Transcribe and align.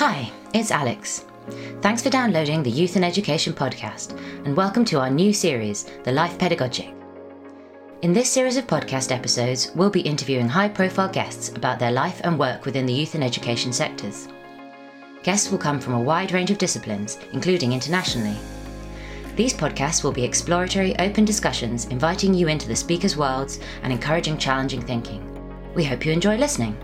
Hi, 0.00 0.32
it's 0.54 0.70
Alex. 0.70 1.26
Thanks 1.82 2.02
for 2.02 2.08
downloading 2.08 2.62
the 2.62 2.70
Youth 2.70 2.96
and 2.96 3.04
Education 3.04 3.52
podcast, 3.52 4.18
and 4.46 4.56
welcome 4.56 4.82
to 4.86 4.98
our 4.98 5.10
new 5.10 5.30
series, 5.30 5.84
The 6.04 6.10
Life 6.10 6.38
Pedagogic. 6.38 6.94
In 8.00 8.14
this 8.14 8.30
series 8.30 8.56
of 8.56 8.66
podcast 8.66 9.14
episodes, 9.14 9.72
we'll 9.74 9.90
be 9.90 10.00
interviewing 10.00 10.48
high 10.48 10.70
profile 10.70 11.10
guests 11.10 11.50
about 11.50 11.78
their 11.78 11.92
life 11.92 12.18
and 12.24 12.38
work 12.38 12.64
within 12.64 12.86
the 12.86 12.94
youth 12.94 13.14
and 13.14 13.22
education 13.22 13.74
sectors. 13.74 14.26
Guests 15.22 15.50
will 15.50 15.58
come 15.58 15.78
from 15.78 15.92
a 15.92 16.00
wide 16.00 16.32
range 16.32 16.50
of 16.50 16.56
disciplines, 16.56 17.18
including 17.34 17.74
internationally. 17.74 18.38
These 19.36 19.52
podcasts 19.52 20.02
will 20.02 20.12
be 20.12 20.24
exploratory, 20.24 20.98
open 20.98 21.26
discussions 21.26 21.84
inviting 21.88 22.32
you 22.32 22.48
into 22.48 22.68
the 22.68 22.74
speakers' 22.74 23.18
worlds 23.18 23.60
and 23.82 23.92
encouraging 23.92 24.38
challenging 24.38 24.80
thinking. 24.80 25.22
We 25.74 25.84
hope 25.84 26.06
you 26.06 26.12
enjoy 26.12 26.38
listening. 26.38 26.74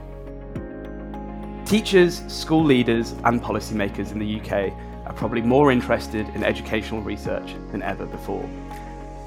Teachers, 1.66 2.22
school 2.28 2.62
leaders, 2.62 3.10
and 3.24 3.42
policymakers 3.42 4.12
in 4.12 4.20
the 4.20 4.40
UK 4.40 4.72
are 5.04 5.12
probably 5.14 5.42
more 5.42 5.72
interested 5.72 6.28
in 6.36 6.44
educational 6.44 7.02
research 7.02 7.56
than 7.72 7.82
ever 7.82 8.06
before. 8.06 8.48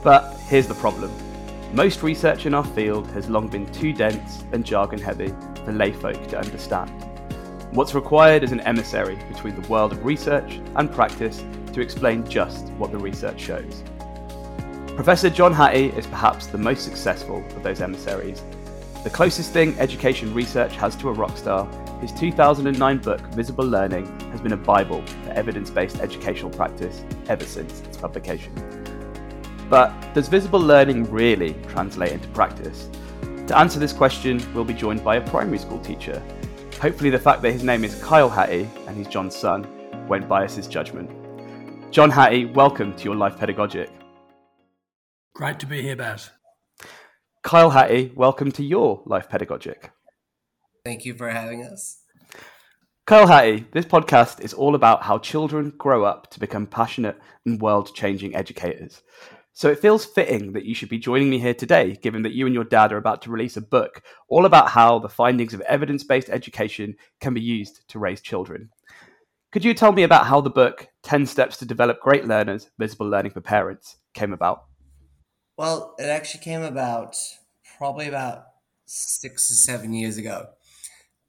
But 0.05 0.39
here's 0.47 0.65
the 0.65 0.75
problem 0.75 1.11
most 1.73 2.01
research 2.01 2.45
in 2.45 2.53
our 2.53 2.63
field 2.63 3.07
has 3.11 3.29
long 3.29 3.49
been 3.49 3.69
too 3.73 3.91
dense 3.91 4.45
and 4.53 4.65
jargon 4.65 4.99
heavy 4.99 5.27
for 5.65 5.73
layfolk 5.73 6.29
to 6.29 6.39
understand. 6.39 6.89
What's 7.71 7.93
required 7.93 8.45
is 8.45 8.53
an 8.53 8.61
emissary 8.61 9.17
between 9.27 9.61
the 9.61 9.67
world 9.67 9.91
of 9.91 10.05
research 10.05 10.61
and 10.77 10.89
practice 10.89 11.43
to 11.73 11.81
explain 11.81 12.25
just 12.25 12.67
what 12.77 12.93
the 12.93 12.97
research 12.97 13.41
shows. 13.41 13.83
Professor 14.95 15.29
John 15.29 15.51
Hattie 15.51 15.87
is 15.89 16.07
perhaps 16.07 16.47
the 16.47 16.57
most 16.57 16.85
successful 16.85 17.43
of 17.55 17.63
those 17.63 17.81
emissaries. 17.81 18.41
The 19.01 19.09
closest 19.09 19.53
thing 19.53 19.79
education 19.79 20.33
research 20.33 20.75
has 20.75 20.93
to 20.97 21.07
a 21.07 21.13
rock 21.13 21.37
star, 21.37 21.65
his 22.01 22.11
2009 22.11 22.97
book 22.97 23.21
Visible 23.27 23.63
Learning 23.63 24.05
has 24.31 24.41
been 24.41 24.51
a 24.51 24.57
bible 24.57 25.01
for 25.23 25.31
evidence 25.31 25.69
based 25.69 26.01
educational 26.01 26.51
practice 26.51 27.01
ever 27.29 27.45
since 27.45 27.79
its 27.79 27.95
publication. 27.95 28.53
But 29.69 29.93
does 30.13 30.27
visible 30.27 30.59
learning 30.59 31.09
really 31.09 31.53
translate 31.69 32.11
into 32.11 32.27
practice? 32.29 32.89
To 33.47 33.57
answer 33.57 33.79
this 33.79 33.93
question, 33.93 34.45
we'll 34.53 34.65
be 34.65 34.73
joined 34.73 35.01
by 35.01 35.15
a 35.15 35.29
primary 35.29 35.59
school 35.59 35.79
teacher. 35.79 36.21
Hopefully, 36.81 37.09
the 37.09 37.19
fact 37.19 37.41
that 37.43 37.53
his 37.53 37.63
name 37.63 37.85
is 37.85 38.03
Kyle 38.03 38.29
Hattie 38.29 38.69
and 38.85 38.97
he's 38.97 39.07
John's 39.07 39.33
son 39.33 39.65
won't 40.09 40.27
bias 40.27 40.57
his 40.57 40.67
judgment. 40.67 41.09
John 41.89 42.09
Hattie, 42.09 42.47
welcome 42.47 42.93
to 42.97 43.03
your 43.05 43.15
Life 43.15 43.37
Pedagogic. 43.37 43.89
Great 45.35 45.57
to 45.59 45.65
be 45.65 45.81
here, 45.81 45.95
Baz. 45.95 46.31
Kyle 47.41 47.69
Hattie, 47.69 48.11
welcome 48.15 48.51
to 48.51 48.63
your 48.63 49.01
Life 49.05 49.29
Pedagogic. 49.29 49.91
Thank 50.83 51.05
you 51.05 51.13
for 51.13 51.29
having 51.29 51.63
us. 51.63 52.01
Kyle 53.07 53.27
Hattie, 53.27 53.65
this 53.71 53.85
podcast 53.85 54.41
is 54.41 54.53
all 54.53 54.75
about 54.75 55.03
how 55.03 55.17
children 55.17 55.71
grow 55.77 56.03
up 56.03 56.29
to 56.31 56.39
become 56.39 56.67
passionate 56.67 57.17
and 57.45 57.61
world 57.61 57.95
changing 57.95 58.35
educators. 58.35 59.03
So 59.53 59.69
it 59.69 59.79
feels 59.79 60.05
fitting 60.05 60.51
that 60.51 60.65
you 60.65 60.75
should 60.75 60.89
be 60.89 60.99
joining 60.99 61.29
me 61.29 61.39
here 61.39 61.53
today, 61.53 61.97
given 62.01 62.23
that 62.23 62.33
you 62.33 62.45
and 62.45 62.53
your 62.53 62.65
dad 62.65 62.91
are 62.91 62.97
about 62.97 63.21
to 63.23 63.31
release 63.31 63.55
a 63.55 63.61
book 63.61 64.03
all 64.27 64.45
about 64.45 64.69
how 64.69 64.99
the 64.99 65.09
findings 65.09 65.53
of 65.53 65.61
evidence 65.61 66.03
based 66.03 66.29
education 66.29 66.95
can 67.21 67.33
be 67.33 67.41
used 67.41 67.87
to 67.87 67.99
raise 67.99 68.21
children. 68.21 68.69
Could 69.51 69.63
you 69.63 69.73
tell 69.73 69.93
me 69.93 70.03
about 70.03 70.27
how 70.27 70.41
the 70.41 70.49
book, 70.49 70.89
10 71.03 71.25
Steps 71.25 71.57
to 71.57 71.65
Develop 71.65 72.01
Great 72.01 72.27
Learners 72.27 72.69
Visible 72.77 73.09
Learning 73.09 73.31
for 73.31 73.41
Parents, 73.41 73.97
came 74.13 74.33
about? 74.33 74.68
Well, 75.59 75.93
it 75.99 76.05
actually 76.05 76.43
came 76.43 76.63
about 76.63 77.17
probably 77.77 78.07
about 78.07 78.45
six 78.85 79.51
or 79.51 79.55
seven 79.55 79.93
years 79.93 80.17
ago 80.17 80.53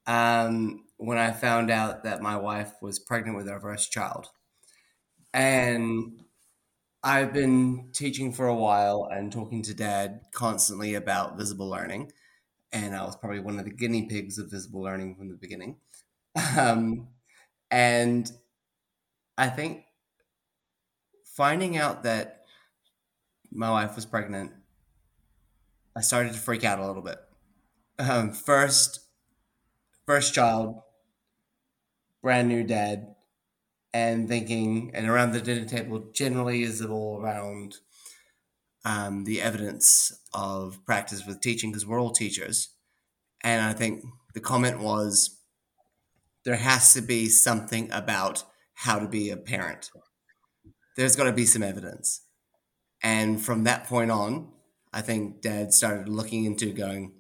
um, 0.07 0.87
when 0.99 1.19
I 1.19 1.33
found 1.33 1.71
out 1.71 2.05
that 2.05 2.23
my 2.23 2.37
wife 2.37 2.75
was 2.83 2.99
pregnant 2.99 3.37
with 3.39 3.49
our 3.49 3.61
first 3.61 3.93
child. 3.93 4.31
And 5.33 6.25
I've 7.03 7.33
been 7.33 7.91
teaching 7.95 8.33
for 8.33 8.49
a 8.49 8.57
while 8.57 9.09
and 9.11 9.33
talking 9.33 9.63
to 9.65 9.75
dad 9.75 10.23
constantly 10.33 10.95
about 10.95 11.39
visible 11.39 11.69
learning. 11.69 12.13
And 12.73 12.97
I 12.97 13.05
was 13.05 13.17
probably 13.17 13.41
one 13.41 13.59
of 13.59 13.67
the 13.67 13.73
guinea 13.73 14.07
pigs 14.09 14.39
of 14.39 14.51
visible 14.51 14.83
learning 14.83 15.17
from 15.17 15.29
the 15.31 15.37
beginning. 15.37 15.79
Um, 16.59 17.09
and 17.71 18.31
I 19.37 19.49
think 19.49 19.87
finding 21.25 21.77
out 21.77 22.03
that 22.03 22.40
my 23.51 23.71
wife 23.71 23.97
was 23.97 24.07
pregnant, 24.07 24.53
I 25.97 26.01
started 26.01 26.33
to 26.33 26.39
freak 26.39 26.65
out 26.65 26.79
a 26.79 26.87
little 26.87 27.03
bit. 27.03 27.19
Um, 27.99 28.33
first, 28.33 29.01
first 30.07 30.35
child, 30.35 30.81
brand 32.23 32.49
new 32.49 32.65
dad, 32.65 33.15
and 33.93 34.29
thinking, 34.29 34.93
and 34.95 35.09
around 35.09 35.33
the 35.33 35.41
dinner 35.41 35.65
table 35.65 36.11
generally 36.13 36.63
is 36.63 36.81
it 36.81 36.91
all 36.91 37.21
around 37.21 37.77
um, 38.85 39.25
the 39.25 39.43
evidence 39.43 40.13
of 40.33 40.85
practice 40.87 41.27
with 41.27 41.41
teaching 41.41 41.71
because 41.71 41.87
we're 41.87 42.01
all 42.01 42.13
teachers. 42.13 42.75
And 43.43 43.63
I 43.63 43.73
think 43.73 44.05
the 44.35 44.41
comment 44.41 44.81
was 44.81 45.39
there 46.45 46.57
has 46.57 46.95
to 46.95 47.03
be 47.03 47.29
something 47.29 47.91
about 47.93 48.45
how 48.75 48.99
to 48.99 49.09
be 49.09 49.31
a 49.31 49.37
parent. 49.37 49.91
There's 50.97 51.17
got 51.17 51.25
to 51.25 51.33
be 51.33 51.45
some 51.45 51.63
evidence. 51.63 52.23
And 53.03 53.41
from 53.41 53.65
that 53.65 53.85
point 53.85 54.11
on, 54.11 54.49
I 54.93 55.01
think 55.01 55.41
dad 55.41 55.73
started 55.73 56.09
looking 56.09 56.45
into 56.45 56.73
going, 56.73 57.13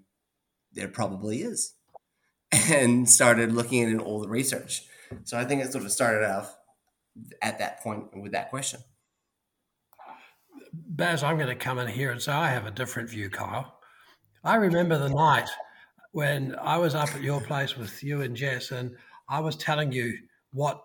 there 0.72 0.88
probably 0.88 1.42
is, 1.42 1.74
and 2.52 3.08
started 3.08 3.52
looking 3.52 3.82
into 3.82 4.04
all 4.04 4.20
the 4.20 4.28
research. 4.28 4.82
So 5.24 5.38
I 5.38 5.44
think 5.44 5.62
it 5.62 5.72
sort 5.72 5.84
of 5.84 5.92
started 5.92 6.28
off 6.28 6.56
at 7.42 7.58
that 7.58 7.80
point 7.80 8.16
with 8.20 8.32
that 8.32 8.50
question. 8.50 8.80
Baz, 10.72 11.22
I'm 11.22 11.36
going 11.36 11.48
to 11.48 11.54
come 11.54 11.78
in 11.78 11.88
here 11.88 12.12
and 12.12 12.22
say 12.22 12.32
I 12.32 12.48
have 12.50 12.66
a 12.66 12.70
different 12.70 13.10
view, 13.10 13.28
Kyle. 13.30 13.80
I 14.44 14.54
remember 14.56 14.98
the 14.98 15.08
night 15.08 15.48
when 16.12 16.54
I 16.60 16.78
was 16.78 16.94
up 16.94 17.14
at 17.14 17.22
your 17.22 17.40
place 17.40 17.76
with 17.76 18.02
you 18.02 18.22
and 18.22 18.36
Jess, 18.36 18.70
and 18.70 18.96
I 19.28 19.40
was 19.40 19.56
telling 19.56 19.92
you 19.92 20.16
what 20.52 20.80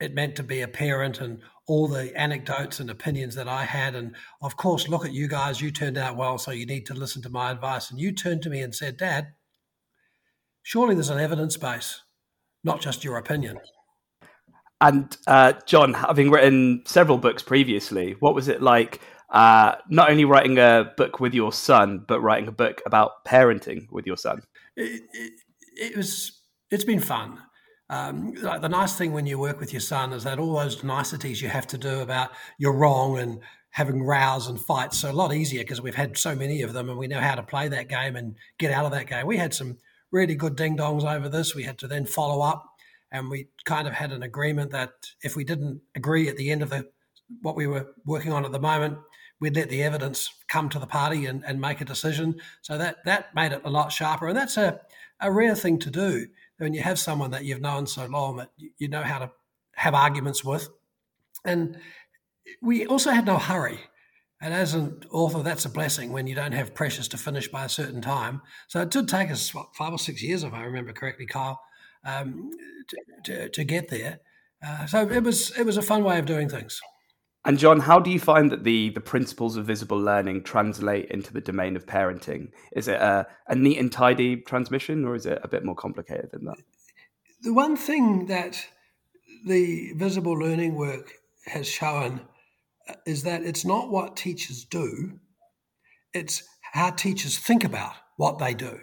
it 0.00 0.14
meant 0.14 0.36
to 0.36 0.42
be 0.42 0.62
a 0.62 0.68
parent 0.68 1.20
and 1.20 1.40
all 1.66 1.88
the 1.88 2.16
anecdotes 2.18 2.80
and 2.80 2.90
opinions 2.90 3.34
that 3.34 3.48
I 3.48 3.64
had. 3.64 3.94
And 3.94 4.14
of 4.42 4.56
course, 4.56 4.88
look 4.88 5.04
at 5.04 5.12
you 5.12 5.28
guys, 5.28 5.60
you 5.60 5.70
turned 5.70 5.96
out 5.96 6.16
well, 6.16 6.38
so 6.38 6.50
you 6.50 6.66
need 6.66 6.86
to 6.86 6.94
listen 6.94 7.22
to 7.22 7.30
my 7.30 7.50
advice. 7.50 7.90
And 7.90 7.98
you 7.98 8.12
turned 8.12 8.42
to 8.42 8.50
me 8.50 8.60
and 8.60 8.74
said, 8.74 8.96
Dad, 8.96 9.28
surely 10.62 10.94
there's 10.94 11.10
an 11.10 11.20
evidence 11.20 11.56
base, 11.56 12.02
not 12.62 12.80
just 12.80 13.04
your 13.04 13.16
opinion. 13.16 13.58
And 14.80 15.16
uh, 15.26 15.54
John, 15.66 15.94
having 15.94 16.30
written 16.30 16.82
several 16.84 17.16
books 17.16 17.42
previously, 17.42 18.16
what 18.20 18.34
was 18.34 18.48
it 18.48 18.60
like 18.60 19.00
uh, 19.30 19.76
not 19.88 20.10
only 20.10 20.24
writing 20.26 20.58
a 20.58 20.92
book 20.96 21.20
with 21.20 21.32
your 21.32 21.52
son, 21.52 22.04
but 22.06 22.20
writing 22.20 22.48
a 22.48 22.52
book 22.52 22.82
about 22.84 23.24
parenting 23.24 23.86
with 23.90 24.06
your 24.06 24.16
son? 24.16 24.42
It, 24.76 25.02
it, 25.12 25.32
it 25.76 25.96
was. 25.96 26.42
It's 26.70 26.84
been 26.84 27.00
fun. 27.00 27.38
Um, 27.90 28.34
the 28.34 28.68
nice 28.68 28.96
thing 28.96 29.12
when 29.12 29.26
you 29.26 29.38
work 29.38 29.60
with 29.60 29.72
your 29.72 29.80
son 29.80 30.12
is 30.12 30.24
that 30.24 30.38
all 30.38 30.58
those 30.58 30.82
niceties 30.82 31.42
you 31.42 31.48
have 31.48 31.66
to 31.66 31.78
do 31.78 32.00
about 32.00 32.30
you're 32.58 32.72
wrong 32.72 33.18
and 33.18 33.40
having 33.70 34.02
rows 34.02 34.46
and 34.46 34.58
fights 34.58 35.04
are 35.04 35.10
a 35.10 35.14
lot 35.14 35.34
easier 35.34 35.62
because 35.62 35.82
we've 35.82 35.94
had 35.94 36.16
so 36.16 36.34
many 36.34 36.62
of 36.62 36.72
them 36.72 36.88
and 36.88 36.98
we 36.98 37.06
know 37.06 37.20
how 37.20 37.34
to 37.34 37.42
play 37.42 37.68
that 37.68 37.88
game 37.88 38.16
and 38.16 38.36
get 38.58 38.70
out 38.70 38.86
of 38.86 38.92
that 38.92 39.06
game. 39.06 39.26
We 39.26 39.36
had 39.36 39.52
some 39.52 39.76
really 40.10 40.34
good 40.34 40.56
ding 40.56 40.78
dongs 40.78 41.04
over 41.04 41.28
this. 41.28 41.54
We 41.54 41.64
had 41.64 41.78
to 41.78 41.88
then 41.88 42.06
follow 42.06 42.40
up 42.40 42.64
and 43.12 43.30
we 43.30 43.48
kind 43.64 43.86
of 43.86 43.94
had 43.94 44.12
an 44.12 44.22
agreement 44.22 44.70
that 44.70 44.92
if 45.22 45.36
we 45.36 45.44
didn't 45.44 45.80
agree 45.94 46.28
at 46.28 46.36
the 46.36 46.50
end 46.50 46.62
of 46.62 46.70
the 46.70 46.88
what 47.42 47.56
we 47.56 47.66
were 47.66 47.88
working 48.04 48.32
on 48.32 48.44
at 48.44 48.52
the 48.52 48.60
moment, 48.60 48.98
we'd 49.40 49.56
let 49.56 49.70
the 49.70 49.82
evidence 49.82 50.30
come 50.48 50.68
to 50.68 50.78
the 50.78 50.86
party 50.86 51.26
and, 51.26 51.44
and 51.44 51.60
make 51.60 51.80
a 51.80 51.84
decision. 51.84 52.36
So 52.62 52.78
that 52.78 53.04
that 53.04 53.34
made 53.34 53.52
it 53.52 53.62
a 53.64 53.70
lot 53.70 53.92
sharper, 53.92 54.28
and 54.28 54.36
that's 54.36 54.56
a, 54.56 54.80
a 55.20 55.32
rare 55.32 55.54
thing 55.54 55.78
to 55.80 55.90
do 55.90 56.26
when 56.58 56.74
you 56.74 56.82
have 56.82 56.98
someone 56.98 57.30
that 57.32 57.44
you've 57.44 57.60
known 57.60 57.86
so 57.86 58.06
long 58.06 58.36
that 58.36 58.50
you 58.78 58.88
know 58.88 59.02
how 59.02 59.18
to 59.18 59.30
have 59.76 59.94
arguments 59.94 60.44
with. 60.44 60.68
And 61.44 61.78
we 62.62 62.86
also 62.86 63.10
had 63.10 63.26
no 63.26 63.38
hurry. 63.38 63.80
And 64.40 64.52
as 64.52 64.74
an 64.74 65.02
author, 65.10 65.42
that's 65.42 65.64
a 65.64 65.70
blessing 65.70 66.12
when 66.12 66.26
you 66.26 66.34
don't 66.34 66.52
have 66.52 66.74
pressures 66.74 67.08
to 67.08 67.16
finish 67.16 67.48
by 67.48 67.64
a 67.64 67.68
certain 67.68 68.02
time. 68.02 68.42
So 68.68 68.80
it 68.80 68.90
did 68.90 69.08
take 69.08 69.30
us 69.30 69.54
what, 69.54 69.74
five 69.74 69.92
or 69.92 69.98
six 69.98 70.22
years, 70.22 70.44
if 70.44 70.52
I 70.52 70.64
remember 70.64 70.92
correctly, 70.92 71.26
Kyle, 71.26 71.60
um, 72.04 72.50
to, 72.88 72.96
to, 73.24 73.48
to, 73.48 73.64
get 73.64 73.88
there. 73.88 74.20
Uh, 74.64 74.86
so 74.86 75.08
it 75.08 75.22
was 75.22 75.56
it 75.58 75.64
was 75.64 75.78
a 75.78 75.82
fun 75.82 76.04
way 76.04 76.18
of 76.18 76.26
doing 76.26 76.48
things. 76.48 76.80
And 77.46 77.58
John, 77.58 77.80
how 77.80 78.00
do 78.00 78.10
you 78.10 78.18
find 78.18 78.50
that 78.50 78.64
the 78.64 78.88
the 78.90 79.00
principles 79.00 79.56
of 79.56 79.66
visible 79.66 79.98
learning 79.98 80.44
translate 80.44 81.10
into 81.10 81.32
the 81.32 81.42
domain 81.42 81.76
of 81.76 81.84
parenting? 81.84 82.52
Is 82.72 82.88
it 82.88 83.00
a, 83.00 83.26
a 83.48 83.54
neat 83.54 83.78
and 83.78 83.92
tidy 83.92 84.36
transmission, 84.36 85.04
or 85.04 85.14
is 85.14 85.26
it 85.26 85.38
a 85.42 85.48
bit 85.48 85.64
more 85.64 85.74
complicated 85.74 86.30
than 86.32 86.46
that? 86.46 86.56
The 87.42 87.52
one 87.52 87.76
thing 87.76 88.26
that 88.26 88.66
the 89.46 89.92
visible 89.92 90.32
learning 90.32 90.74
work 90.74 91.12
has 91.46 91.68
shown 91.68 92.22
uh, 92.88 92.94
is 93.06 93.24
that 93.24 93.42
it's 93.42 93.64
not 93.64 93.90
what 93.90 94.16
teachers 94.16 94.64
do; 94.64 95.20
it's 96.14 96.44
how 96.72 96.90
teachers 96.90 97.36
think 97.36 97.62
about 97.62 97.94
what 98.16 98.38
they 98.38 98.54
do. 98.54 98.78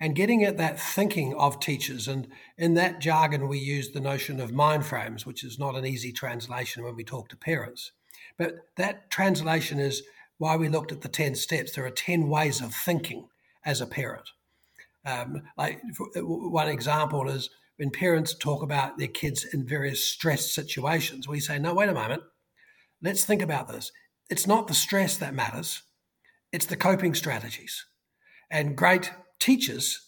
And 0.00 0.16
getting 0.16 0.42
at 0.42 0.56
that 0.56 0.80
thinking 0.80 1.34
of 1.34 1.60
teachers. 1.60 2.08
And 2.08 2.26
in 2.56 2.74
that 2.74 3.00
jargon, 3.00 3.48
we 3.48 3.58
use 3.58 3.90
the 3.90 4.00
notion 4.00 4.40
of 4.40 4.52
mind 4.52 4.86
frames, 4.86 5.26
which 5.26 5.44
is 5.44 5.58
not 5.58 5.76
an 5.76 5.84
easy 5.84 6.10
translation 6.10 6.82
when 6.82 6.96
we 6.96 7.04
talk 7.04 7.28
to 7.28 7.36
parents. 7.36 7.92
But 8.38 8.68
that 8.76 9.10
translation 9.10 9.78
is 9.78 10.02
why 10.38 10.56
we 10.56 10.70
looked 10.70 10.90
at 10.90 11.02
the 11.02 11.08
10 11.08 11.34
steps. 11.34 11.72
There 11.72 11.84
are 11.84 11.90
10 11.90 12.28
ways 12.28 12.62
of 12.62 12.74
thinking 12.74 13.28
as 13.64 13.82
a 13.82 13.86
parent. 13.86 14.30
Um, 15.04 15.42
like 15.56 15.80
one 16.16 16.68
example 16.68 17.28
is 17.28 17.50
when 17.76 17.90
parents 17.90 18.34
talk 18.34 18.62
about 18.62 18.96
their 18.96 19.08
kids 19.08 19.44
in 19.44 19.66
various 19.66 20.02
stress 20.04 20.50
situations, 20.50 21.28
we 21.28 21.40
say, 21.40 21.58
no, 21.58 21.74
wait 21.74 21.88
a 21.88 21.94
moment, 21.94 22.22
let's 23.02 23.24
think 23.24 23.42
about 23.42 23.68
this. 23.68 23.92
It's 24.30 24.46
not 24.46 24.68
the 24.68 24.74
stress 24.74 25.16
that 25.18 25.34
matters, 25.34 25.82
it's 26.52 26.66
the 26.66 26.76
coping 26.76 27.14
strategies. 27.14 27.86
And 28.50 28.76
great 28.76 29.12
teachers, 29.40 30.06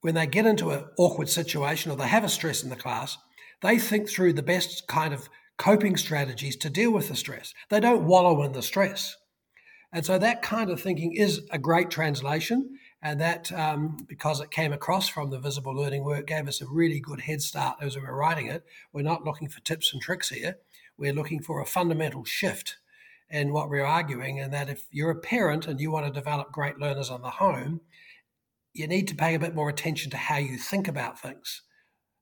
when 0.00 0.14
they 0.14 0.26
get 0.26 0.46
into 0.46 0.70
an 0.70 0.84
awkward 0.98 1.28
situation 1.28 1.90
or 1.90 1.96
they 1.96 2.06
have 2.06 2.24
a 2.24 2.28
stress 2.28 2.62
in 2.62 2.70
the 2.70 2.76
class, 2.76 3.16
they 3.62 3.78
think 3.78 4.08
through 4.08 4.34
the 4.34 4.42
best 4.42 4.86
kind 4.86 5.14
of 5.14 5.28
coping 5.56 5.96
strategies 5.96 6.56
to 6.56 6.70
deal 6.70 6.92
with 6.92 7.08
the 7.08 7.16
stress. 7.16 7.54
They 7.70 7.80
don't 7.80 8.06
wallow 8.06 8.42
in 8.42 8.52
the 8.52 8.62
stress. 8.62 9.16
And 9.92 10.04
so 10.04 10.18
that 10.18 10.42
kind 10.42 10.70
of 10.70 10.80
thinking 10.80 11.14
is 11.14 11.42
a 11.50 11.58
great 11.58 11.88
translation. 11.88 12.78
And 13.00 13.20
that, 13.20 13.52
um, 13.52 13.98
because 14.08 14.40
it 14.40 14.50
came 14.50 14.72
across 14.72 15.08
from 15.08 15.30
the 15.30 15.38
visible 15.38 15.74
learning 15.74 16.04
work, 16.04 16.26
gave 16.26 16.48
us 16.48 16.60
a 16.60 16.66
really 16.66 17.00
good 17.00 17.20
head 17.20 17.42
start 17.42 17.76
as 17.80 17.94
we 17.94 18.02
were 18.02 18.16
writing 18.16 18.48
it. 18.48 18.64
We're 18.92 19.02
not 19.02 19.24
looking 19.24 19.48
for 19.48 19.60
tips 19.60 19.92
and 19.92 20.02
tricks 20.02 20.30
here. 20.30 20.56
We're 20.98 21.12
looking 21.12 21.42
for 21.42 21.60
a 21.60 21.66
fundamental 21.66 22.24
shift 22.24 22.76
in 23.30 23.52
what 23.52 23.68
we're 23.68 23.84
arguing. 23.84 24.40
And 24.40 24.52
that 24.52 24.68
if 24.68 24.84
you're 24.90 25.10
a 25.10 25.16
parent 25.16 25.66
and 25.66 25.80
you 25.80 25.90
want 25.90 26.06
to 26.06 26.12
develop 26.12 26.50
great 26.50 26.78
learners 26.78 27.10
on 27.10 27.22
the 27.22 27.30
home, 27.30 27.80
you 28.74 28.86
need 28.86 29.08
to 29.08 29.14
pay 29.14 29.34
a 29.34 29.38
bit 29.38 29.54
more 29.54 29.68
attention 29.68 30.10
to 30.10 30.16
how 30.16 30.36
you 30.36 30.58
think 30.58 30.88
about 30.88 31.20
things. 31.20 31.62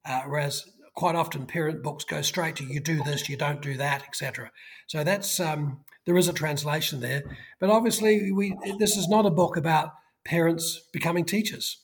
Uh, 0.05 0.23
whereas 0.27 0.65
quite 0.95 1.15
often 1.15 1.47
parent 1.47 1.83
books 1.83 2.05
go 2.05 2.21
straight 2.23 2.57
to 2.57 2.65
you 2.65 2.79
do 2.79 3.03
this, 3.03 3.29
you 3.29 3.37
don't 3.37 3.63
do 3.63 3.77
that, 3.77 4.03
etc. 4.03 4.51
So 4.87 5.03
that's 5.03 5.41
um, 5.41 5.85
there 6.07 6.17
is 6.17 6.29
a 6.29 6.33
translation 6.33 7.01
there, 7.01 7.23
but 7.59 7.71
obviously 7.71 8.31
we 8.31 8.55
this 8.79 8.97
is 8.97 9.09
not 9.09 9.27
a 9.27 9.31
book 9.31 9.57
about 9.57 9.93
parents 10.25 10.81
becoming 10.93 11.25
teachers. 11.25 11.79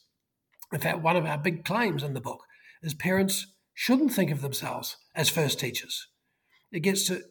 In 0.73 0.81
fact, 0.81 1.01
one 1.01 1.17
of 1.17 1.25
our 1.25 1.39
big 1.39 1.65
claims 1.65 2.03
in 2.03 2.13
the 2.13 2.21
book 2.21 2.45
is 2.83 2.93
parents 2.93 3.47
shouldn't 3.75 4.13
think 4.13 4.31
of 4.31 4.43
themselves 4.43 4.97
as 5.15 5.31
first 5.31 5.59
teachers. 5.59 6.09
It 6.71 6.81
gets 6.81 7.05
to 7.07 7.23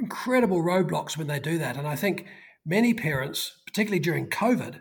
incredible 0.00 0.62
roadblocks 0.62 1.16
when 1.16 1.28
they 1.28 1.38
do 1.38 1.58
that. 1.58 1.76
And 1.76 1.86
I 1.86 1.96
think 1.96 2.26
many 2.66 2.92
parents, 2.92 3.60
particularly 3.66 4.00
during 4.00 4.26
COVID, 4.28 4.80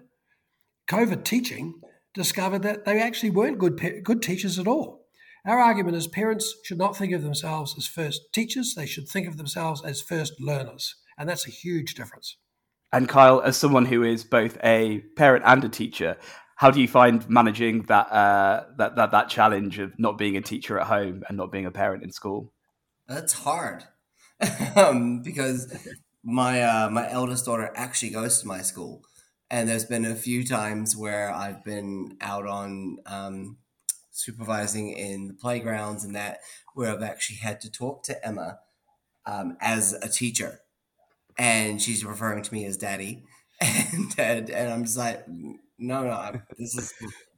COVID 0.89 1.23
teaching, 1.23 1.75
discovered 2.13 2.63
that 2.63 2.85
they 2.85 2.99
actually 2.99 3.29
weren't 3.29 3.59
good, 3.59 4.03
good 4.03 4.21
teachers 4.21 4.57
at 4.57 4.67
all. 4.67 5.05
Our 5.45 5.59
argument 5.59 5.95
is 5.95 6.07
parents 6.07 6.55
should 6.63 6.77
not 6.77 6.97
think 6.97 7.13
of 7.13 7.23
themselves 7.23 7.75
as 7.77 7.87
first 7.87 8.21
teachers, 8.33 8.73
they 8.75 8.85
should 8.85 9.07
think 9.07 9.27
of 9.27 9.37
themselves 9.37 9.83
as 9.83 10.01
first 10.01 10.33
learners. 10.41 10.95
And 11.17 11.29
that's 11.29 11.47
a 11.47 11.51
huge 11.51 11.93
difference. 11.93 12.37
And 12.91 13.07
Kyle, 13.07 13.41
as 13.41 13.55
someone 13.55 13.85
who 13.85 14.03
is 14.03 14.23
both 14.23 14.57
a 14.63 14.99
parent 15.15 15.43
and 15.45 15.63
a 15.63 15.69
teacher, 15.69 16.17
how 16.55 16.71
do 16.71 16.81
you 16.81 16.87
find 16.87 17.29
managing 17.29 17.83
that 17.83 18.11
uh, 18.11 18.65
that, 18.77 18.95
that 18.95 19.11
that 19.11 19.29
challenge 19.29 19.79
of 19.79 19.97
not 19.97 20.17
being 20.17 20.35
a 20.35 20.41
teacher 20.41 20.79
at 20.79 20.87
home 20.87 21.23
and 21.29 21.37
not 21.37 21.51
being 21.51 21.65
a 21.65 21.71
parent 21.71 22.03
in 22.03 22.11
school? 22.11 22.51
That's 23.07 23.33
hard 23.33 23.85
um, 24.75 25.21
because 25.21 25.73
my 26.23 26.61
uh, 26.61 26.89
my 26.89 27.09
eldest 27.09 27.45
daughter 27.45 27.71
actually 27.75 28.09
goes 28.09 28.41
to 28.41 28.47
my 28.47 28.61
school, 28.61 29.03
and 29.51 29.67
there's 29.67 29.85
been 29.85 30.05
a 30.05 30.15
few 30.15 30.45
times 30.45 30.95
where 30.95 31.31
I've 31.31 31.63
been 31.63 32.17
out 32.21 32.45
on 32.45 32.97
um, 33.05 33.57
supervising 34.11 34.91
in 34.91 35.27
the 35.27 35.33
playgrounds 35.33 36.03
and 36.03 36.15
that 36.15 36.39
where 36.75 36.91
I've 36.91 37.03
actually 37.03 37.37
had 37.37 37.61
to 37.61 37.71
talk 37.71 38.03
to 38.03 38.25
Emma 38.25 38.59
um, 39.25 39.57
as 39.61 39.93
a 39.93 40.09
teacher 40.09 40.61
and 41.39 41.81
she's 41.81 42.03
referring 42.05 42.43
to 42.43 42.53
me 42.53 42.65
as 42.65 42.77
daddy, 42.77 43.23
and 43.61 44.13
and, 44.19 44.49
and 44.49 44.71
I'm 44.71 44.83
just 44.83 44.97
like, 44.97 45.25
no, 45.27 46.03
no, 46.03 46.41
this 46.57 46.77
is 46.77 46.93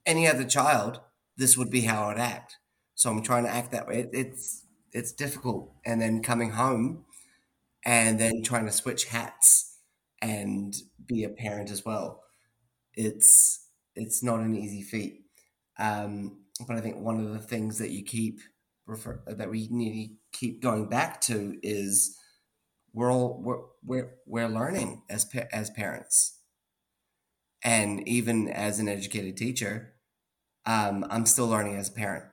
any 0.05 0.27
other 0.27 0.43
child. 0.43 0.99
This 1.37 1.57
would 1.57 1.69
be 1.69 1.81
how 1.81 2.09
I'd 2.09 2.17
act. 2.17 2.57
So 2.95 3.09
I'm 3.09 3.21
trying 3.21 3.45
to 3.45 3.49
act 3.49 3.71
that 3.71 3.87
way. 3.87 3.99
It, 3.99 4.09
it's 4.11 4.63
it's 4.91 5.13
difficult, 5.13 5.71
and 5.85 6.01
then 6.01 6.21
coming 6.21 6.51
home, 6.51 7.05
and 7.85 8.19
then 8.19 8.41
trying 8.43 8.65
to 8.65 8.71
switch 8.71 9.05
hats 9.05 9.70
and 10.21 10.73
be 11.05 11.23
a 11.23 11.29
parent 11.29 11.71
as 11.71 11.85
well. 11.85 12.23
It's 12.93 13.67
it's 13.95 14.23
not 14.23 14.39
an 14.39 14.55
easy 14.55 14.81
feat. 14.81 15.21
Um, 15.79 16.37
but 16.67 16.77
I 16.77 16.81
think 16.81 16.97
one 16.97 17.19
of 17.19 17.33
the 17.33 17.39
things 17.39 17.77
that 17.79 17.89
you 17.91 18.03
keep 18.03 18.39
refer 18.85 19.21
that 19.27 19.49
we 19.49 19.67
need 19.71 20.07
to 20.07 20.37
keep 20.37 20.61
going 20.61 20.87
back 20.87 21.21
to 21.21 21.57
is 21.63 22.17
we're 22.93 23.11
all 23.11 23.41
we're 23.41 23.61
we're, 23.83 24.11
we're 24.25 24.47
learning 24.47 25.01
as 25.09 25.29
as 25.51 25.69
parents 25.69 26.39
and 27.63 28.07
even 28.07 28.47
as 28.47 28.79
an 28.79 28.89
educated 28.89 29.37
teacher 29.37 29.93
um, 30.65 31.05
i'm 31.09 31.25
still 31.25 31.47
learning 31.47 31.75
as 31.75 31.89
a 31.89 31.93
parent 31.93 32.25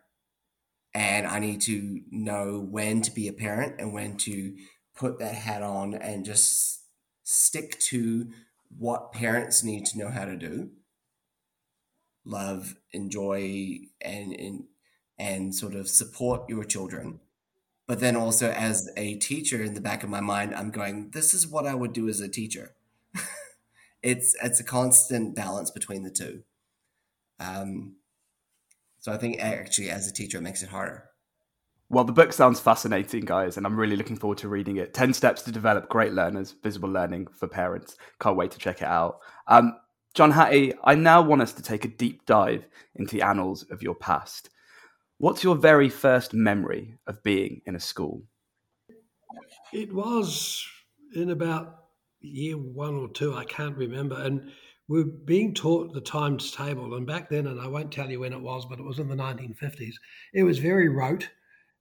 and 0.95 1.27
i 1.27 1.39
need 1.39 1.61
to 1.61 2.01
know 2.11 2.67
when 2.71 3.03
to 3.03 3.11
be 3.11 3.29
a 3.29 3.33
parent 3.33 3.77
and 3.79 3.93
when 3.93 4.17
to 4.17 4.55
put 4.97 5.19
that 5.19 5.35
hat 5.35 5.63
on 5.63 5.95
and 5.95 6.25
just 6.25 6.81
stick 7.31 7.79
to 7.79 8.31
what 8.79 9.13
parents 9.13 9.63
need 9.63 9.85
to 9.85 9.99
know 9.99 10.09
how 10.09 10.25
to 10.25 10.35
do. 10.35 10.71
Love 12.25 12.77
enjoy 12.93 13.81
and 14.01 14.33
and, 14.33 14.65
and 15.19 15.55
sort 15.55 15.75
of 15.75 15.89
support 15.89 16.49
your 16.49 16.65
children. 16.65 17.21
But 17.87 18.01
then 18.01 18.17
also 18.17 18.51
as 18.51 18.91
a 18.97 19.17
teacher 19.17 19.63
in 19.63 19.75
the 19.75 19.81
back 19.81 20.03
of 20.03 20.11
my 20.11 20.21
mind 20.21 20.55
i'm 20.55 20.71
going 20.71 21.11
this 21.11 21.33
is 21.33 21.47
what 21.47 21.67
i 21.67 21.75
would 21.75 21.93
do 21.93 22.09
as 22.09 22.21
a 22.21 22.29
teacher. 22.29 22.75
It's 24.03 24.35
it's 24.43 24.61
a 24.61 24.65
constant 24.65 25.35
balance 25.35 25.73
between 25.73 26.05
the 26.05 26.11
two. 26.11 26.45
Um, 27.41 27.97
so 29.01 29.13
i 29.13 29.17
think 29.19 29.41
actually 29.41 29.91
as 29.91 30.07
a 30.09 30.13
teacher 30.13 30.39
it 30.39 30.43
makes 30.43 30.63
it 30.63 30.71
harder 30.71 31.08
well, 31.91 32.05
the 32.05 32.13
book 32.13 32.35
sounds 32.35 32.61
fascinating, 32.61 33.25
guys, 33.25 33.57
and 33.57 33.65
I'm 33.65 33.79
really 33.79 33.97
looking 33.97 34.17
forward 34.17 34.39
to 34.39 34.49
reading 34.49 34.77
it. 34.77 34.93
10 34.93 35.15
Steps 35.15 35.43
to 35.43 35.53
Develop 35.53 35.89
Great 35.89 36.13
Learners, 36.13 36.55
Visible 36.63 36.91
Learning 36.91 37.27
for 37.27 37.49
Parents. 37.49 37.97
Can't 38.21 38.37
wait 38.37 38.51
to 38.51 38.59
check 38.59 38.83
it 38.83 38.89
out. 38.89 39.21
Um, 39.47 39.75
John 40.13 40.31
Hattie, 40.31 40.75
I 40.85 40.95
now 40.95 41.23
want 41.23 41.41
us 41.41 41.55
to 41.55 41.63
take 41.63 41.87
a 41.87 41.89
deep 41.89 42.27
dive 42.27 42.67
into 42.97 43.15
the 43.15 43.23
annals 43.23 43.65
of 43.71 43.83
your 43.83 43.95
past. 43.95 44.51
What's 45.17 45.43
your 45.43 45.57
very 45.57 45.89
first 45.89 46.35
memory 46.35 46.95
of 47.07 47.23
being 47.23 47.63
in 47.65 47.75
a 47.75 47.81
school? 47.81 48.23
It 49.73 49.93
was 49.93 50.67
in 51.15 51.31
about 51.31 51.85
year 52.21 52.57
one 52.59 52.97
or 52.97 53.09
two, 53.09 53.35
I 53.35 53.45
can't 53.47 53.77
remember. 53.77 54.17
And 54.21 54.51
we 54.89 55.01
are 55.01 55.05
being 55.05 55.55
taught 55.55 55.95
the 55.95 56.01
times 56.03 56.53
table. 56.53 56.95
And 56.95 57.07
back 57.07 57.31
then, 57.31 57.47
and 57.47 57.61
I 57.61 57.67
won't 57.67 57.93
tell 57.93 58.11
you 58.11 58.21
when 58.21 58.35
it 58.35 58.41
was, 58.41 58.67
but 58.67 58.79
it 58.79 58.85
was 58.85 58.99
in 58.99 59.09
the 59.09 59.15
1950s, 59.15 59.95
it 60.35 60.43
was 60.43 60.59
very 60.59 60.91
rote 60.91 61.29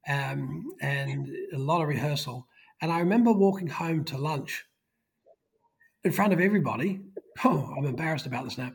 um, 0.08 0.70
and 0.82 1.30
a 1.54 1.58
lot 1.58 1.82
of 1.82 1.88
rehearsal. 1.88 2.48
And 2.82 2.92
I 2.92 3.00
remember 3.00 3.32
walking 3.32 3.68
home 3.68 4.04
to 4.06 4.18
lunch 4.18 4.66
in 6.04 6.12
front 6.12 6.34
of 6.34 6.40
everybody. 6.40 7.02
Oh, 7.44 7.72
I'm 7.78 7.86
embarrassed 7.86 8.26
about 8.26 8.46
this 8.46 8.58
now. 8.58 8.72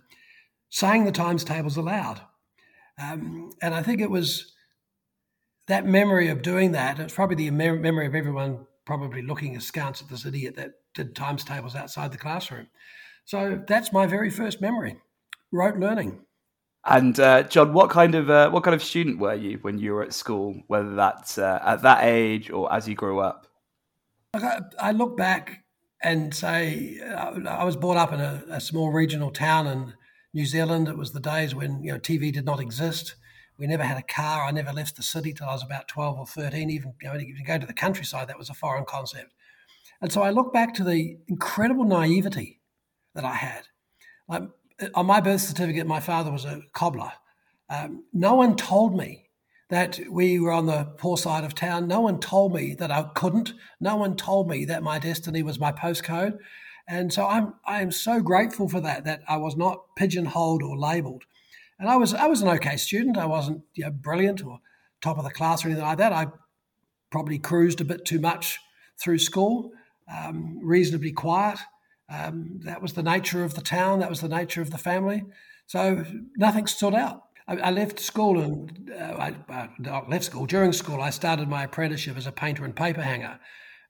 Saying 0.70 1.04
the 1.04 1.10
times 1.10 1.42
tables 1.42 1.76
aloud. 1.76 2.20
Um, 2.96 3.50
and 3.60 3.74
I 3.74 3.82
think 3.82 4.00
it 4.00 4.08
was 4.08 4.52
that 5.66 5.84
memory 5.84 6.28
of 6.28 6.42
doing 6.42 6.70
that. 6.70 7.00
It's 7.00 7.12
probably 7.12 7.34
the 7.34 7.50
memory 7.50 8.06
of 8.06 8.14
everyone 8.14 8.66
probably 8.84 9.20
looking 9.20 9.56
askance 9.56 10.00
at 10.00 10.08
this 10.08 10.24
idiot 10.24 10.54
that 10.54 10.74
did 10.94 11.16
times 11.16 11.42
tables 11.42 11.74
outside 11.74 12.12
the 12.12 12.18
classroom. 12.18 12.68
So 13.24 13.60
that's 13.66 13.92
my 13.92 14.06
very 14.06 14.30
first 14.30 14.60
memory, 14.60 14.96
rote 15.52 15.78
learning. 15.78 16.20
And 16.84 17.18
uh, 17.20 17.44
John, 17.44 17.72
what 17.72 17.90
kind 17.90 18.14
of 18.14 18.28
uh, 18.28 18.50
what 18.50 18.64
kind 18.64 18.74
of 18.74 18.82
student 18.82 19.18
were 19.18 19.34
you 19.34 19.58
when 19.62 19.78
you 19.78 19.92
were 19.92 20.02
at 20.02 20.12
school? 20.12 20.60
Whether 20.66 20.94
that's 20.94 21.38
uh, 21.38 21.60
at 21.64 21.82
that 21.82 22.04
age 22.04 22.50
or 22.50 22.72
as 22.72 22.88
you 22.88 22.94
grew 22.94 23.20
up. 23.20 23.46
I 24.80 24.92
look 24.92 25.16
back 25.16 25.62
and 26.02 26.34
say 26.34 26.98
uh, 27.00 27.38
I 27.48 27.64
was 27.64 27.76
brought 27.76 27.96
up 27.96 28.12
in 28.12 28.20
a, 28.20 28.42
a 28.48 28.60
small 28.60 28.90
regional 28.90 29.30
town 29.30 29.66
in 29.66 29.94
New 30.34 30.46
Zealand. 30.46 30.88
It 30.88 30.98
was 30.98 31.12
the 31.12 31.20
days 31.20 31.54
when 31.54 31.82
you 31.84 31.92
know 31.92 31.98
TV 31.98 32.32
did 32.32 32.44
not 32.44 32.58
exist. 32.58 33.14
We 33.58 33.66
never 33.68 33.84
had 33.84 33.98
a 33.98 34.02
car. 34.02 34.44
I 34.44 34.50
never 34.50 34.72
left 34.72 34.96
the 34.96 35.02
city 35.04 35.32
till 35.32 35.48
I 35.48 35.52
was 35.52 35.62
about 35.62 35.86
12 35.86 36.18
or 36.18 36.26
13. 36.26 36.68
Even 36.70 36.94
you 37.00 37.08
know, 37.08 37.14
even 37.14 37.44
go 37.46 37.58
to 37.58 37.66
the 37.66 37.72
countryside, 37.72 38.26
that 38.28 38.38
was 38.38 38.50
a 38.50 38.54
foreign 38.54 38.84
concept. 38.84 39.32
And 40.00 40.12
so 40.12 40.22
I 40.22 40.30
look 40.30 40.52
back 40.52 40.74
to 40.74 40.84
the 40.84 41.16
incredible 41.28 41.84
naivety 41.84 42.60
that 43.14 43.24
I 43.24 43.34
had. 43.34 43.68
Like, 44.28 44.42
on 44.94 45.06
my 45.06 45.20
birth 45.20 45.40
certificate, 45.40 45.86
my 45.86 46.00
father 46.00 46.30
was 46.30 46.44
a 46.44 46.62
cobbler. 46.72 47.12
Um, 47.68 48.04
no 48.12 48.34
one 48.34 48.56
told 48.56 48.96
me 48.96 49.28
that 49.70 49.98
we 50.10 50.38
were 50.38 50.52
on 50.52 50.66
the 50.66 50.84
poor 50.98 51.16
side 51.16 51.44
of 51.44 51.54
town. 51.54 51.88
No 51.88 52.00
one 52.00 52.20
told 52.20 52.52
me 52.52 52.74
that 52.74 52.90
I 52.90 53.04
couldn't. 53.14 53.54
No 53.80 53.96
one 53.96 54.16
told 54.16 54.48
me 54.48 54.66
that 54.66 54.82
my 54.82 54.98
destiny 54.98 55.42
was 55.42 55.58
my 55.58 55.72
postcode. 55.72 56.38
And 56.86 57.12
so 57.12 57.26
I'm 57.26 57.54
I 57.64 57.80
am 57.80 57.90
so 57.90 58.20
grateful 58.20 58.68
for 58.68 58.80
that, 58.80 59.04
that 59.04 59.22
I 59.28 59.38
was 59.38 59.56
not 59.56 59.94
pigeonholed 59.96 60.62
or 60.62 60.76
labeled. 60.76 61.24
And 61.78 61.88
I 61.88 61.96
was 61.96 62.12
I 62.12 62.26
was 62.26 62.42
an 62.42 62.48
okay 62.48 62.76
student. 62.76 63.16
I 63.16 63.26
wasn't 63.26 63.62
you 63.74 63.84
know, 63.84 63.90
brilliant 63.90 64.44
or 64.44 64.60
top 65.00 65.18
of 65.18 65.24
the 65.24 65.30
class 65.30 65.64
or 65.64 65.68
anything 65.68 65.86
like 65.86 65.98
that. 65.98 66.12
I 66.12 66.26
probably 67.10 67.38
cruised 67.38 67.80
a 67.80 67.84
bit 67.84 68.04
too 68.04 68.20
much 68.20 68.58
through 69.00 69.18
school, 69.18 69.72
um, 70.06 70.58
reasonably 70.62 71.12
quiet. 71.12 71.58
Um, 72.12 72.60
that 72.64 72.82
was 72.82 72.92
the 72.92 73.02
nature 73.02 73.42
of 73.42 73.54
the 73.54 73.62
town. 73.62 74.00
That 74.00 74.10
was 74.10 74.20
the 74.20 74.28
nature 74.28 74.60
of 74.60 74.70
the 74.70 74.78
family. 74.78 75.24
So 75.66 76.04
nothing 76.36 76.66
stood 76.66 76.94
out. 76.94 77.22
I, 77.48 77.56
I 77.56 77.70
left 77.70 77.98
school 77.98 78.38
and 78.40 78.90
uh, 78.90 79.16
I, 79.18 79.34
I 79.48 80.08
left 80.08 80.24
school. 80.24 80.46
During 80.46 80.72
school, 80.72 81.00
I 81.00 81.10
started 81.10 81.48
my 81.48 81.64
apprenticeship 81.64 82.16
as 82.16 82.26
a 82.26 82.32
painter 82.32 82.64
and 82.64 82.76
paper 82.76 83.02
hanger. 83.02 83.38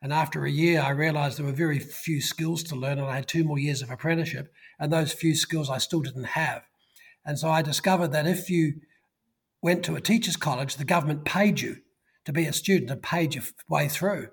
And 0.00 0.12
after 0.12 0.45
a 0.45 0.50
year, 0.50 0.81
I 0.81 0.91
realized 0.91 1.38
there 1.38 1.47
were 1.47 1.52
very 1.52 1.79
few 1.79 2.21
skills 2.21 2.62
to 2.64 2.76
learn, 2.76 2.99
and 2.99 3.07
I 3.07 3.14
had 3.14 3.29
two 3.29 3.45
more 3.45 3.59
years 3.59 3.83
of 3.83 3.91
apprenticeship. 3.91 4.52
And 4.79 4.93
those 4.93 5.12
few 5.12 5.35
skills 5.35 5.71
I 5.71 5.79
still 5.79 6.00
didn't 6.00 6.25
have. 6.25 6.62
And 7.25 7.38
so 7.38 7.49
I 7.50 7.62
discovered 7.62 8.12
that 8.12 8.26
if 8.26 8.50
you 8.50 8.75
went 9.62 9.85
to 9.85 9.95
a 9.95 10.00
teacher's 10.00 10.37
college, 10.37 10.76
the 10.76 10.85
government 10.85 11.25
paid 11.25 11.61
you 11.61 11.76
to 12.25 12.33
be 12.33 12.47
a 12.47 12.52
student 12.52 12.91
and 12.91 13.02
paid 13.02 13.35
your 13.35 13.45
way 13.69 13.88
through. 13.88 14.29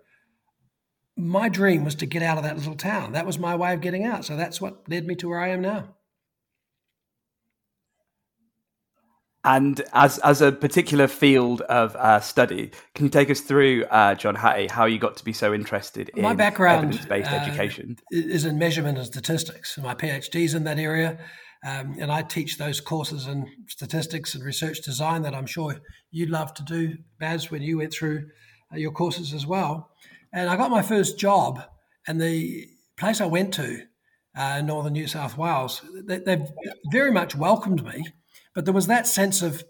My 1.19 1.49
dream 1.49 1.83
was 1.83 1.95
to 1.95 2.05
get 2.05 2.23
out 2.23 2.37
of 2.37 2.43
that 2.45 2.55
little 2.55 2.75
town. 2.75 3.11
That 3.11 3.25
was 3.25 3.37
my 3.37 3.55
way 3.55 3.73
of 3.73 3.81
getting 3.81 4.05
out. 4.05 4.23
So 4.23 4.37
that's 4.37 4.61
what 4.61 4.87
led 4.87 5.05
me 5.05 5.15
to 5.15 5.27
where 5.27 5.39
I 5.39 5.49
am 5.49 5.61
now. 5.61 5.95
And 9.43 9.81
as 9.93 10.17
as 10.19 10.41
a 10.41 10.51
particular 10.51 11.07
field 11.07 11.61
of 11.61 11.95
uh, 11.95 12.19
study, 12.19 12.71
can 12.93 13.05
you 13.05 13.09
take 13.09 13.29
us 13.29 13.41
through, 13.41 13.85
uh, 13.85 14.15
John 14.15 14.35
Hattie, 14.35 14.67
how 14.67 14.85
you 14.85 14.99
got 14.99 15.17
to 15.17 15.23
be 15.23 15.33
so 15.33 15.53
interested 15.53 16.09
in 16.09 16.23
my 16.23 16.33
background 16.33 16.85
evidence-based 16.85 17.31
uh, 17.31 17.35
education? 17.35 17.97
Is 18.11 18.45
in 18.45 18.57
measurement 18.57 18.97
and 18.97 19.07
statistics. 19.07 19.77
My 19.77 19.95
PhD 19.95 20.43
is 20.43 20.55
in 20.55 20.63
that 20.65 20.79
area. 20.79 21.19
Um, 21.65 21.97
and 21.99 22.09
I 22.09 22.21
teach 22.21 22.57
those 22.57 22.79
courses 22.79 23.27
in 23.27 23.45
statistics 23.67 24.33
and 24.35 24.43
research 24.43 24.81
design 24.81 25.23
that 25.23 25.35
I'm 25.35 25.45
sure 25.45 25.75
you'd 26.11 26.29
love 26.29 26.53
to 26.53 26.63
do, 26.63 26.97
Baz, 27.19 27.51
when 27.51 27.61
you 27.61 27.77
went 27.79 27.91
through 27.91 28.29
uh, 28.73 28.77
your 28.77 28.91
courses 28.91 29.33
as 29.33 29.45
well. 29.45 29.89
And 30.31 30.49
I 30.49 30.57
got 30.57 30.71
my 30.71 30.81
first 30.81 31.17
job, 31.17 31.61
and 32.07 32.21
the 32.21 32.67
place 32.97 33.19
I 33.21 33.25
went 33.25 33.53
to 33.55 33.83
uh, 34.37 34.61
northern 34.61 34.93
New 34.93 35.07
South 35.07 35.37
Wales, 35.37 35.81
they, 36.05 36.19
they 36.19 36.45
very 36.91 37.11
much 37.11 37.35
welcomed 37.35 37.83
me, 37.83 38.05
but 38.53 38.65
there 38.65 38.73
was 38.73 38.87
that 38.87 39.07
sense 39.07 39.41
of, 39.41 39.63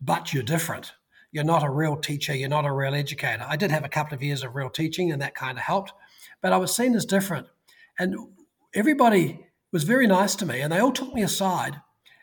but 0.00 0.32
you're 0.32 0.42
different. 0.42 0.92
You're 1.30 1.44
not 1.44 1.62
a 1.62 1.70
real 1.70 1.96
teacher. 1.96 2.34
You're 2.34 2.48
not 2.48 2.66
a 2.66 2.72
real 2.72 2.94
educator. 2.94 3.44
I 3.46 3.56
did 3.56 3.70
have 3.70 3.84
a 3.84 3.88
couple 3.88 4.14
of 4.14 4.22
years 4.22 4.42
of 4.42 4.54
real 4.54 4.70
teaching, 4.70 5.12
and 5.12 5.22
that 5.22 5.34
kind 5.34 5.58
of 5.58 5.64
helped, 5.64 5.92
but 6.40 6.52
I 6.52 6.58
was 6.58 6.74
seen 6.74 6.94
as 6.94 7.04
different. 7.04 7.46
And 7.98 8.16
everybody 8.74 9.46
was 9.72 9.84
very 9.84 10.06
nice 10.06 10.34
to 10.36 10.46
me, 10.46 10.60
and 10.60 10.72
they 10.72 10.78
all 10.78 10.92
took 10.92 11.12
me 11.14 11.22
aside 11.22 11.80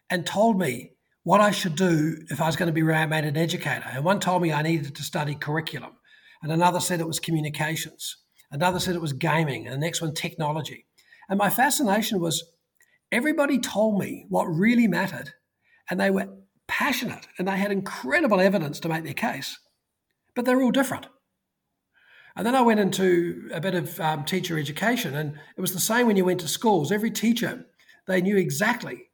and 0.10 0.26
told 0.26 0.60
me 0.60 0.94
what 1.24 1.42
I 1.42 1.52
should 1.52 1.76
do 1.76 2.18
if 2.30 2.42
I 2.42 2.48
was 2.48 2.56
going 2.56 2.68
to 2.68 2.74
be 2.74 2.82
made 2.82 3.26
an 3.26 3.38
educator. 3.38 3.86
And 3.92 4.04
one 4.04 4.20
told 4.20 4.42
me 4.42 4.52
I 4.52 4.62
needed 4.62 4.96
to 4.96 5.04
study 5.04 5.36
curriculum, 5.36 5.92
and 6.42 6.52
another 6.52 6.80
said 6.80 7.00
it 7.00 7.08
was 7.08 7.20
communications, 7.20 8.18
another 8.52 8.80
said 8.80 8.96
it 8.96 9.02
was 9.02 9.14
gaming, 9.14 9.66
and 9.66 9.76
the 9.76 9.86
next 9.86 10.02
one 10.02 10.14
technology. 10.14 10.86
And 11.30 11.38
my 11.38 11.50
fascination 11.50 12.20
was 12.20 12.44
everybody 13.12 13.60
told 13.60 14.00
me 14.00 14.26
what 14.30 14.46
really 14.46 14.88
mattered, 14.88 15.34
and 15.90 16.00
they 16.00 16.10
were 16.10 16.28
passionate 16.68 17.28
and 17.38 17.48
they 17.48 17.58
had 17.58 17.72
incredible 17.72 18.40
evidence 18.40 18.80
to 18.80 18.90
make 18.90 19.04
their 19.04 19.14
case, 19.14 19.60
but 20.36 20.46
they're 20.46 20.62
all 20.62 20.72
different. 20.72 21.08
And 22.36 22.46
then 22.46 22.56
I 22.56 22.62
went 22.62 22.80
into 22.80 23.50
a 23.52 23.60
bit 23.60 23.76
of 23.76 24.00
um, 24.00 24.24
teacher 24.24 24.58
education, 24.58 25.16
and 25.16 25.38
it 25.58 25.62
was 25.62 25.74
the 25.74 25.80
same 25.80 26.08
when 26.08 26.16
you 26.16 26.24
went 26.24 26.40
to 26.42 26.48
schools. 26.48 26.92
Every 26.92 27.12
teacher, 27.12 27.66
they 28.08 28.22
knew 28.22 28.38
exactly 28.38 29.10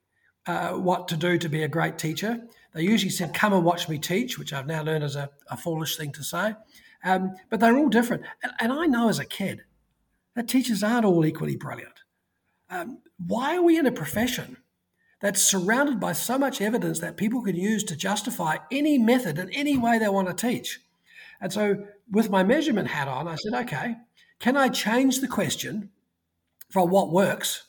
uh, 0.46 0.74
what 0.74 1.08
to 1.08 1.18
do 1.18 1.38
to 1.40 1.50
be 1.50 1.64
a 1.64 1.68
great 1.68 1.98
teacher. 1.98 2.40
They 2.74 2.84
usually 2.84 3.10
said, 3.10 3.34
Come 3.34 3.54
and 3.54 3.64
watch 3.64 3.90
me 3.90 3.98
teach, 3.98 4.38
which 4.38 4.54
I've 4.54 4.68
now 4.68 4.84
learned 4.84 5.06
is 5.06 5.16
a, 5.16 5.30
a 5.50 5.58
foolish 5.58 5.98
thing 5.98 6.12
to 6.12 6.24
say. 6.24 6.54
Um, 7.06 7.36
but 7.52 7.60
they're 7.60 7.78
all 7.78 7.88
different. 7.88 8.24
And, 8.44 8.52
and, 8.60 8.74
I 8.74 8.88
know 8.88 9.10
as 9.10 9.20
a 9.20 9.26
kid 9.26 9.62
that 10.36 10.48
teachers 10.48 10.82
aren't 10.82 11.06
all 11.06 11.24
equally 11.24 11.56
brilliant. 11.56 12.02
Um, 12.70 12.98
why 13.26 13.56
are 13.56 13.62
we 13.62 13.78
in 13.78 13.86
a 13.86 13.92
profession 13.92 14.58
that's 15.22 15.42
surrounded 15.42 16.00
by 16.00 16.14
so 16.14 16.40
much 16.40 16.62
evidence 16.62 17.00
that 17.00 17.16
people 17.16 17.44
can 17.44 17.56
use 17.56 17.84
to 17.86 17.96
justify 17.96 18.58
any 18.72 18.98
method 18.98 19.38
in 19.38 19.52
any 19.52 19.78
way 19.78 20.00
they 20.00 20.10
want 20.10 20.28
to 20.28 20.34
teach? 20.34 20.80
And 21.40 21.54
so, 21.54 21.86
with 22.10 22.32
my 22.32 22.44
measurement 22.44 22.88
hat 22.88 23.08
on, 23.08 23.28
I 23.28 23.36
said, 23.36 23.54
okay, 23.54 23.98
can 24.40 24.58
I 24.58 24.70
change 24.70 25.22
the 25.22 25.28
question 25.28 25.92
from 26.72 26.90
what 26.90 27.12
works 27.12 27.68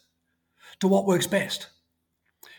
to 0.80 0.88
what 0.88 1.06
works 1.06 1.26
best? 1.26 1.68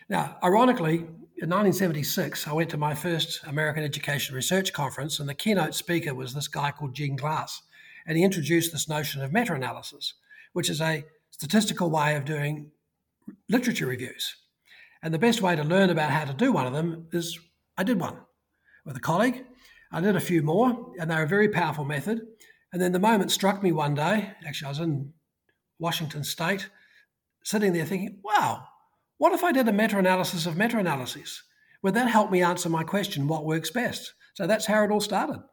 Now, 0.10 0.38
ironically, 0.44 1.08
in 1.40 1.52
1976, 1.52 2.48
I 2.48 2.54
went 2.54 2.72
to 2.72 2.78
my 2.78 2.96
first 2.96 3.42
American 3.46 3.84
Education 3.84 4.34
Research 4.36 4.74
Conference, 4.74 5.20
and 5.20 5.30
the 5.30 5.36
keynote 5.36 5.76
speaker 5.76 6.16
was 6.16 6.34
this 6.34 6.48
guy 6.48 6.72
called 6.72 6.96
Gene 6.96 7.16
Glass. 7.16 7.62
And 8.08 8.18
he 8.18 8.24
introduced 8.24 8.72
this 8.72 8.90
notion 8.90 9.22
of 9.22 9.32
meta 9.32 9.54
analysis, 9.54 10.16
which 10.54 10.68
is 10.68 10.82
a 10.82 11.06
statistical 11.30 11.92
way 11.92 12.16
of 12.16 12.26
doing 12.26 12.72
literature 13.50 13.86
reviews. 13.86 14.36
And 15.04 15.14
the 15.14 15.20
best 15.20 15.44
way 15.44 15.56
to 15.56 15.64
learn 15.64 15.92
about 15.92 16.10
how 16.10 16.26
to 16.26 16.34
do 16.34 16.52
one 16.52 16.66
of 16.66 16.74
them 16.74 17.08
is 17.14 17.38
I 17.78 17.84
did 17.84 18.00
one 18.00 18.18
with 18.84 18.98
a 18.98 19.02
colleague. 19.02 19.46
I 19.92 20.02
did 20.02 20.16
a 20.16 20.20
few 20.20 20.42
more, 20.42 20.92
and 21.00 21.12
they're 21.12 21.22
a 21.22 21.28
very 21.28 21.50
powerful 21.50 21.86
method. 21.86 22.22
And 22.74 22.82
then 22.82 22.94
the 22.94 23.00
moment 23.00 23.32
struck 23.32 23.62
me 23.62 23.72
one 23.72 23.94
day. 23.94 24.32
Actually, 24.44 24.66
I 24.66 24.70
was 24.70 24.80
in 24.80 25.14
Washington 25.78 26.24
State, 26.24 26.68
sitting 27.44 27.74
there 27.74 27.86
thinking, 27.86 28.22
wow, 28.24 28.64
what 29.18 29.34
if 29.34 29.44
I 29.44 29.52
did 29.52 29.68
a 29.68 29.74
meta 29.74 29.98
analysis 29.98 30.46
of 30.46 30.58
meta 30.58 30.78
analyses? 30.78 31.44
Would 31.84 31.94
that 31.94 32.10
help 32.10 32.32
me 32.32 32.42
answer 32.42 32.70
my 32.70 32.84
question, 32.84 33.28
what 33.28 33.46
works 33.46 33.70
best? 33.70 34.14
So 34.34 34.48
that's 34.48 34.66
how 34.66 34.84
it 34.84 34.92
all 34.92 35.02
started. 35.02 35.44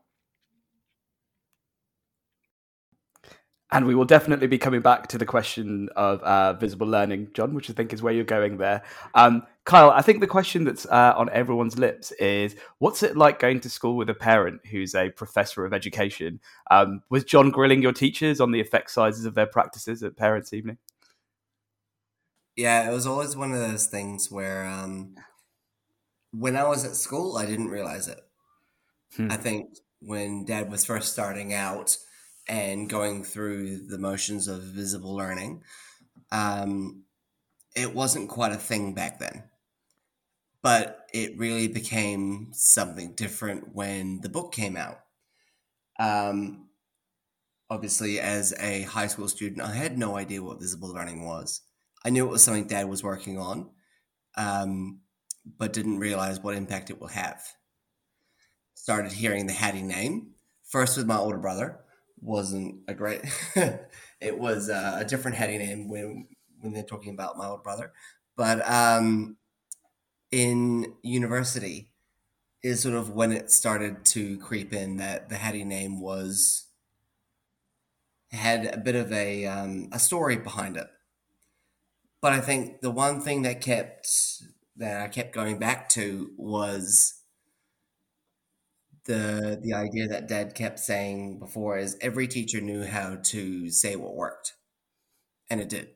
And 3.73 3.87
we 3.87 3.97
will 3.97 4.05
definitely 4.05 4.47
be 4.47 4.59
coming 4.59 4.83
back 4.83 5.09
to 5.09 5.19
the 5.19 5.27
question 5.27 5.89
of 5.97 6.23
uh, 6.23 6.53
visible 6.53 6.87
learning, 6.87 7.31
John, 7.35 7.55
which 7.55 7.69
I 7.69 7.73
think 7.73 7.93
is 7.93 8.03
where 8.03 8.13
you're 8.13 8.23
going 8.23 8.59
there. 8.59 8.83
Um, 9.15 9.43
Kyle, 9.65 9.91
I 9.91 10.01
think 10.01 10.21
the 10.21 10.29
question 10.29 10.63
that's 10.63 10.87
uh, 10.87 11.15
on 11.17 11.29
everyone's 11.31 11.77
lips 11.77 12.13
is 12.13 12.55
what's 12.79 13.03
it 13.03 13.17
like 13.17 13.41
going 13.41 13.59
to 13.61 13.71
school 13.71 13.97
with 13.97 14.09
a 14.11 14.15
parent 14.15 14.65
who's 14.67 14.95
a 14.95 15.11
professor 15.11 15.65
of 15.65 15.73
education? 15.73 16.39
Um, 16.71 17.03
was 17.11 17.25
John 17.25 17.51
grilling 17.51 17.83
your 17.83 17.93
teachers 17.93 18.41
on 18.41 18.53
the 18.53 18.61
effect 18.61 18.93
sizes 18.93 19.25
of 19.25 19.35
their 19.35 19.47
practices 19.47 20.05
at 20.05 20.17
Parents' 20.17 20.53
Evening? 20.53 20.79
Yeah, 22.57 22.89
it 22.89 22.93
was 22.93 23.07
always 23.07 23.37
one 23.37 23.53
of 23.53 23.59
those 23.59 23.87
things 23.87 24.31
where 24.31 24.65
um, 24.65 25.17
when 26.33 26.57
I 26.57 26.65
was 26.69 26.85
at 26.85 26.97
school, 26.97 27.37
I 27.37 27.47
didn't 27.47 27.69
realize 27.69 28.09
it. 28.09 28.21
Hmm. 29.17 29.31
I 29.31 29.37
think 29.37 29.77
when 30.01 30.45
dad 30.45 30.71
was 30.71 30.85
first 30.85 31.13
starting 31.13 31.53
out, 31.55 31.97
and 32.47 32.91
going 32.91 33.25
through 33.25 33.87
the 33.87 33.99
motions 33.99 34.49
of 34.49 34.63
visible 34.63 35.15
learning, 35.15 35.63
um, 36.33 37.05
it 37.77 37.95
wasn't 37.95 38.29
quite 38.31 38.53
a 38.53 38.57
thing 38.57 38.95
back 38.95 39.19
then. 39.19 39.45
But 40.63 41.07
it 41.13 41.39
really 41.39 41.69
became 41.69 42.53
something 42.53 43.15
different 43.15 43.75
when 43.75 44.21
the 44.21 44.29
book 44.29 44.53
came 44.53 44.77
out. 44.77 45.01
Um, 45.99 46.71
obviously, 47.71 48.21
as 48.21 48.55
a 48.59 48.83
high 48.83 49.07
school 49.07 49.29
student, 49.29 49.63
I 49.63 49.75
had 49.75 49.99
no 49.99 50.17
idea 50.17 50.43
what 50.43 50.61
visible 50.61 50.93
learning 50.93 51.25
was. 51.27 51.63
I 52.05 52.11
knew 52.11 52.27
it 52.27 52.31
was 52.31 52.43
something 52.43 52.67
dad 52.67 52.89
was 52.89 53.03
working 53.03 53.39
on, 53.39 53.71
um, 54.37 55.01
but 55.59 55.73
didn't 55.73 55.99
realize 55.99 56.41
what 56.41 56.55
impact 56.55 56.91
it 56.91 57.01
will 57.01 57.09
have. 57.09 57.43
Started 58.75 59.13
hearing 59.13 59.47
the 59.47 59.53
Hattie 59.53 59.83
name, 59.83 60.33
first 60.65 60.97
with 60.97 61.07
my 61.07 61.17
older 61.17 61.39
brother, 61.39 61.81
wasn't 62.21 62.83
a 62.89 62.95
great. 62.95 63.23
it 64.21 64.39
was 64.39 64.69
uh, 64.69 64.99
a 65.01 65.05
different 65.05 65.37
Hattie 65.37 65.59
name 65.59 65.89
when 65.89 66.29
when 66.61 66.73
they're 66.73 66.83
talking 66.83 67.13
about 67.13 67.37
my 67.37 67.47
older 67.47 67.63
brother, 67.63 67.93
but 68.37 68.67
um, 68.69 69.37
in 70.31 70.95
university 71.03 71.91
is 72.63 72.81
sort 72.83 72.95
of 72.95 73.11
when 73.11 73.31
it 73.31 73.51
started 73.51 74.05
to 74.07 74.39
creep 74.39 74.73
in 74.73 74.97
that 74.97 75.29
the 75.29 75.37
Hattie 75.37 75.65
name 75.65 76.01
was 76.01 76.67
had 78.31 78.67
a 78.67 78.79
bit 78.79 78.95
of 78.97 79.13
a 79.13 79.47
um, 79.47 79.89
a 79.93 79.99
story 79.99 80.37
behind 80.37 80.77
it. 80.77 80.89
But 82.25 82.33
I 82.33 82.41
think 82.41 82.81
the 82.81 82.91
one 82.91 83.21
thing 83.21 83.43
that 83.43 83.61
kept 83.61 84.09
that 84.79 85.03
I 85.03 85.09
kept 85.09 85.35
going 85.35 85.59
back 85.59 85.91
to 85.91 86.31
was 86.39 87.21
the 89.05 89.61
the 89.63 89.75
idea 89.75 90.09
that 90.09 90.27
dad 90.27 90.55
kept 90.55 90.81
saying 90.81 91.39
before 91.39 91.77
is 91.77 91.99
every 92.01 92.27
teacher 92.27 92.63
knew 92.63 92.83
how 92.83 93.19
to 93.25 93.69
say 93.69 93.95
what 93.95 94.15
worked 94.15 94.55
and 95.51 95.61
it 95.61 95.69
did. 95.69 95.89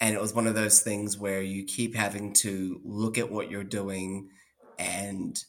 And 0.00 0.12
it 0.12 0.20
was 0.20 0.34
one 0.34 0.48
of 0.48 0.56
those 0.56 0.80
things 0.80 1.16
where 1.16 1.40
you 1.40 1.62
keep 1.62 1.94
having 1.94 2.32
to 2.32 2.80
look 2.82 3.16
at 3.16 3.30
what 3.30 3.48
you're 3.48 3.62
doing 3.62 4.30
and 4.76 5.40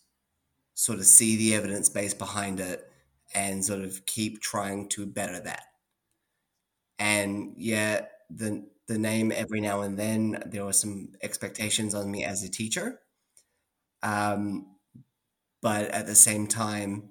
sort 0.75 1.00
of 1.00 1.05
see 1.07 1.35
the 1.35 1.55
evidence 1.55 1.89
base 1.89 2.13
behind 2.13 2.59
it 2.59 2.88
and 3.33 3.65
sort 3.65 3.81
of 3.81 4.05
keep 4.05 4.39
trying 4.39 4.88
to 4.89 5.07
better 5.07 5.39
that. 5.39 5.63
And 7.00 7.55
yeah 7.57 8.01
the 8.29 8.67
the 8.88 8.98
name 9.00 9.32
every 9.32 9.62
now 9.62 9.82
and 9.82 9.98
then 9.98 10.44
there 10.46 10.65
were 10.65 10.74
some 10.74 11.10
expectations 11.24 11.96
on 11.96 12.12
me 12.12 12.24
as 12.24 12.44
a 12.44 12.50
teacher 12.51 13.00
Um, 14.04 14.75
but 15.62 15.86
at 15.92 16.06
the 16.08 16.15
same 16.15 16.48
time, 16.48 17.10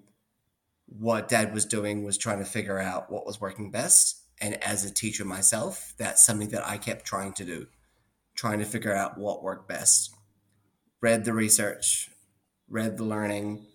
what 0.87 1.29
dad 1.29 1.53
was 1.55 1.65
doing 1.65 2.05
was 2.05 2.19
trying 2.19 2.39
to 2.39 2.45
figure 2.45 2.79
out 2.79 3.11
what 3.11 3.27
was 3.27 3.41
working 3.41 3.71
best. 3.71 4.23
And 4.41 4.63
as 4.63 4.85
a 4.85 4.93
teacher 4.93 5.25
myself, 5.25 5.95
that's 5.99 6.25
something 6.25 6.51
that 6.51 6.67
I 6.67 6.79
kept 6.79 7.05
trying 7.05 7.33
to 7.35 7.45
do, 7.45 7.67
trying 8.37 8.59
to 8.61 8.65
figure 8.65 8.95
out 8.95 9.19
what 9.19 9.43
worked 9.43 9.69
best. 9.69 10.15
Read 11.01 11.25
the 11.25 11.35
research, 11.35 12.11
read 12.69 12.97
the 12.99 13.05
learning, 13.05 13.67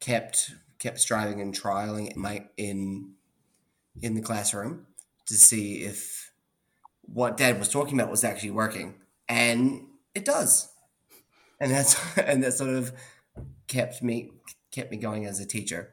kept 0.00 0.52
kept 0.78 1.00
striving 1.00 1.40
and 1.40 1.54
trialing 1.58 2.12
in 2.14 2.20
my 2.20 2.46
in 2.56 3.14
in 4.02 4.14
the 4.14 4.22
classroom 4.22 4.86
to 5.26 5.34
see 5.34 5.82
if 5.84 6.25
what 7.12 7.36
dad 7.36 7.58
was 7.58 7.68
talking 7.68 7.98
about 7.98 8.10
was 8.10 8.24
actually 8.24 8.50
working. 8.50 8.94
And 9.28 9.86
it 10.14 10.24
does. 10.24 10.72
And 11.60 11.70
that's 11.70 11.96
and 12.18 12.42
that 12.44 12.52
sort 12.52 12.70
of 12.70 12.92
kept 13.68 14.02
me 14.02 14.30
kept 14.72 14.90
me 14.90 14.96
going 14.96 15.26
as 15.26 15.40
a 15.40 15.46
teacher. 15.46 15.92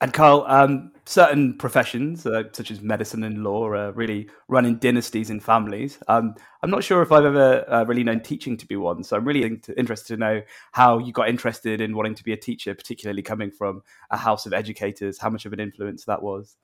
And 0.00 0.12
Kyle, 0.12 0.44
um, 0.48 0.90
certain 1.04 1.56
professions 1.56 2.26
uh, 2.26 2.42
such 2.52 2.72
as 2.72 2.80
medicine 2.80 3.22
and 3.22 3.44
law 3.44 3.68
are 3.68 3.92
really 3.92 4.28
running 4.48 4.78
dynasties 4.78 5.30
in 5.30 5.38
families. 5.38 5.96
Um, 6.08 6.34
I'm 6.60 6.70
not 6.70 6.82
sure 6.82 7.02
if 7.02 7.12
I've 7.12 7.24
ever 7.24 7.64
uh, 7.70 7.84
really 7.84 8.02
known 8.02 8.18
teaching 8.18 8.56
to 8.56 8.66
be 8.66 8.74
one, 8.74 9.04
so 9.04 9.16
I'm 9.16 9.24
really 9.24 9.44
in- 9.44 9.62
interested 9.76 10.14
to 10.14 10.16
know 10.16 10.42
how 10.72 10.98
you 10.98 11.12
got 11.12 11.28
interested 11.28 11.80
in 11.80 11.94
wanting 11.94 12.16
to 12.16 12.24
be 12.24 12.32
a 12.32 12.36
teacher, 12.36 12.74
particularly 12.74 13.22
coming 13.22 13.52
from 13.52 13.84
a 14.10 14.16
house 14.16 14.44
of 14.44 14.52
educators. 14.52 15.18
How 15.18 15.30
much 15.30 15.46
of 15.46 15.52
an 15.52 15.60
influence 15.60 16.04
that 16.06 16.20
was? 16.20 16.56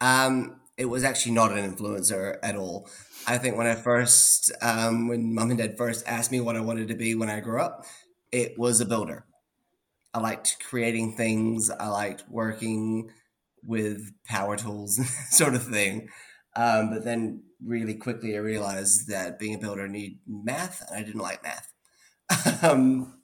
Um, 0.00 0.60
it 0.78 0.86
was 0.86 1.02
actually 1.02 1.32
not 1.32 1.52
an 1.52 1.74
influencer 1.74 2.38
at 2.42 2.56
all. 2.56 2.88
I 3.26 3.36
think 3.36 3.56
when 3.56 3.66
I 3.66 3.74
first, 3.74 4.52
um, 4.62 5.08
when 5.08 5.34
mom 5.34 5.50
and 5.50 5.58
dad 5.58 5.76
first 5.76 6.06
asked 6.06 6.30
me 6.30 6.40
what 6.40 6.56
I 6.56 6.60
wanted 6.60 6.88
to 6.88 6.94
be 6.94 7.16
when 7.16 7.28
I 7.28 7.40
grew 7.40 7.60
up, 7.60 7.84
it 8.30 8.56
was 8.56 8.80
a 8.80 8.86
builder. 8.86 9.26
I 10.14 10.20
liked 10.20 10.64
creating 10.64 11.16
things. 11.16 11.68
I 11.68 11.88
liked 11.88 12.24
working 12.30 13.10
with 13.62 14.12
power 14.24 14.56
tools, 14.56 15.00
sort 15.30 15.54
of 15.54 15.66
thing. 15.66 16.08
Um, 16.54 16.90
but 16.90 17.04
then 17.04 17.42
really 17.62 17.94
quickly 17.94 18.36
I 18.36 18.38
realized 18.38 19.08
that 19.08 19.38
being 19.38 19.56
a 19.56 19.58
builder 19.58 19.88
needed 19.88 20.18
math, 20.26 20.82
and 20.88 20.96
I 20.96 21.02
didn't 21.02 21.20
like 21.20 21.42
math. 21.42 22.62
um, 22.62 23.20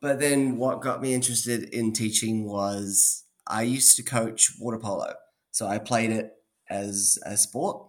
but 0.00 0.20
then 0.20 0.56
what 0.56 0.80
got 0.80 1.02
me 1.02 1.12
interested 1.12 1.64
in 1.64 1.92
teaching 1.92 2.44
was 2.44 3.24
I 3.46 3.62
used 3.62 3.96
to 3.96 4.02
coach 4.02 4.52
water 4.58 4.78
polo. 4.78 5.14
So 5.50 5.66
I 5.66 5.78
played 5.78 6.10
it 6.10 6.35
as 6.70 7.18
a 7.24 7.36
sport 7.36 7.86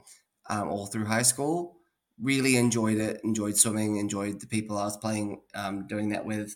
um, 0.49 0.69
all 0.69 0.85
through 0.85 1.05
high 1.05 1.23
school. 1.23 1.77
Really 2.19 2.55
enjoyed 2.57 2.97
it, 2.97 3.21
enjoyed 3.23 3.57
swimming, 3.57 3.97
enjoyed 3.97 4.41
the 4.41 4.47
people 4.47 4.77
I 4.77 4.85
was 4.85 4.97
playing, 4.97 5.41
um, 5.53 5.85
doing 5.87 6.09
that 6.09 6.25
with 6.25 6.55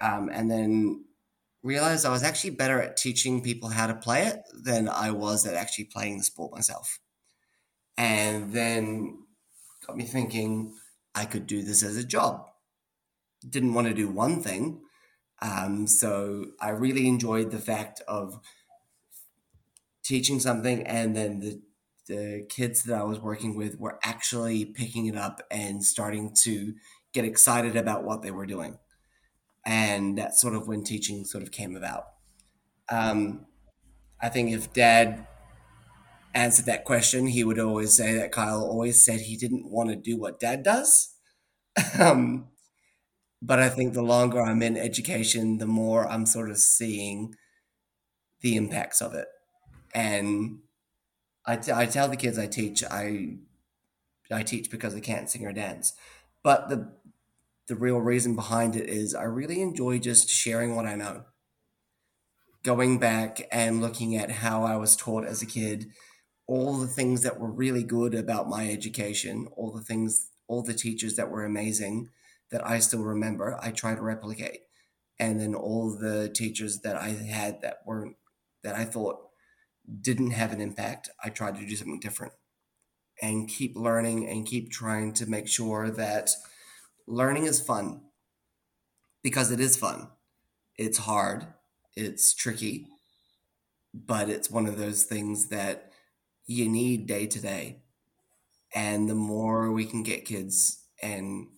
um, 0.00 0.30
and 0.32 0.50
then 0.50 1.04
realized 1.62 2.06
I 2.06 2.10
was 2.10 2.22
actually 2.22 2.50
better 2.50 2.80
at 2.80 2.96
teaching 2.96 3.42
people 3.42 3.68
how 3.68 3.86
to 3.86 3.94
play 3.94 4.26
it 4.26 4.42
than 4.52 4.88
I 4.88 5.10
was 5.10 5.46
at 5.46 5.54
actually 5.54 5.84
playing 5.84 6.18
the 6.18 6.24
sport 6.24 6.52
myself. 6.52 7.00
And 7.96 8.52
then 8.52 9.24
got 9.86 9.96
me 9.96 10.04
thinking 10.04 10.74
I 11.14 11.24
could 11.24 11.46
do 11.46 11.62
this 11.62 11.82
as 11.82 11.96
a 11.96 12.04
job. 12.04 12.46
Didn't 13.48 13.74
want 13.74 13.88
to 13.88 13.94
do 13.94 14.08
one 14.08 14.40
thing. 14.40 14.82
Um, 15.40 15.86
so 15.86 16.46
I 16.60 16.70
really 16.70 17.08
enjoyed 17.08 17.50
the 17.50 17.58
fact 17.58 18.02
of 18.06 18.40
teaching 20.08 20.40
something 20.40 20.82
and 20.86 21.14
then 21.14 21.40
the 21.40 21.60
the 22.06 22.46
kids 22.48 22.84
that 22.84 22.98
I 22.98 23.02
was 23.02 23.20
working 23.20 23.54
with 23.54 23.78
were 23.78 23.98
actually 24.02 24.64
picking 24.64 25.04
it 25.04 25.14
up 25.14 25.42
and 25.50 25.84
starting 25.84 26.34
to 26.44 26.72
get 27.12 27.26
excited 27.26 27.76
about 27.76 28.02
what 28.02 28.22
they 28.22 28.30
were 28.30 28.46
doing 28.46 28.78
and 29.66 30.16
that's 30.16 30.40
sort 30.40 30.54
of 30.54 30.66
when 30.66 30.82
teaching 30.82 31.26
sort 31.26 31.42
of 31.42 31.50
came 31.50 31.76
about. 31.76 32.06
Um, 32.88 33.44
I 34.18 34.30
think 34.30 34.50
if 34.50 34.72
Dad 34.72 35.26
answered 36.34 36.64
that 36.64 36.86
question, 36.86 37.26
he 37.26 37.44
would 37.44 37.58
always 37.58 37.94
say 37.94 38.14
that 38.14 38.32
Kyle 38.32 38.62
always 38.62 39.04
said 39.04 39.20
he 39.20 39.36
didn't 39.36 39.70
want 39.70 39.90
to 39.90 39.96
do 39.96 40.16
what 40.16 40.40
Dad 40.40 40.62
does. 40.62 41.14
um, 42.00 42.48
but 43.42 43.58
I 43.58 43.68
think 43.68 43.92
the 43.92 44.02
longer 44.02 44.40
I'm 44.40 44.62
in 44.62 44.78
education, 44.78 45.58
the 45.58 45.66
more 45.66 46.08
I'm 46.08 46.24
sort 46.24 46.50
of 46.50 46.56
seeing 46.56 47.34
the 48.40 48.56
impacts 48.56 49.02
of 49.02 49.12
it. 49.14 49.26
And 49.94 50.60
I, 51.46 51.56
t- 51.56 51.72
I 51.72 51.86
tell 51.86 52.08
the 52.08 52.16
kids 52.16 52.38
I 52.38 52.46
teach, 52.46 52.84
I 52.84 53.38
I 54.30 54.42
teach 54.42 54.70
because 54.70 54.94
I 54.94 55.00
can't 55.00 55.30
sing 55.30 55.46
or 55.46 55.52
dance. 55.52 55.94
But 56.42 56.68
the 56.68 56.92
the 57.66 57.76
real 57.76 57.98
reason 57.98 58.34
behind 58.34 58.76
it 58.76 58.88
is 58.88 59.14
I 59.14 59.24
really 59.24 59.60
enjoy 59.60 59.98
just 59.98 60.28
sharing 60.28 60.74
what 60.74 60.86
I 60.86 60.94
know. 60.94 61.24
Going 62.62 62.98
back 62.98 63.46
and 63.52 63.80
looking 63.80 64.16
at 64.16 64.30
how 64.30 64.64
I 64.64 64.76
was 64.76 64.96
taught 64.96 65.24
as 65.24 65.42
a 65.42 65.46
kid, 65.46 65.90
all 66.46 66.78
the 66.78 66.86
things 66.86 67.22
that 67.22 67.38
were 67.38 67.50
really 67.50 67.82
good 67.82 68.14
about 68.14 68.48
my 68.48 68.70
education, 68.70 69.48
all 69.54 69.70
the 69.70 69.82
things, 69.82 70.30
all 70.48 70.62
the 70.62 70.72
teachers 70.74 71.16
that 71.16 71.30
were 71.30 71.44
amazing 71.44 72.08
that 72.50 72.66
I 72.66 72.78
still 72.78 73.02
remember, 73.02 73.58
I 73.62 73.70
try 73.70 73.94
to 73.94 74.00
replicate. 74.00 74.60
And 75.18 75.38
then 75.38 75.54
all 75.54 75.90
the 75.90 76.30
teachers 76.30 76.80
that 76.80 76.96
I 76.96 77.08
had 77.08 77.60
that 77.60 77.80
weren't, 77.84 78.16
that 78.62 78.74
I 78.74 78.84
thought 78.84 79.27
didn't 80.00 80.32
have 80.32 80.52
an 80.52 80.60
impact, 80.60 81.10
I 81.22 81.30
tried 81.30 81.56
to 81.56 81.66
do 81.66 81.76
something 81.76 82.00
different 82.00 82.32
and 83.20 83.48
keep 83.48 83.76
learning 83.76 84.28
and 84.28 84.46
keep 84.46 84.70
trying 84.70 85.12
to 85.14 85.26
make 85.26 85.48
sure 85.48 85.90
that 85.90 86.30
learning 87.06 87.44
is 87.44 87.60
fun 87.60 88.02
because 89.22 89.50
it 89.50 89.60
is 89.60 89.76
fun. 89.76 90.08
It's 90.76 90.98
hard, 90.98 91.46
it's 91.96 92.34
tricky, 92.34 92.86
but 93.92 94.28
it's 94.28 94.50
one 94.50 94.66
of 94.66 94.78
those 94.78 95.04
things 95.04 95.48
that 95.48 95.90
you 96.46 96.68
need 96.68 97.06
day 97.06 97.26
to 97.26 97.40
day. 97.40 97.82
And 98.74 99.08
the 99.08 99.14
more 99.14 99.72
we 99.72 99.84
can 99.84 100.02
get 100.02 100.24
kids 100.24 100.84
and 101.02 101.48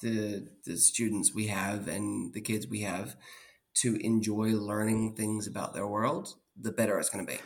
the 0.00 0.48
the 0.64 0.76
students 0.76 1.34
we 1.34 1.48
have 1.48 1.88
and 1.88 2.32
the 2.32 2.40
kids 2.40 2.68
we 2.68 2.82
have 2.82 3.16
to 3.74 3.96
enjoy 4.04 4.48
learning 4.48 5.14
things 5.16 5.46
about 5.46 5.74
their 5.74 5.86
world, 5.86 6.34
the 6.60 6.72
better 6.72 6.98
it's 6.98 7.10
going 7.10 7.24
to 7.24 7.32
be. 7.32 7.40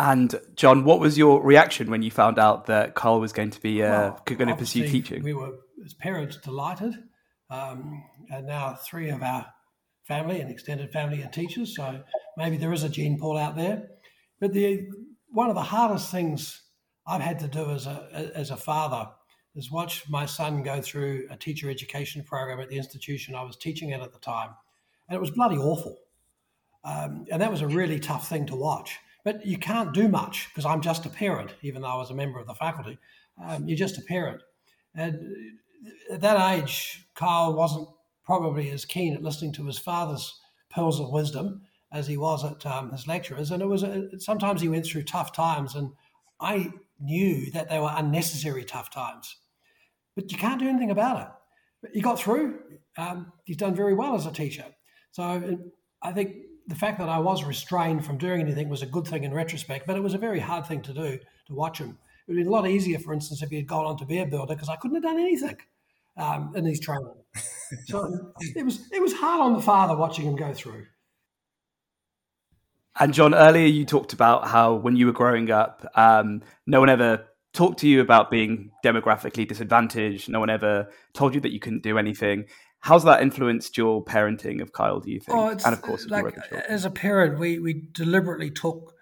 And 0.00 0.34
John, 0.56 0.84
what 0.84 1.00
was 1.00 1.16
your 1.16 1.42
reaction 1.42 1.90
when 1.90 2.02
you 2.02 2.10
found 2.10 2.38
out 2.38 2.66
that 2.66 2.94
Kyle 2.94 3.20
was 3.20 3.32
going 3.32 3.50
to 3.50 3.60
be 3.60 3.82
uh, 3.82 3.90
Well, 3.90 4.22
going 4.24 4.48
to 4.48 4.56
pursue 4.56 4.88
teaching? 4.88 5.22
We 5.22 5.34
were, 5.34 5.52
as 5.84 5.94
parents, 5.94 6.36
delighted. 6.38 6.94
Um, 7.50 8.02
and 8.30 8.46
now 8.46 8.74
three 8.74 9.10
of 9.10 9.22
our 9.22 9.46
family 10.04 10.40
and 10.40 10.50
extended 10.50 10.90
family 10.90 11.22
are 11.22 11.28
teachers, 11.28 11.76
so 11.76 12.02
maybe 12.36 12.56
there 12.56 12.72
is 12.72 12.82
a 12.82 12.88
gene 12.88 13.18
pool 13.18 13.36
out 13.36 13.56
there. 13.56 13.88
But 14.40 14.52
the 14.52 14.88
one 15.28 15.48
of 15.48 15.54
the 15.54 15.62
hardest 15.62 16.10
things 16.10 16.62
I've 17.06 17.20
had 17.20 17.38
to 17.40 17.48
do 17.48 17.70
as 17.70 17.86
a 17.86 18.32
as 18.34 18.50
a 18.50 18.56
father 18.56 19.08
is 19.54 19.70
watch 19.70 20.08
my 20.08 20.24
son 20.24 20.62
go 20.62 20.80
through 20.80 21.26
a 21.30 21.36
teacher 21.36 21.68
education 21.68 22.24
program 22.24 22.58
at 22.58 22.70
the 22.70 22.76
institution 22.76 23.34
I 23.34 23.42
was 23.42 23.56
teaching 23.56 23.92
at 23.92 24.00
at 24.00 24.12
the 24.12 24.18
time, 24.18 24.50
and 25.08 25.16
it 25.16 25.20
was 25.20 25.30
bloody 25.30 25.56
awful. 25.56 25.98
Um, 26.84 27.26
and 27.30 27.40
that 27.42 27.50
was 27.50 27.60
a 27.60 27.68
really 27.68 28.00
tough 28.00 28.28
thing 28.28 28.46
to 28.46 28.56
watch. 28.56 28.98
But 29.24 29.46
you 29.46 29.56
can't 29.56 29.94
do 29.94 30.08
much 30.08 30.48
because 30.48 30.66
I'm 30.66 30.80
just 30.80 31.06
a 31.06 31.10
parent, 31.10 31.54
even 31.62 31.82
though 31.82 31.88
I 31.88 31.96
was 31.96 32.10
a 32.10 32.14
member 32.14 32.38
of 32.38 32.46
the 32.46 32.54
faculty. 32.54 32.98
Um, 33.42 33.66
you're 33.68 33.76
just 33.76 33.98
a 33.98 34.02
parent. 34.02 34.42
And 34.94 35.20
at 36.10 36.20
that 36.20 36.58
age, 36.58 37.06
Kyle 37.14 37.54
wasn't 37.54 37.88
probably 38.24 38.70
as 38.70 38.84
keen 38.84 39.14
at 39.14 39.22
listening 39.22 39.52
to 39.54 39.66
his 39.66 39.78
father's 39.78 40.40
pearls 40.70 41.00
of 41.00 41.10
wisdom 41.10 41.62
as 41.92 42.06
he 42.06 42.16
was 42.16 42.44
at 42.44 42.64
um, 42.66 42.90
his 42.90 43.06
lecturers. 43.06 43.50
And 43.50 43.62
it 43.62 43.66
was 43.66 43.82
a, 43.82 44.08
sometimes 44.18 44.60
he 44.60 44.68
went 44.68 44.86
through 44.86 45.04
tough 45.04 45.32
times, 45.32 45.74
and 45.74 45.92
I 46.40 46.72
knew 47.00 47.50
that 47.52 47.68
they 47.68 47.78
were 47.78 47.92
unnecessary 47.94 48.64
tough 48.64 48.90
times. 48.90 49.36
But 50.14 50.30
you 50.32 50.38
can't 50.38 50.60
do 50.60 50.68
anything 50.68 50.90
about 50.90 51.20
it. 51.20 51.28
But 51.80 51.90
he 51.92 52.00
got 52.00 52.18
through. 52.18 52.60
Um, 52.96 53.32
he's 53.44 53.56
done 53.56 53.74
very 53.74 53.94
well 53.94 54.14
as 54.14 54.26
a 54.26 54.32
teacher. 54.32 54.66
So 55.10 55.58
I 56.02 56.12
think 56.12 56.36
the 56.72 56.78
fact 56.78 56.98
that 56.98 57.10
I 57.10 57.18
was 57.18 57.44
restrained 57.44 58.02
from 58.02 58.16
doing 58.16 58.40
anything 58.40 58.70
was 58.70 58.80
a 58.80 58.86
good 58.86 59.06
thing 59.06 59.24
in 59.24 59.34
retrospect, 59.34 59.86
but 59.86 59.94
it 59.94 60.02
was 60.02 60.14
a 60.14 60.18
very 60.18 60.40
hard 60.40 60.66
thing 60.66 60.80
to 60.82 60.94
do 60.94 61.18
to 61.46 61.54
watch 61.54 61.76
him. 61.76 61.98
It 62.26 62.32
would 62.32 62.36
be 62.38 62.48
a 62.48 62.50
lot 62.50 62.66
easier, 62.66 62.98
for 62.98 63.12
instance, 63.12 63.42
if 63.42 63.50
he 63.50 63.56
had 63.56 63.66
gone 63.66 63.84
on 63.84 63.98
to 63.98 64.06
be 64.06 64.20
a 64.20 64.24
builder 64.24 64.54
because 64.54 64.70
I 64.70 64.76
couldn't 64.76 64.94
have 64.94 65.02
done 65.02 65.20
anything 65.20 65.58
um, 66.16 66.54
in 66.56 66.64
his 66.64 66.80
training. 66.80 67.12
so 67.84 68.32
it 68.56 68.64
was 68.64 68.88
it 68.90 69.02
was 69.02 69.12
hard 69.12 69.42
on 69.42 69.52
the 69.52 69.60
father 69.60 69.94
watching 69.94 70.24
him 70.24 70.34
go 70.34 70.54
through. 70.54 70.86
And 72.98 73.12
John, 73.12 73.34
earlier 73.34 73.66
you 73.66 73.84
talked 73.84 74.14
about 74.14 74.48
how 74.48 74.72
when 74.72 74.96
you 74.96 75.04
were 75.04 75.12
growing 75.12 75.50
up, 75.50 75.86
um, 75.94 76.40
no 76.66 76.80
one 76.80 76.88
ever 76.88 77.26
talked 77.52 77.80
to 77.80 77.88
you 77.88 78.00
about 78.00 78.30
being 78.30 78.70
demographically 78.82 79.46
disadvantaged. 79.46 80.30
No 80.30 80.40
one 80.40 80.48
ever 80.48 80.88
told 81.12 81.34
you 81.34 81.40
that 81.42 81.52
you 81.52 81.60
couldn't 81.60 81.82
do 81.82 81.98
anything. 81.98 82.46
How's 82.82 83.04
that 83.04 83.22
influenced 83.22 83.78
your 83.78 84.04
parenting 84.04 84.60
of 84.60 84.72
Kyle? 84.72 84.98
Do 84.98 85.10
you 85.10 85.20
think? 85.20 85.38
Oh, 85.38 85.48
and 85.50 85.66
of 85.66 85.82
course, 85.82 86.06
like 86.08 86.24
were 86.24 86.30
the 86.32 86.40
children. 86.40 86.64
as 86.68 86.84
a 86.84 86.90
parent, 86.90 87.38
we 87.38 87.60
we 87.60 87.84
deliberately 87.92 88.50
took 88.50 88.94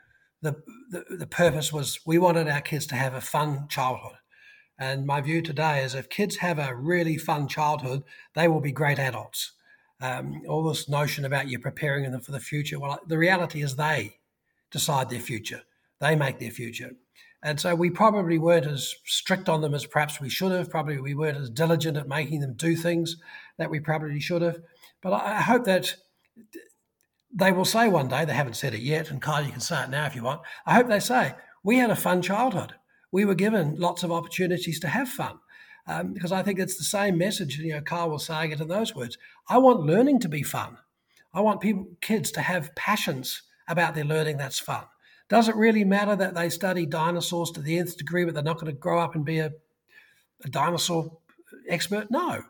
the, 0.42 0.56
the 0.90 1.04
the 1.16 1.26
purpose 1.26 1.72
was 1.72 1.98
we 2.04 2.18
wanted 2.18 2.46
our 2.46 2.60
kids 2.60 2.86
to 2.88 2.94
have 2.94 3.14
a 3.14 3.22
fun 3.22 3.68
childhood, 3.68 4.18
And 4.78 5.06
my 5.06 5.22
view 5.22 5.40
today 5.40 5.82
is 5.82 5.94
if 5.94 6.10
kids 6.10 6.36
have 6.36 6.58
a 6.58 6.74
really 6.74 7.16
fun 7.16 7.48
childhood, 7.48 8.02
they 8.34 8.48
will 8.48 8.60
be 8.60 8.72
great 8.72 8.98
adults. 8.98 9.52
Um, 10.02 10.42
all 10.46 10.62
this 10.62 10.86
notion 10.88 11.24
about 11.24 11.48
you 11.48 11.58
preparing 11.58 12.10
them 12.10 12.20
for 12.20 12.32
the 12.32 12.40
future, 12.40 12.78
well, 12.78 13.00
the 13.06 13.18
reality 13.18 13.62
is 13.62 13.76
they 13.76 14.18
decide 14.70 15.08
their 15.08 15.20
future, 15.20 15.62
they 16.00 16.16
make 16.16 16.38
their 16.38 16.50
future. 16.50 16.92
And 17.42 17.58
so 17.58 17.74
we 17.74 17.90
probably 17.90 18.38
weren't 18.38 18.66
as 18.66 18.94
strict 19.06 19.48
on 19.48 19.62
them 19.62 19.74
as 19.74 19.86
perhaps 19.86 20.20
we 20.20 20.28
should 20.28 20.52
have. 20.52 20.68
Probably 20.68 21.00
we 21.00 21.14
weren't 21.14 21.38
as 21.38 21.48
diligent 21.48 21.96
at 21.96 22.06
making 22.06 22.40
them 22.40 22.54
do 22.54 22.76
things 22.76 23.16
that 23.56 23.70
we 23.70 23.80
probably 23.80 24.20
should 24.20 24.42
have. 24.42 24.58
But 25.00 25.14
I 25.14 25.40
hope 25.40 25.64
that 25.64 25.96
they 27.32 27.52
will 27.52 27.64
say 27.64 27.88
one 27.88 28.08
day, 28.08 28.24
they 28.24 28.34
haven't 28.34 28.56
said 28.56 28.74
it 28.74 28.80
yet, 28.80 29.10
and 29.10 29.22
Kyle, 29.22 29.44
you 29.44 29.52
can 29.52 29.60
say 29.60 29.84
it 29.84 29.90
now 29.90 30.06
if 30.06 30.14
you 30.14 30.22
want. 30.22 30.42
I 30.66 30.74
hope 30.74 30.88
they 30.88 31.00
say, 31.00 31.34
we 31.62 31.76
had 31.76 31.90
a 31.90 31.96
fun 31.96 32.22
childhood. 32.22 32.74
We 33.12 33.24
were 33.24 33.34
given 33.34 33.76
lots 33.76 34.02
of 34.02 34.12
opportunities 34.12 34.80
to 34.80 34.88
have 34.88 35.08
fun. 35.08 35.38
Um, 35.86 36.12
because 36.12 36.32
I 36.32 36.42
think 36.42 36.58
it's 36.58 36.76
the 36.76 36.84
same 36.84 37.16
message, 37.18 37.58
you 37.58 37.72
know, 37.72 37.80
Kyle 37.80 38.10
was 38.10 38.26
saying 38.26 38.52
it 38.52 38.60
in 38.60 38.68
those 38.68 38.94
words. 38.94 39.16
I 39.48 39.58
want 39.58 39.80
learning 39.80 40.20
to 40.20 40.28
be 40.28 40.42
fun. 40.42 40.76
I 41.32 41.40
want 41.40 41.60
people, 41.60 41.88
kids 42.00 42.30
to 42.32 42.42
have 42.42 42.74
passions 42.74 43.42
about 43.66 43.94
their 43.94 44.04
learning 44.04 44.36
that's 44.36 44.58
fun. 44.58 44.84
Does 45.30 45.48
it 45.48 45.54
really 45.54 45.84
matter 45.84 46.16
that 46.16 46.34
they 46.34 46.50
study 46.50 46.84
dinosaurs 46.84 47.52
to 47.52 47.62
the 47.62 47.78
nth 47.78 47.96
degree, 47.96 48.24
but 48.24 48.34
they're 48.34 48.42
not 48.42 48.58
going 48.58 48.72
to 48.72 48.78
grow 48.78 48.98
up 48.98 49.14
and 49.14 49.24
be 49.24 49.38
a, 49.38 49.52
a 50.44 50.48
dinosaur 50.48 51.18
expert? 51.68 52.10
No. 52.10 52.42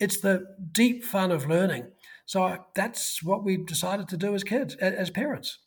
It's 0.00 0.18
the 0.20 0.46
deep 0.72 1.04
fun 1.04 1.30
of 1.30 1.46
learning. 1.46 1.88
So 2.24 2.56
that's 2.74 3.22
what 3.22 3.44
we 3.44 3.58
decided 3.58 4.08
to 4.08 4.16
do 4.16 4.34
as 4.34 4.42
kids, 4.42 4.74
as 4.76 5.10
parents. 5.10 5.58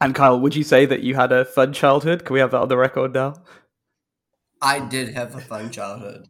And 0.00 0.14
Kyle, 0.14 0.40
would 0.40 0.56
you 0.56 0.64
say 0.64 0.86
that 0.86 1.02
you 1.02 1.14
had 1.14 1.30
a 1.30 1.44
fun 1.44 1.74
childhood? 1.74 2.24
Can 2.24 2.32
we 2.32 2.40
have 2.40 2.52
that 2.52 2.62
on 2.62 2.68
the 2.68 2.78
record 2.78 3.12
now? 3.12 3.34
I 4.62 4.80
did 4.80 5.14
have 5.14 5.34
a 5.34 5.40
fun 5.40 5.70
childhood. 5.70 6.28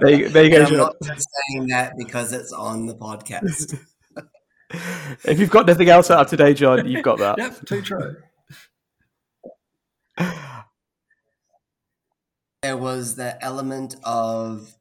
there, 0.00 0.10
you, 0.10 0.28
there 0.28 0.44
you 0.44 0.50
go. 0.50 0.64
I'm 0.64 0.76
not 0.76 0.96
just 1.02 1.26
saying 1.48 1.68
that 1.68 1.94
because 1.96 2.34
it's 2.34 2.52
on 2.52 2.84
the 2.84 2.94
podcast. 2.94 3.78
If 4.70 5.38
you've 5.38 5.50
got 5.50 5.66
nothing 5.66 5.88
else 5.88 6.10
out 6.10 6.20
of 6.20 6.28
today, 6.28 6.54
John, 6.54 6.86
you've 6.86 7.04
got 7.04 7.18
that. 7.18 7.38
yep, 7.38 7.64
too 7.66 7.82
true. 7.82 8.16
There 12.62 12.76
was 12.76 13.16
the 13.16 13.42
element 13.42 13.96
of 14.04 14.74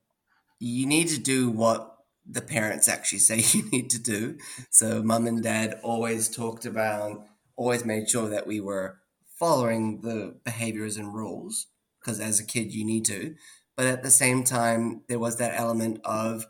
you 0.60 0.86
need 0.86 1.08
to 1.10 1.19
do 1.19 1.49
what 1.49 1.95
the 2.30 2.41
parents 2.41 2.88
actually 2.88 3.19
say 3.19 3.38
you 3.58 3.69
need 3.69 3.89
to 3.91 3.99
do. 3.99 4.38
So, 4.69 5.02
mum 5.02 5.28
and 5.28 5.41
dad 5.41 5.80
always 5.82 6.30
talked 6.30 6.65
about, 6.65 7.25
always 7.56 7.86
made 7.86 8.10
sure 8.10 8.30
that 8.30 8.45
we 8.45 8.60
were 8.60 8.99
following 9.39 10.02
the 10.02 10.36
behaviors 10.43 10.97
and 10.97 11.13
rules 11.13 11.67
because 11.99 12.19
as 12.19 12.39
a 12.39 12.45
kid, 12.45 12.73
you 12.73 12.86
need 12.86 13.06
to. 13.06 13.36
But 13.75 13.88
at 13.88 14.04
the 14.04 14.12
same 14.12 14.43
time, 14.43 15.04
there 15.08 15.19
was 15.19 15.38
that 15.38 15.58
element 15.58 16.02
of 16.04 16.45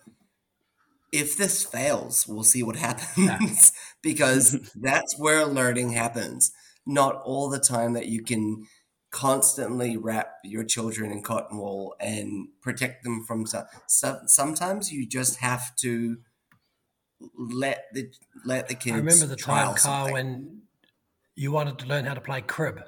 if 1.12 1.38
this 1.38 1.66
fails, 1.66 2.28
we'll 2.28 2.44
see 2.44 2.64
what 2.64 2.76
happens 2.88 3.72
because 4.02 4.72
that's 4.76 5.18
where 5.18 5.46
learning 5.46 5.92
happens. 5.92 6.52
Not 6.86 7.22
all 7.24 7.50
the 7.50 7.60
time 7.60 7.94
that 7.94 8.08
you 8.08 8.24
can 8.24 8.66
constantly 9.12 9.98
wrap 9.98 10.34
your 10.44 10.64
children 10.64 11.12
in 11.12 11.24
cotton 11.24 11.58
wool 11.58 11.96
and 12.00 12.48
protect 12.62 13.04
them 13.04 13.26
from 13.26 13.46
some. 13.46 13.66
Sometimes 13.88 14.92
you 14.92 15.08
just 15.08 15.38
have 15.38 15.76
to 15.78 16.18
let 17.38 17.86
the 17.94 18.12
let 18.46 18.68
the 18.68 18.76
kids. 18.76 18.96
I 18.96 18.98
remember 18.98 19.26
the 19.26 19.36
time, 19.36 19.76
Kyle, 19.76 20.14
when 20.14 20.62
you 21.36 21.52
wanted 21.52 21.80
to 21.80 21.86
learn 21.86 22.06
how 22.06 22.14
to 22.14 22.22
play 22.22 22.42
crib, 22.42 22.82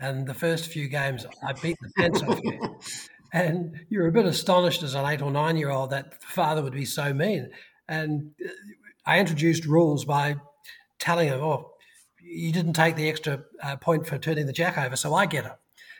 and 0.00 0.26
the 0.26 0.34
first 0.34 0.66
few 0.66 0.88
games 0.88 1.26
I 1.42 1.52
beat 1.52 1.76
the 1.80 1.90
pants 1.96 2.22
off 2.22 2.40
you. 2.42 2.78
And 3.32 3.80
you're 3.88 4.06
a 4.06 4.12
bit 4.12 4.24
astonished 4.24 4.82
as 4.82 4.94
an 4.94 5.04
eight 5.06 5.22
or 5.22 5.30
nine 5.30 5.56
year 5.56 5.70
old 5.70 5.90
that 5.90 6.20
the 6.20 6.26
father 6.26 6.62
would 6.62 6.72
be 6.72 6.84
so 6.84 7.12
mean. 7.12 7.50
And 7.88 8.32
uh, 8.44 8.50
I 9.04 9.20
introduced 9.20 9.64
rules 9.64 10.04
by 10.04 10.36
telling 10.98 11.28
him, 11.28 11.40
oh, 11.40 11.72
you 12.20 12.52
didn't 12.52 12.74
take 12.74 12.96
the 12.96 13.08
extra 13.08 13.42
uh, 13.62 13.76
point 13.76 14.06
for 14.06 14.18
turning 14.18 14.46
the 14.46 14.52
jack 14.52 14.78
over, 14.78 14.96
so 14.96 15.14
I 15.14 15.26
get 15.26 15.46
it. 15.46 15.52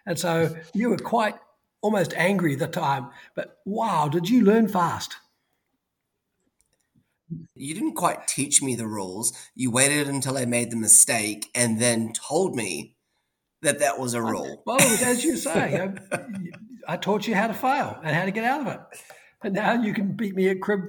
And 0.06 0.18
so 0.18 0.56
you 0.74 0.90
were 0.90 0.98
quite 0.98 1.36
almost 1.80 2.12
angry 2.14 2.54
at 2.54 2.58
the 2.58 2.66
time, 2.66 3.10
but 3.34 3.58
wow, 3.64 4.08
did 4.08 4.28
you 4.28 4.42
learn 4.42 4.68
fast? 4.68 5.16
You 7.54 7.74
didn't 7.74 7.94
quite 7.94 8.26
teach 8.26 8.62
me 8.62 8.74
the 8.74 8.86
rules. 8.86 9.32
You 9.54 9.70
waited 9.70 10.08
until 10.08 10.38
I 10.38 10.44
made 10.44 10.70
the 10.70 10.76
mistake 10.76 11.50
and 11.54 11.80
then 11.80 12.12
told 12.14 12.56
me 12.56 12.96
that 13.62 13.78
that 13.80 13.98
was 13.98 14.14
a 14.14 14.22
rule. 14.22 14.62
Well, 14.66 14.80
as 14.80 15.24
you 15.24 15.36
say, 15.36 15.92
I, 16.12 16.20
I, 16.86 16.96
taught 16.96 17.26
you 17.26 17.34
how 17.34 17.46
to 17.46 17.54
fail 17.54 17.98
and 18.02 18.14
how 18.14 18.24
to 18.24 18.30
get 18.30 18.44
out 18.44 18.60
of 18.60 18.66
it. 18.68 18.80
And 19.42 19.54
now 19.54 19.80
you 19.80 19.94
can 19.94 20.12
beat 20.12 20.34
me 20.34 20.48
at 20.48 20.60
crib 20.60 20.80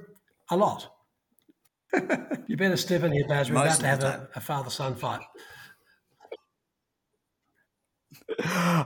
a 0.50 0.56
lot. 0.56 0.90
you 2.46 2.56
better 2.56 2.76
step 2.76 3.02
in 3.02 3.12
here, 3.12 3.24
Baz. 3.28 3.50
We're 3.50 3.54
Most 3.54 3.80
about 3.80 3.80
to 3.80 3.86
have 3.86 4.02
a, 4.02 4.28
a 4.36 4.40
father 4.40 4.70
son 4.70 4.94
fight. 4.94 5.22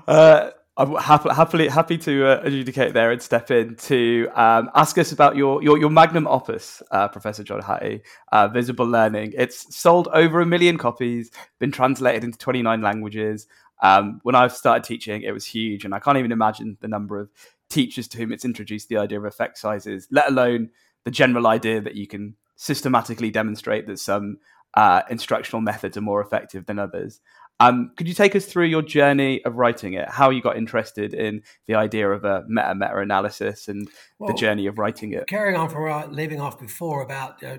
Uh, 0.06 0.50
I'm 0.76 0.96
happy, 0.96 1.28
happily 1.30 1.68
happy 1.68 1.98
to 1.98 2.26
uh, 2.26 2.40
adjudicate 2.42 2.94
there 2.94 3.12
and 3.12 3.22
step 3.22 3.52
in 3.52 3.76
to 3.76 4.28
um, 4.34 4.70
ask 4.74 4.98
us 4.98 5.12
about 5.12 5.36
your 5.36 5.62
your, 5.62 5.78
your 5.78 5.90
magnum 5.90 6.26
opus, 6.26 6.82
uh, 6.90 7.06
Professor 7.06 7.44
John 7.44 7.62
Hattie, 7.62 8.02
uh, 8.32 8.48
Visible 8.48 8.86
Learning. 8.86 9.32
It's 9.36 9.72
sold 9.74 10.08
over 10.12 10.40
a 10.40 10.46
million 10.46 10.76
copies, 10.76 11.30
been 11.60 11.70
translated 11.70 12.24
into 12.24 12.38
29 12.38 12.82
languages. 12.82 13.46
Um, 13.82 14.20
when 14.22 14.34
I 14.34 14.48
started 14.48 14.84
teaching, 14.84 15.22
it 15.22 15.32
was 15.32 15.44
huge, 15.46 15.84
and 15.84 15.94
I 15.94 15.98
can't 15.98 16.18
even 16.18 16.32
imagine 16.32 16.78
the 16.80 16.88
number 16.88 17.18
of 17.18 17.30
teachers 17.68 18.08
to 18.08 18.18
whom 18.18 18.32
it's 18.32 18.44
introduced 18.44 18.88
the 18.88 18.98
idea 18.98 19.18
of 19.18 19.24
effect 19.24 19.58
sizes, 19.58 20.06
let 20.10 20.28
alone 20.28 20.70
the 21.04 21.10
general 21.10 21.46
idea 21.46 21.80
that 21.80 21.94
you 21.96 22.06
can 22.06 22.36
systematically 22.56 23.30
demonstrate 23.30 23.86
that 23.86 23.98
some 23.98 24.38
uh, 24.74 25.02
instructional 25.10 25.60
methods 25.60 25.96
are 25.96 26.02
more 26.02 26.20
effective 26.20 26.66
than 26.66 26.78
others. 26.78 27.20
Um, 27.60 27.92
could 27.96 28.08
you 28.08 28.14
take 28.14 28.34
us 28.34 28.46
through 28.46 28.66
your 28.66 28.82
journey 28.82 29.44
of 29.44 29.56
writing 29.56 29.92
it? 29.92 30.08
How 30.08 30.30
you 30.30 30.42
got 30.42 30.56
interested 30.56 31.14
in 31.14 31.42
the 31.66 31.76
idea 31.76 32.10
of 32.10 32.24
a 32.24 32.44
meta 32.48 32.74
meta 32.74 32.98
analysis 32.98 33.68
and 33.68 33.88
well, 34.18 34.28
the 34.28 34.34
journey 34.34 34.66
of 34.66 34.78
writing 34.78 35.12
it? 35.12 35.28
Carrying 35.28 35.56
on 35.56 35.68
from 35.68 36.12
leaving 36.12 36.40
off 36.40 36.58
before 36.58 37.02
about 37.02 37.42
uh, 37.44 37.58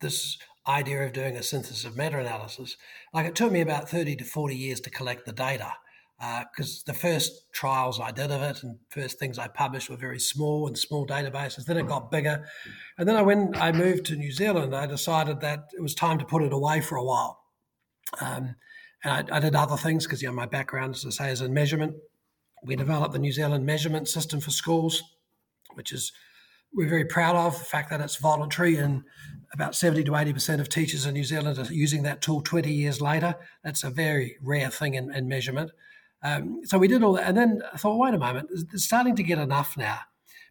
this 0.00 0.38
idea 0.66 1.04
of 1.04 1.12
doing 1.12 1.36
a 1.36 1.42
synthesis 1.42 1.84
of 1.84 1.96
meta 1.96 2.18
analysis. 2.18 2.76
Like 3.12 3.26
it 3.26 3.34
took 3.34 3.52
me 3.52 3.60
about 3.60 3.88
30 3.88 4.16
to 4.16 4.24
40 4.24 4.56
years 4.56 4.80
to 4.80 4.90
collect 4.90 5.26
the 5.26 5.32
data 5.32 5.72
because 6.18 6.84
uh, 6.86 6.92
the 6.92 6.98
first 6.98 7.52
trials 7.52 8.00
I 8.00 8.10
did 8.10 8.30
of 8.30 8.40
it 8.40 8.62
and 8.62 8.78
first 8.88 9.18
things 9.18 9.38
I 9.38 9.48
published 9.48 9.90
were 9.90 9.96
very 9.96 10.20
small 10.20 10.66
and 10.66 10.78
small 10.78 11.06
databases. 11.06 11.64
Then 11.64 11.76
it 11.76 11.88
got 11.88 12.10
bigger. 12.10 12.46
And 12.98 13.08
then 13.08 13.16
I, 13.16 13.22
when 13.22 13.54
I 13.56 13.72
moved 13.72 14.06
to 14.06 14.16
New 14.16 14.32
Zealand, 14.32 14.74
I 14.74 14.86
decided 14.86 15.40
that 15.40 15.66
it 15.76 15.82
was 15.82 15.94
time 15.94 16.18
to 16.18 16.24
put 16.24 16.42
it 16.42 16.52
away 16.52 16.80
for 16.80 16.96
a 16.96 17.04
while. 17.04 17.40
Um, 18.20 18.54
and 19.02 19.30
I, 19.30 19.36
I, 19.36 19.40
did 19.40 19.56
other 19.56 19.76
things 19.76 20.06
because 20.06 20.22
you 20.22 20.28
know 20.28 20.34
my 20.34 20.46
background, 20.46 20.94
as 20.94 21.04
I 21.04 21.10
say, 21.10 21.30
is 21.30 21.40
in 21.40 21.52
measurement. 21.52 21.96
We 22.62 22.76
developed 22.76 23.12
the 23.12 23.18
New 23.18 23.32
Zealand 23.32 23.66
measurement 23.66 24.08
system 24.08 24.40
for 24.40 24.50
schools, 24.50 25.02
which 25.74 25.92
is 25.92 26.12
we're 26.74 26.88
very 26.88 27.04
proud 27.04 27.36
of 27.36 27.58
the 27.58 27.64
fact 27.64 27.90
that 27.90 28.00
it's 28.00 28.16
voluntary 28.16 28.76
and 28.76 29.04
about 29.52 29.76
70 29.76 30.04
to 30.04 30.10
80% 30.10 30.60
of 30.60 30.68
teachers 30.68 31.06
in 31.06 31.14
New 31.14 31.24
Zealand 31.24 31.58
are 31.58 31.72
using 31.72 32.02
that 32.02 32.20
tool 32.20 32.42
20 32.42 32.72
years 32.72 33.00
later. 33.00 33.36
That's 33.62 33.84
a 33.84 33.90
very 33.90 34.36
rare 34.42 34.68
thing 34.68 34.94
in, 34.94 35.14
in 35.14 35.28
measurement. 35.28 35.70
Um, 36.22 36.62
so 36.64 36.78
we 36.78 36.88
did 36.88 37.02
all 37.02 37.12
that. 37.12 37.28
And 37.28 37.36
then 37.36 37.62
I 37.72 37.76
thought, 37.76 37.98
wait 37.98 38.14
a 38.14 38.18
moment, 38.18 38.50
it's 38.50 38.84
starting 38.84 39.14
to 39.16 39.22
get 39.22 39.38
enough 39.38 39.76
now. 39.76 40.00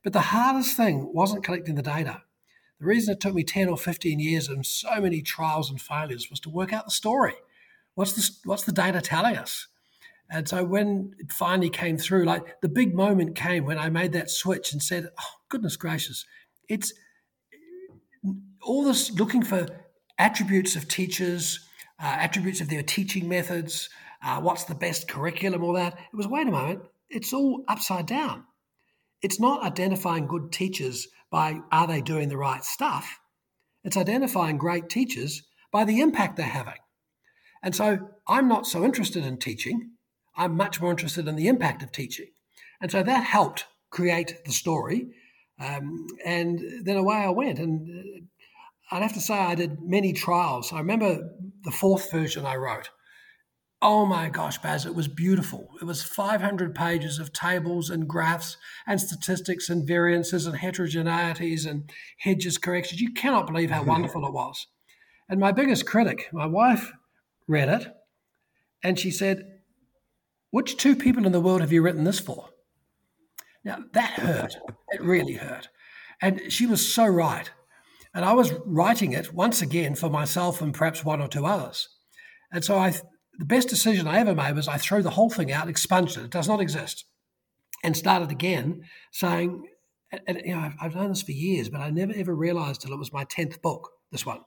But 0.03 0.13
the 0.13 0.21
hardest 0.21 0.77
thing 0.77 1.11
wasn't 1.13 1.43
collecting 1.43 1.75
the 1.75 1.81
data. 1.81 2.21
The 2.79 2.85
reason 2.85 3.13
it 3.13 3.19
took 3.19 3.33
me 3.33 3.43
10 3.43 3.67
or 3.69 3.77
15 3.77 4.19
years 4.19 4.47
and 4.47 4.65
so 4.65 5.01
many 5.01 5.21
trials 5.21 5.69
and 5.69 5.81
failures 5.81 6.29
was 6.29 6.39
to 6.41 6.49
work 6.49 6.71
out 6.71 6.85
the 6.85 6.91
story. 6.91 7.35
What's 7.95 8.13
the, 8.13 8.29
what's 8.45 8.63
the 8.63 8.71
data 8.71 9.01
telling 9.01 9.35
us? 9.35 9.67
And 10.33 10.49
so 10.49 10.63
when 10.63 11.13
it 11.19 11.31
finally 11.31 11.69
came 11.69 11.95
through, 11.95 12.25
like 12.25 12.59
the 12.61 12.67
big 12.67 12.95
moment 12.95 13.35
came 13.35 13.65
when 13.65 13.77
I 13.77 13.89
made 13.89 14.13
that 14.13 14.31
switch 14.31 14.73
and 14.73 14.81
said, 14.81 15.09
oh, 15.19 15.33
goodness 15.47 15.77
gracious, 15.77 16.25
it's 16.67 16.91
all 18.63 18.83
this 18.83 19.11
looking 19.11 19.43
for 19.43 19.67
attributes 20.17 20.75
of 20.75 20.87
teachers, 20.87 21.59
uh, 22.01 22.15
attributes 22.19 22.61
of 22.61 22.69
their 22.69 22.81
teaching 22.81 23.29
methods, 23.29 23.89
uh, 24.23 24.41
what's 24.41 24.63
the 24.63 24.73
best 24.73 25.07
curriculum, 25.07 25.63
all 25.63 25.73
that. 25.73 25.93
It 25.93 26.15
was, 26.15 26.27
wait 26.27 26.47
a 26.47 26.51
moment, 26.51 26.81
it's 27.11 27.31
all 27.31 27.63
upside 27.67 28.07
down. 28.07 28.43
It's 29.21 29.39
not 29.39 29.63
identifying 29.63 30.25
good 30.25 30.51
teachers 30.51 31.07
by 31.29 31.59
are 31.71 31.85
they 31.85 32.01
doing 32.01 32.29
the 32.29 32.37
right 32.37 32.63
stuff? 32.63 33.19
It's 33.83 33.97
identifying 33.97 34.57
great 34.57 34.89
teachers 34.89 35.43
by 35.71 35.85
the 35.85 36.01
impact 36.01 36.37
they're 36.37 36.45
having. 36.47 36.73
And 37.61 37.75
so 37.75 37.99
I'm 38.27 38.47
not 38.47 38.65
so 38.65 38.83
interested 38.83 39.25
in 39.25 39.37
teaching. 39.37 39.91
I'm 40.35 40.55
much 40.55 40.81
more 40.81 40.91
interested 40.91 41.27
in 41.27 41.35
the 41.35 41.47
impact 41.47 41.83
of 41.83 41.91
teaching. 41.91 42.27
And 42.81 42.91
so 42.91 43.03
that 43.03 43.23
helped 43.23 43.65
create 43.89 44.43
the 44.45 44.51
story. 44.51 45.07
Um, 45.59 46.07
and 46.25 46.59
then 46.83 46.97
away 46.97 47.17
I 47.17 47.29
went. 47.29 47.59
And 47.59 47.87
uh, 47.89 48.95
I'd 48.95 49.03
have 49.03 49.13
to 49.13 49.21
say 49.21 49.35
I 49.35 49.55
did 49.55 49.81
many 49.81 50.13
trials. 50.13 50.73
I 50.73 50.79
remember 50.79 51.29
the 51.63 51.71
fourth 51.71 52.11
version 52.11 52.45
I 52.45 52.55
wrote. 52.55 52.89
Oh 53.81 54.05
my 54.05 54.29
gosh, 54.29 54.57
Baz, 54.59 54.85
it 54.85 54.95
was 54.95 55.09
beautiful. 55.09 55.67
It 55.81 55.85
was 55.85 56.01
500 56.01 56.73
pages 56.73 57.19
of 57.19 57.33
tables 57.33 57.89
and 57.89 58.07
graphs 58.07 58.55
and 58.87 58.99
statistics 58.99 59.69
and 59.69 59.85
variances 59.85 60.45
and 60.45 60.57
heterogeneities 60.57 61.69
and 61.69 61.89
hedges 62.19 62.57
corrections. 62.57 63.01
You 63.01 63.11
cannot 63.11 63.47
believe 63.47 63.71
how 63.71 63.83
wonderful 63.85 64.25
it 64.25 64.33
was. 64.33 64.67
And 65.27 65.39
my 65.39 65.51
biggest 65.51 65.85
critic, 65.85 66.29
my 66.31 66.45
wife, 66.45 66.93
read 67.47 67.67
it 67.67 67.87
and 68.83 68.99
she 68.99 69.11
said, 69.11 69.52
Which 70.53 70.77
two 70.77 70.95
people 70.95 71.25
in 71.25 71.31
the 71.31 71.41
world 71.41 71.61
have 71.61 71.71
you 71.71 71.81
written 71.81 72.03
this 72.03 72.19
for? 72.19 72.49
Now, 73.63 73.79
that 73.93 74.11
hurt. 74.11 74.55
It 74.91 75.01
really 75.01 75.33
hurt. 75.33 75.67
And 76.21 76.53
she 76.53 76.67
was 76.67 76.93
so 76.93 77.07
right. 77.07 77.49
And 78.13 78.23
I 78.23 78.33
was 78.33 78.53
writing 78.63 79.13
it 79.13 79.33
once 79.33 79.63
again 79.63 79.95
for 79.95 80.11
myself 80.11 80.61
and 80.61 80.71
perhaps 80.71 81.03
one 81.03 81.23
or 81.23 81.27
two 81.27 81.47
others. 81.47 81.89
And 82.51 82.63
so 82.63 82.77
I 82.77 82.91
the 83.39 83.45
best 83.45 83.67
decision 83.67 84.07
I 84.07 84.19
ever 84.19 84.35
made 84.35 84.55
was 84.55 84.67
I 84.67 84.77
threw 84.77 85.01
the 85.01 85.09
whole 85.09 85.31
thing 85.31 85.51
out, 85.51 85.69
expunged 85.69 86.17
it. 86.17 86.25
It 86.25 86.29
does 86.29 86.47
not 86.47 86.61
exist, 86.61 87.05
and 87.83 87.97
started 87.97 88.29
again, 88.29 88.83
saying, 89.11 89.63
and, 90.27 90.39
you 90.45 90.53
know, 90.53 90.61
I've, 90.61 90.75
I've 90.79 90.93
done 90.93 91.09
this 91.09 91.23
for 91.23 91.31
years, 91.31 91.67
but 91.67 91.81
I 91.81 91.89
never 91.89 92.13
ever 92.15 92.35
realized 92.35 92.81
till 92.81 92.93
it 92.93 92.99
was 92.99 93.11
my 93.11 93.23
tenth 93.23 93.59
book. 93.63 93.89
This 94.11 94.23
one, 94.23 94.41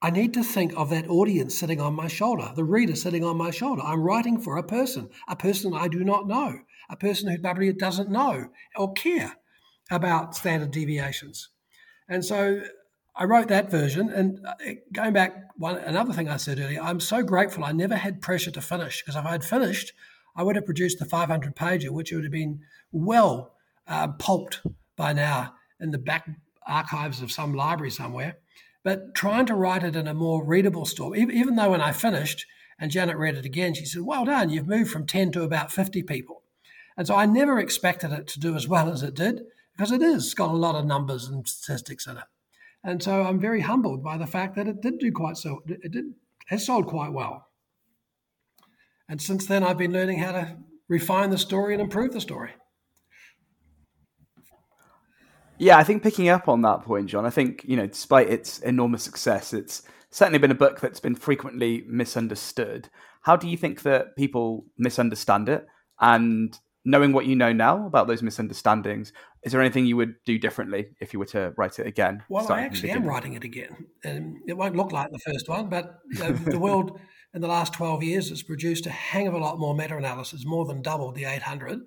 I 0.00 0.10
need 0.10 0.32
to 0.34 0.44
think 0.44 0.72
of 0.76 0.90
that 0.90 1.08
audience 1.08 1.58
sitting 1.58 1.80
on 1.80 1.94
my 1.94 2.06
shoulder, 2.06 2.52
the 2.54 2.64
reader 2.64 2.94
sitting 2.94 3.24
on 3.24 3.36
my 3.36 3.50
shoulder. 3.50 3.82
I'm 3.82 4.02
writing 4.02 4.40
for 4.40 4.56
a 4.56 4.62
person, 4.62 5.08
a 5.28 5.34
person 5.34 5.74
I 5.74 5.88
do 5.88 6.04
not 6.04 6.28
know, 6.28 6.60
a 6.88 6.96
person 6.96 7.28
who 7.28 7.38
probably 7.38 7.72
doesn't 7.72 8.10
know 8.10 8.48
or 8.76 8.92
care 8.92 9.36
about 9.90 10.36
standard 10.36 10.70
deviations. 10.70 11.48
And 12.08 12.24
so 12.24 12.62
I 13.16 13.24
wrote 13.24 13.48
that 13.48 13.70
version. 13.70 14.08
And 14.10 14.46
uh, 14.46 14.54
going 14.92 15.12
back, 15.12 15.34
one 15.56 15.76
another 15.78 16.12
thing 16.12 16.28
I 16.28 16.36
said 16.36 16.60
earlier, 16.60 16.80
I'm 16.80 17.00
so 17.00 17.22
grateful 17.24 17.64
I 17.64 17.72
never 17.72 17.96
had 17.96 18.20
pressure 18.20 18.52
to 18.52 18.60
finish 18.60 19.02
because 19.02 19.16
if 19.16 19.26
I 19.26 19.32
had 19.32 19.44
finished, 19.44 19.92
I 20.36 20.44
would 20.44 20.54
have 20.54 20.64
produced 20.66 21.00
the 21.00 21.04
500 21.04 21.56
pager, 21.56 21.90
which 21.90 22.12
would 22.12 22.22
have 22.22 22.32
been 22.32 22.60
well 22.92 23.54
uh, 23.88 24.08
pulped 24.08 24.60
by 24.94 25.12
now 25.12 25.54
in 25.80 25.90
the 25.90 25.98
back 25.98 26.28
archives 26.64 27.20
of 27.20 27.32
some 27.32 27.54
library 27.54 27.90
somewhere. 27.90 28.36
But 28.88 29.14
trying 29.14 29.44
to 29.44 29.54
write 29.54 29.84
it 29.84 29.96
in 29.96 30.08
a 30.08 30.14
more 30.14 30.42
readable 30.42 30.86
story, 30.86 31.20
even 31.20 31.56
though 31.56 31.72
when 31.72 31.82
I 31.82 31.92
finished 31.92 32.46
and 32.78 32.90
Janet 32.90 33.18
read 33.18 33.36
it 33.36 33.44
again, 33.44 33.74
she 33.74 33.84
said, 33.84 34.00
Well 34.00 34.24
done, 34.24 34.48
you've 34.48 34.66
moved 34.66 34.90
from 34.90 35.06
10 35.06 35.30
to 35.32 35.42
about 35.42 35.70
50 35.70 36.04
people. 36.04 36.42
And 36.96 37.06
so 37.06 37.14
I 37.14 37.26
never 37.26 37.58
expected 37.58 38.12
it 38.12 38.26
to 38.28 38.40
do 38.40 38.56
as 38.56 38.66
well 38.66 38.90
as 38.90 39.02
it 39.02 39.12
did 39.12 39.42
because 39.76 39.92
it 39.92 40.00
is 40.00 40.32
got 40.32 40.48
a 40.48 40.56
lot 40.56 40.74
of 40.74 40.86
numbers 40.86 41.28
and 41.28 41.46
statistics 41.46 42.06
in 42.06 42.16
it. 42.16 42.24
And 42.82 43.02
so 43.02 43.24
I'm 43.24 43.38
very 43.38 43.60
humbled 43.60 44.02
by 44.02 44.16
the 44.16 44.26
fact 44.26 44.56
that 44.56 44.66
it 44.66 44.80
did 44.80 44.98
do 45.00 45.12
quite 45.12 45.36
so. 45.36 45.62
It 45.66 45.92
did 45.92 46.14
has 46.46 46.64
sold 46.64 46.86
quite 46.86 47.12
well. 47.12 47.48
And 49.06 49.20
since 49.20 49.44
then, 49.44 49.62
I've 49.62 49.76
been 49.76 49.92
learning 49.92 50.20
how 50.20 50.32
to 50.32 50.56
refine 50.88 51.28
the 51.28 51.36
story 51.36 51.74
and 51.74 51.82
improve 51.82 52.14
the 52.14 52.22
story. 52.22 52.52
Yeah, 55.58 55.76
I 55.76 55.84
think 55.84 56.02
picking 56.02 56.28
up 56.28 56.48
on 56.48 56.62
that 56.62 56.82
point, 56.82 57.08
John, 57.08 57.26
I 57.26 57.30
think, 57.30 57.64
you 57.66 57.76
know, 57.76 57.86
despite 57.86 58.28
its 58.28 58.60
enormous 58.60 59.02
success, 59.02 59.52
it's 59.52 59.82
certainly 60.10 60.38
been 60.38 60.50
a 60.50 60.56
book 60.56 60.80
that's 60.80 61.00
been 61.00 61.14
frequently 61.14 61.84
misunderstood. 61.86 62.88
How 63.22 63.36
do 63.36 63.48
you 63.48 63.56
think 63.56 63.82
that 63.82 64.16
people 64.16 64.64
misunderstand 64.78 65.48
it? 65.48 65.66
And 66.00 66.56
knowing 66.84 67.12
what 67.12 67.26
you 67.26 67.36
know 67.36 67.52
now 67.52 67.86
about 67.86 68.06
those 68.06 68.22
misunderstandings, 68.22 69.12
is 69.42 69.52
there 69.52 69.60
anything 69.60 69.84
you 69.84 69.96
would 69.96 70.14
do 70.24 70.38
differently 70.38 70.88
if 71.00 71.12
you 71.12 71.18
were 71.18 71.26
to 71.26 71.52
write 71.56 71.78
it 71.78 71.86
again? 71.86 72.22
Well, 72.28 72.50
I 72.50 72.62
actually 72.62 72.90
am 72.90 73.04
writing 73.04 73.34
it 73.34 73.44
again. 73.44 73.86
and 74.04 74.38
it 74.46 74.56
won't 74.56 74.76
look 74.76 74.92
like 74.92 75.10
the 75.10 75.18
first 75.18 75.48
one, 75.48 75.68
but 75.68 75.98
uh, 76.22 76.32
the 76.46 76.58
world 76.58 76.98
in 77.34 77.40
the 77.40 77.48
last 77.48 77.74
12 77.74 78.02
years 78.02 78.28
has 78.30 78.42
produced 78.42 78.86
a 78.86 78.90
hang 78.90 79.26
of 79.26 79.34
a 79.34 79.38
lot 79.38 79.58
more 79.58 79.74
meta 79.74 79.96
analysis, 79.96 80.44
more 80.46 80.64
than 80.64 80.82
doubled 80.82 81.14
the 81.14 81.24
800. 81.24 81.80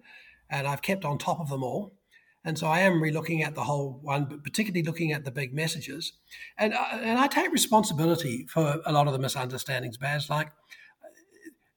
And 0.50 0.68
I've 0.68 0.82
kept 0.82 1.06
on 1.06 1.18
top 1.18 1.40
of 1.40 1.50
them 1.50 1.64
all. 1.64 1.96
And 2.43 2.58
so 2.58 2.67
I 2.67 2.80
am 2.80 3.01
relooking 3.01 3.45
at 3.45 3.54
the 3.54 3.63
whole 3.63 3.99
one, 4.01 4.25
but 4.25 4.43
particularly 4.43 4.84
looking 4.84 5.12
at 5.12 5.25
the 5.25 5.32
big 5.32 5.54
messages. 5.54 6.13
And, 6.58 6.73
uh, 6.73 6.86
and 6.93 7.19
I 7.19 7.27
take 7.27 7.51
responsibility 7.51 8.47
for 8.47 8.82
a 8.86 8.91
lot 8.91 9.08
of 9.08 9.13
the 9.13 9.19
misunderstandings, 9.19 9.97
Baz. 9.97 10.30
Like 10.30 10.51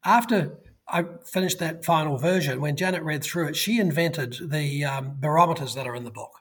after 0.04 0.58
I 0.88 1.04
finished 1.24 1.58
that 1.60 1.84
final 1.84 2.18
version. 2.18 2.60
When 2.60 2.76
Janet 2.76 3.02
read 3.02 3.24
through 3.24 3.48
it, 3.48 3.56
she 3.56 3.80
invented 3.80 4.50
the 4.50 4.84
um, 4.84 5.16
barometers 5.18 5.74
that 5.74 5.86
are 5.86 5.94
in 5.94 6.04
the 6.04 6.10
book. 6.10 6.32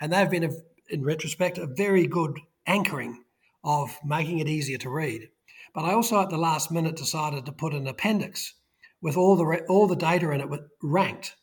And 0.00 0.12
they've 0.12 0.30
been, 0.30 0.44
a, 0.44 0.50
in 0.88 1.02
retrospect, 1.02 1.58
a 1.58 1.66
very 1.66 2.06
good 2.06 2.38
anchoring 2.66 3.24
of 3.64 3.98
making 4.04 4.38
it 4.38 4.48
easier 4.48 4.78
to 4.78 4.90
read. 4.90 5.28
But 5.74 5.84
I 5.84 5.92
also, 5.92 6.20
at 6.20 6.30
the 6.30 6.38
last 6.38 6.70
minute, 6.70 6.96
decided 6.96 7.46
to 7.46 7.52
put 7.52 7.74
an 7.74 7.88
appendix 7.88 8.54
with 9.00 9.16
all 9.16 9.36
the, 9.36 9.64
all 9.68 9.88
the 9.88 9.96
data 9.96 10.30
in 10.30 10.40
it 10.40 10.48
ranked. 10.82 11.34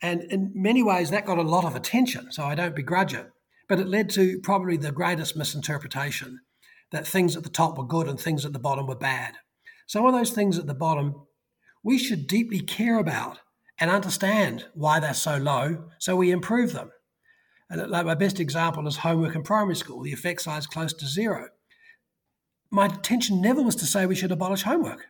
And 0.00 0.22
in 0.24 0.52
many 0.54 0.82
ways, 0.82 1.10
that 1.10 1.26
got 1.26 1.38
a 1.38 1.42
lot 1.42 1.64
of 1.64 1.74
attention, 1.74 2.30
so 2.30 2.44
I 2.44 2.54
don't 2.54 2.76
begrudge 2.76 3.14
it. 3.14 3.30
But 3.68 3.80
it 3.80 3.88
led 3.88 4.10
to 4.10 4.38
probably 4.40 4.76
the 4.76 4.92
greatest 4.92 5.36
misinterpretation 5.36 6.40
that 6.90 7.06
things 7.06 7.36
at 7.36 7.42
the 7.42 7.48
top 7.50 7.76
were 7.76 7.84
good 7.84 8.08
and 8.08 8.18
things 8.18 8.44
at 8.44 8.52
the 8.52 8.58
bottom 8.58 8.86
were 8.86 8.94
bad. 8.94 9.34
Some 9.86 10.06
of 10.06 10.12
those 10.12 10.30
things 10.30 10.58
at 10.58 10.66
the 10.66 10.74
bottom 10.74 11.26
we 11.82 11.98
should 11.98 12.26
deeply 12.26 12.60
care 12.60 12.98
about 12.98 13.38
and 13.78 13.90
understand 13.90 14.66
why 14.74 15.00
they're 15.00 15.14
so 15.14 15.36
low 15.36 15.84
so 15.98 16.16
we 16.16 16.30
improve 16.30 16.72
them. 16.72 16.90
And 17.70 17.90
like 17.90 18.06
my 18.06 18.14
best 18.14 18.40
example 18.40 18.86
is 18.86 18.98
homework 18.98 19.34
in 19.34 19.42
primary 19.42 19.76
school, 19.76 20.02
the 20.02 20.12
effect 20.12 20.42
size 20.42 20.66
close 20.66 20.92
to 20.94 21.06
zero. 21.06 21.48
My 22.70 22.86
intention 22.86 23.40
never 23.40 23.62
was 23.62 23.76
to 23.76 23.86
say 23.86 24.06
we 24.06 24.14
should 24.14 24.32
abolish 24.32 24.62
homework. 24.62 25.06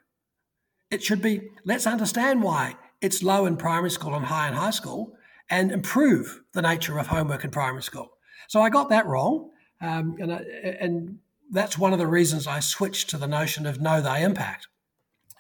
It 0.90 1.03
should 1.03 1.22
be 1.22 1.51
let's 1.64 1.87
understand 1.87 2.42
why 2.42 2.77
it's 3.01 3.23
low 3.23 3.47
in 3.47 3.57
primary 3.57 3.91
school 3.91 4.15
and 4.15 4.27
high 4.27 4.49
in 4.49 4.55
high 4.55 4.71
school 4.71 5.15
and 5.51 5.73
improve 5.73 6.41
the 6.53 6.63
nature 6.63 6.99
of 6.99 7.07
homework 7.07 7.45
in 7.45 7.51
primary 7.51 7.83
school. 7.83 8.11
So 8.49 8.61
I 8.61 8.71
got 8.71 8.89
that 8.91 9.07
wrong. 9.07 9.51
Um, 9.81 10.17
and, 10.19 10.33
I, 10.33 10.39
and 10.81 11.19
that's 11.51 11.79
one 11.79 11.93
of 11.93 11.99
the 11.99 12.07
reasons 12.07 12.47
I 12.47 12.61
switched 12.61 13.11
to 13.11 13.17
the 13.17 13.29
notion 13.29 13.67
of 13.67 13.81
know 13.81 14.01
thy 14.01 14.19
impact. 14.19 14.67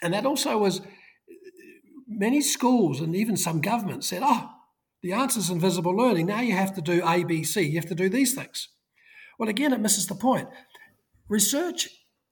And 0.00 0.14
that 0.14 0.26
also 0.26 0.58
was 0.58 0.80
many 2.06 2.40
schools 2.40 3.00
and 3.00 3.14
even 3.14 3.36
some 3.36 3.60
governments 3.60 4.08
said, 4.08 4.22
oh, 4.24 4.50
the 5.02 5.12
answer 5.12 5.40
is 5.40 5.50
invisible 5.50 5.96
learning. 5.96 6.26
Now 6.26 6.40
you 6.40 6.52
have 6.52 6.74
to 6.74 6.82
do 6.82 7.02
A, 7.06 7.24
B, 7.24 7.44
C. 7.44 7.62
You 7.62 7.76
have 7.76 7.88
to 7.88 7.94
do 7.94 8.08
these 8.08 8.34
things. 8.34 8.68
Well, 9.38 9.48
again, 9.48 9.72
it 9.72 9.80
misses 9.80 10.06
the 10.06 10.14
point. 10.14 10.48
Research 11.28 11.88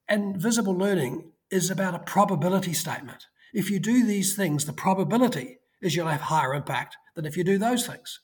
and 0.08 0.36
visible 0.36 0.74
learning 0.74 1.32
is 1.50 1.70
about 1.70 1.94
a 1.94 2.00
probability 2.00 2.72
statement. 2.72 3.26
If 3.52 3.70
you 3.70 3.78
do 3.78 4.04
these 4.04 4.34
things, 4.34 4.64
the 4.64 4.72
probability 4.72 5.58
is 5.80 5.94
you'll 5.94 6.08
have 6.08 6.22
higher 6.22 6.54
impact 6.54 6.96
than 7.14 7.26
if 7.26 7.36
you 7.36 7.44
do 7.44 7.58
those 7.58 7.86
things. 7.86 8.20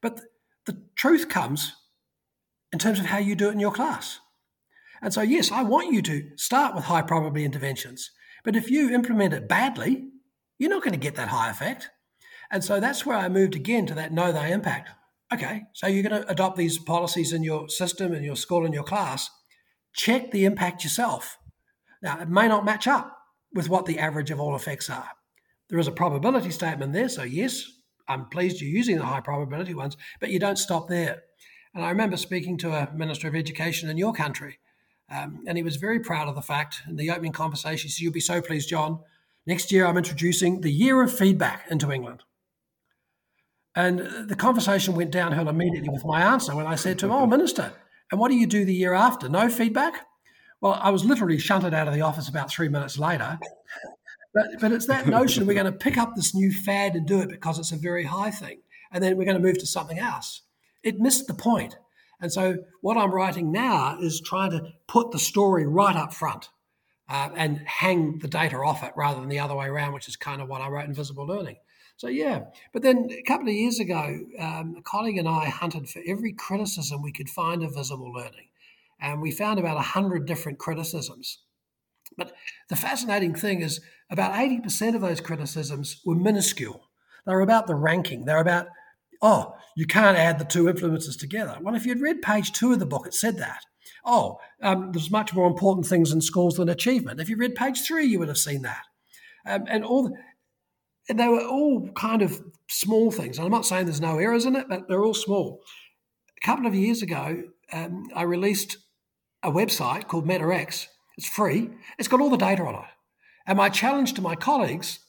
But 0.00 0.20
the 0.66 0.82
truth 0.96 1.28
comes 1.28 1.74
in 2.72 2.78
terms 2.78 3.00
of 3.00 3.06
how 3.06 3.18
you 3.18 3.34
do 3.34 3.48
it 3.48 3.52
in 3.52 3.60
your 3.60 3.72
class. 3.72 4.20
And 5.02 5.12
so, 5.12 5.22
yes, 5.22 5.50
I 5.50 5.62
want 5.62 5.92
you 5.92 6.02
to 6.02 6.30
start 6.36 6.74
with 6.74 6.84
high 6.84 7.02
probability 7.02 7.44
interventions. 7.44 8.10
But 8.44 8.56
if 8.56 8.70
you 8.70 8.90
implement 8.90 9.34
it 9.34 9.48
badly, 9.48 10.08
you're 10.58 10.70
not 10.70 10.82
going 10.82 10.92
to 10.92 10.98
get 10.98 11.14
that 11.16 11.28
high 11.28 11.50
effect. 11.50 11.90
And 12.50 12.62
so 12.62 12.80
that's 12.80 13.06
where 13.06 13.16
I 13.16 13.28
moved 13.28 13.54
again 13.54 13.86
to 13.86 13.94
that 13.94 14.12
know 14.12 14.32
thy 14.32 14.48
impact. 14.48 14.90
Okay, 15.32 15.62
so 15.72 15.86
you're 15.86 16.02
going 16.02 16.22
to 16.22 16.28
adopt 16.28 16.56
these 16.56 16.78
policies 16.78 17.32
in 17.32 17.44
your 17.44 17.68
system, 17.68 18.12
in 18.12 18.24
your 18.24 18.36
school, 18.36 18.66
in 18.66 18.72
your 18.72 18.82
class. 18.82 19.30
Check 19.94 20.32
the 20.32 20.44
impact 20.44 20.82
yourself. 20.82 21.38
Now, 22.02 22.20
it 22.20 22.28
may 22.28 22.48
not 22.48 22.64
match 22.64 22.86
up 22.86 23.19
with 23.52 23.68
what 23.68 23.86
the 23.86 23.98
average 23.98 24.30
of 24.30 24.40
all 24.40 24.54
effects 24.54 24.88
are. 24.90 25.08
There 25.68 25.78
is 25.78 25.88
a 25.88 25.92
probability 25.92 26.50
statement 26.50 26.92
there. 26.92 27.08
So, 27.08 27.22
yes, 27.22 27.64
I'm 28.08 28.26
pleased 28.26 28.60
you're 28.60 28.70
using 28.70 28.96
the 28.96 29.04
high 29.04 29.20
probability 29.20 29.74
ones, 29.74 29.96
but 30.18 30.30
you 30.30 30.38
don't 30.38 30.58
stop 30.58 30.88
there. 30.88 31.22
And 31.74 31.84
I 31.84 31.90
remember 31.90 32.16
speaking 32.16 32.58
to 32.58 32.72
a 32.72 32.92
Minister 32.92 33.28
of 33.28 33.36
Education 33.36 33.88
in 33.88 33.96
your 33.96 34.12
country, 34.12 34.58
um, 35.10 35.42
and 35.46 35.56
he 35.56 35.62
was 35.62 35.76
very 35.76 36.00
proud 36.00 36.28
of 36.28 36.34
the 36.34 36.42
fact 36.42 36.82
in 36.88 36.96
the 36.96 37.10
opening 37.10 37.32
conversation, 37.32 37.86
he 37.86 37.90
said, 37.90 38.02
You'll 38.02 38.12
be 38.12 38.20
so 38.20 38.40
pleased, 38.40 38.68
John. 38.68 39.00
Next 39.46 39.72
year, 39.72 39.86
I'm 39.86 39.96
introducing 39.96 40.60
the 40.60 40.72
year 40.72 41.02
of 41.02 41.16
feedback 41.16 41.66
into 41.70 41.90
England. 41.90 42.22
And 43.74 44.28
the 44.28 44.36
conversation 44.36 44.94
went 44.94 45.12
downhill 45.12 45.48
immediately 45.48 45.90
with 45.90 46.04
my 46.04 46.22
answer 46.22 46.54
when 46.54 46.66
I 46.66 46.74
said 46.74 46.98
to 47.00 47.06
him, 47.06 47.12
Oh, 47.12 47.26
Minister, 47.26 47.72
and 48.10 48.20
what 48.20 48.30
do 48.30 48.36
you 48.36 48.46
do 48.46 48.64
the 48.64 48.74
year 48.74 48.92
after? 48.92 49.28
No 49.28 49.48
feedback? 49.48 50.06
Well, 50.60 50.78
I 50.80 50.90
was 50.90 51.04
literally 51.04 51.38
shunted 51.38 51.74
out 51.74 51.88
of 51.88 51.94
the 51.94 52.02
office 52.02 52.28
about 52.28 52.50
three 52.50 52.68
minutes 52.68 52.98
later. 52.98 53.38
But, 54.34 54.46
but 54.60 54.72
it's 54.72 54.86
that 54.86 55.08
notion 55.08 55.46
we're 55.46 55.54
going 55.54 55.66
to 55.66 55.72
pick 55.72 55.98
up 55.98 56.14
this 56.14 56.34
new 56.34 56.52
fad 56.52 56.94
and 56.94 57.06
do 57.06 57.20
it 57.20 57.28
because 57.28 57.58
it's 57.58 57.72
a 57.72 57.76
very 57.76 58.04
high 58.04 58.30
thing. 58.30 58.60
And 58.92 59.02
then 59.02 59.16
we're 59.16 59.24
going 59.24 59.36
to 59.36 59.42
move 59.42 59.58
to 59.58 59.66
something 59.66 59.98
else. 59.98 60.42
It 60.82 60.98
missed 60.98 61.26
the 61.26 61.34
point. 61.34 61.76
And 62.20 62.32
so 62.32 62.58
what 62.80 62.96
I'm 62.96 63.10
writing 63.10 63.50
now 63.50 63.98
is 64.00 64.20
trying 64.20 64.50
to 64.50 64.72
put 64.86 65.10
the 65.10 65.18
story 65.18 65.66
right 65.66 65.96
up 65.96 66.12
front 66.12 66.50
uh, 67.08 67.30
and 67.34 67.62
hang 67.66 68.18
the 68.18 68.28
data 68.28 68.56
off 68.56 68.84
it 68.84 68.92
rather 68.94 69.20
than 69.20 69.28
the 69.28 69.40
other 69.40 69.54
way 69.54 69.66
around, 69.66 69.94
which 69.94 70.08
is 70.08 70.16
kind 70.16 70.40
of 70.40 70.48
what 70.48 70.60
I 70.60 70.68
wrote 70.68 70.84
in 70.84 70.94
Visible 70.94 71.26
Learning. 71.26 71.56
So 72.00 72.08
yeah, 72.08 72.44
but 72.72 72.80
then 72.80 73.10
a 73.10 73.22
couple 73.22 73.48
of 73.48 73.54
years 73.54 73.78
ago, 73.78 74.20
um, 74.38 74.74
a 74.78 74.82
colleague 74.82 75.18
and 75.18 75.28
I 75.28 75.50
hunted 75.50 75.86
for 75.86 76.00
every 76.06 76.32
criticism 76.32 77.02
we 77.02 77.12
could 77.12 77.28
find 77.28 77.62
of 77.62 77.74
visible 77.74 78.10
learning, 78.10 78.48
and 79.00 79.20
we 79.20 79.30
found 79.30 79.58
about 79.58 79.76
a 79.76 79.80
hundred 79.82 80.26
different 80.26 80.58
criticisms. 80.58 81.38
But 82.16 82.32
the 82.68 82.76
fascinating 82.76 83.34
thing 83.34 83.62
is 83.62 83.80
about 84.10 84.34
80% 84.34 84.94
of 84.94 85.00
those 85.00 85.20
criticisms 85.20 86.00
were 86.04 86.14
minuscule. 86.14 86.88
They 87.26 87.32
were 87.32 87.40
about 87.40 87.66
the 87.66 87.74
ranking. 87.74 88.24
They're 88.24 88.40
about, 88.40 88.66
oh, 89.22 89.54
you 89.76 89.86
can't 89.86 90.18
add 90.18 90.38
the 90.38 90.44
two 90.44 90.68
influences 90.68 91.16
together. 91.16 91.56
Well, 91.60 91.74
if 91.74 91.86
you'd 91.86 92.00
read 92.00 92.22
page 92.22 92.52
two 92.52 92.72
of 92.72 92.78
the 92.78 92.86
book, 92.86 93.06
it 93.06 93.14
said 93.14 93.38
that. 93.38 93.60
Oh, 94.04 94.38
um, 94.62 94.92
there's 94.92 95.10
much 95.10 95.34
more 95.34 95.46
important 95.46 95.86
things 95.86 96.12
in 96.12 96.20
schools 96.20 96.56
than 96.56 96.68
achievement. 96.68 97.20
If 97.20 97.28
you 97.28 97.36
read 97.36 97.54
page 97.54 97.82
three, 97.82 98.06
you 98.06 98.18
would 98.18 98.28
have 98.28 98.38
seen 98.38 98.62
that. 98.62 98.82
Um, 99.46 99.64
and 99.68 99.84
all, 99.84 100.04
the, 100.04 100.14
and 101.08 101.18
they 101.18 101.28
were 101.28 101.44
all 101.44 101.88
kind 101.94 102.22
of 102.22 102.42
small 102.68 103.10
things. 103.10 103.38
I'm 103.38 103.50
not 103.50 103.66
saying 103.66 103.86
there's 103.86 104.00
no 104.00 104.18
errors 104.18 104.46
in 104.46 104.56
it, 104.56 104.66
but 104.68 104.88
they're 104.88 105.04
all 105.04 105.14
small. 105.14 105.60
A 106.42 106.46
couple 106.46 106.66
of 106.66 106.74
years 106.74 107.02
ago, 107.02 107.42
um, 107.72 108.08
I 108.14 108.22
released 108.22 108.78
a 109.42 109.50
website 109.50 110.06
called 110.08 110.26
MetaX. 110.26 110.86
It's 111.16 111.28
free. 111.28 111.70
It's 111.98 112.08
got 112.08 112.20
all 112.20 112.30
the 112.30 112.36
data 112.36 112.62
on 112.62 112.74
it. 112.74 112.90
And 113.46 113.56
my 113.56 113.68
challenge 113.68 114.14
to 114.14 114.22
my 114.22 114.36
colleagues, 114.36 115.00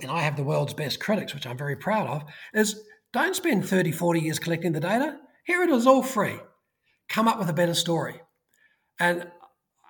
and 0.00 0.10
I 0.10 0.20
have 0.22 0.36
the 0.36 0.44
world's 0.44 0.74
best 0.74 1.00
critics, 1.00 1.34
which 1.34 1.46
I'm 1.46 1.58
very 1.58 1.76
proud 1.76 2.06
of, 2.06 2.24
is 2.54 2.82
don't 3.12 3.36
spend 3.36 3.66
30, 3.68 3.92
40 3.92 4.20
years 4.20 4.38
collecting 4.38 4.72
the 4.72 4.80
data. 4.80 5.18
Here 5.44 5.62
it 5.62 5.70
is 5.70 5.86
all 5.86 6.02
free. 6.02 6.38
Come 7.08 7.28
up 7.28 7.38
with 7.38 7.48
a 7.48 7.54
better 7.54 7.74
story. 7.74 8.20
And 8.98 9.30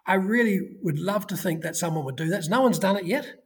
I 0.06 0.14
really 0.14 0.76
would 0.82 0.98
love 0.98 1.26
to 1.28 1.36
think 1.36 1.62
that 1.62 1.76
someone 1.76 2.04
would 2.04 2.16
do 2.16 2.28
that. 2.28 2.48
No 2.48 2.62
one's 2.62 2.78
done 2.78 2.96
it 2.96 3.04
yet 3.04 3.44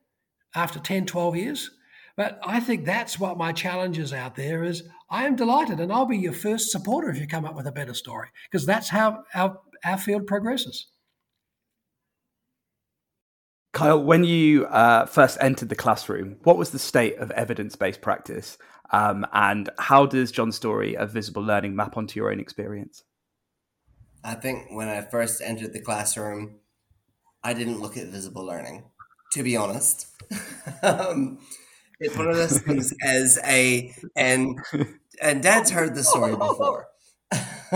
after 0.55 0.79
10, 0.79 1.07
12 1.07 1.37
years. 1.37 1.71
But 2.17 2.39
I 2.45 2.61
think 2.61 2.85
that's 2.85 3.19
what 3.19 3.37
my 3.37 3.53
challenge 3.53 3.99
is 3.99 4.13
out 4.13 4.37
there 4.37 4.63
is 4.63 4.85
I 5.11 5.27
am 5.27 5.35
delighted 5.35 5.81
and 5.81 5.93
I'll 5.93 6.07
be 6.07 6.17
your 6.17 6.33
first 6.33 6.71
supporter 6.71 7.11
if 7.11 7.19
you 7.19 7.27
come 7.27 7.45
up 7.45 7.57
with 7.57 7.67
a 7.67 7.73
better 7.73 7.95
story 7.95 8.29
because 8.51 8.65
that's 8.65 8.89
how 8.89 9.25
our, 9.35 9.59
our 9.85 9.99
field 9.99 10.27
progresses. 10.27 10.87
Kyle, 13.73 14.03
when 14.03 14.23
you 14.23 14.67
uh, 14.67 15.05
first 15.07 15.37
entered 15.41 15.69
the 15.69 15.75
classroom, 15.75 16.37
what 16.45 16.57
was 16.57 16.71
the 16.71 16.79
state 16.79 17.17
of 17.19 17.33
evidence 17.33 17.75
based 17.75 18.01
practice? 18.01 18.57
Um, 18.93 19.27
and 19.33 19.69
how 19.79 20.07
does 20.07 20.31
John's 20.31 20.55
story 20.55 20.97
of 20.97 21.11
visible 21.11 21.43
learning 21.43 21.75
map 21.75 21.97
onto 21.97 22.21
your 22.21 22.31
own 22.31 22.39
experience? 22.39 23.03
I 24.23 24.35
think 24.35 24.69
when 24.71 24.89
I 24.89 25.01
first 25.01 25.43
entered 25.43 25.73
the 25.73 25.81
classroom, 25.81 26.61
I 27.43 27.53
didn't 27.53 27.81
look 27.81 27.97
at 27.97 28.07
visible 28.07 28.45
learning, 28.45 28.85
to 29.33 29.43
be 29.43 29.57
honest. 29.57 30.07
um, 30.83 31.39
it's 31.99 32.17
one 32.17 32.29
of 32.29 32.37
those 32.37 32.61
things 32.61 32.95
as 33.03 33.39
a 33.45 33.93
and 34.17 34.59
and 35.21 35.43
Dad's 35.43 35.71
heard 35.71 35.95
the 35.95 36.05
story 36.05 36.37
before. 36.37 36.89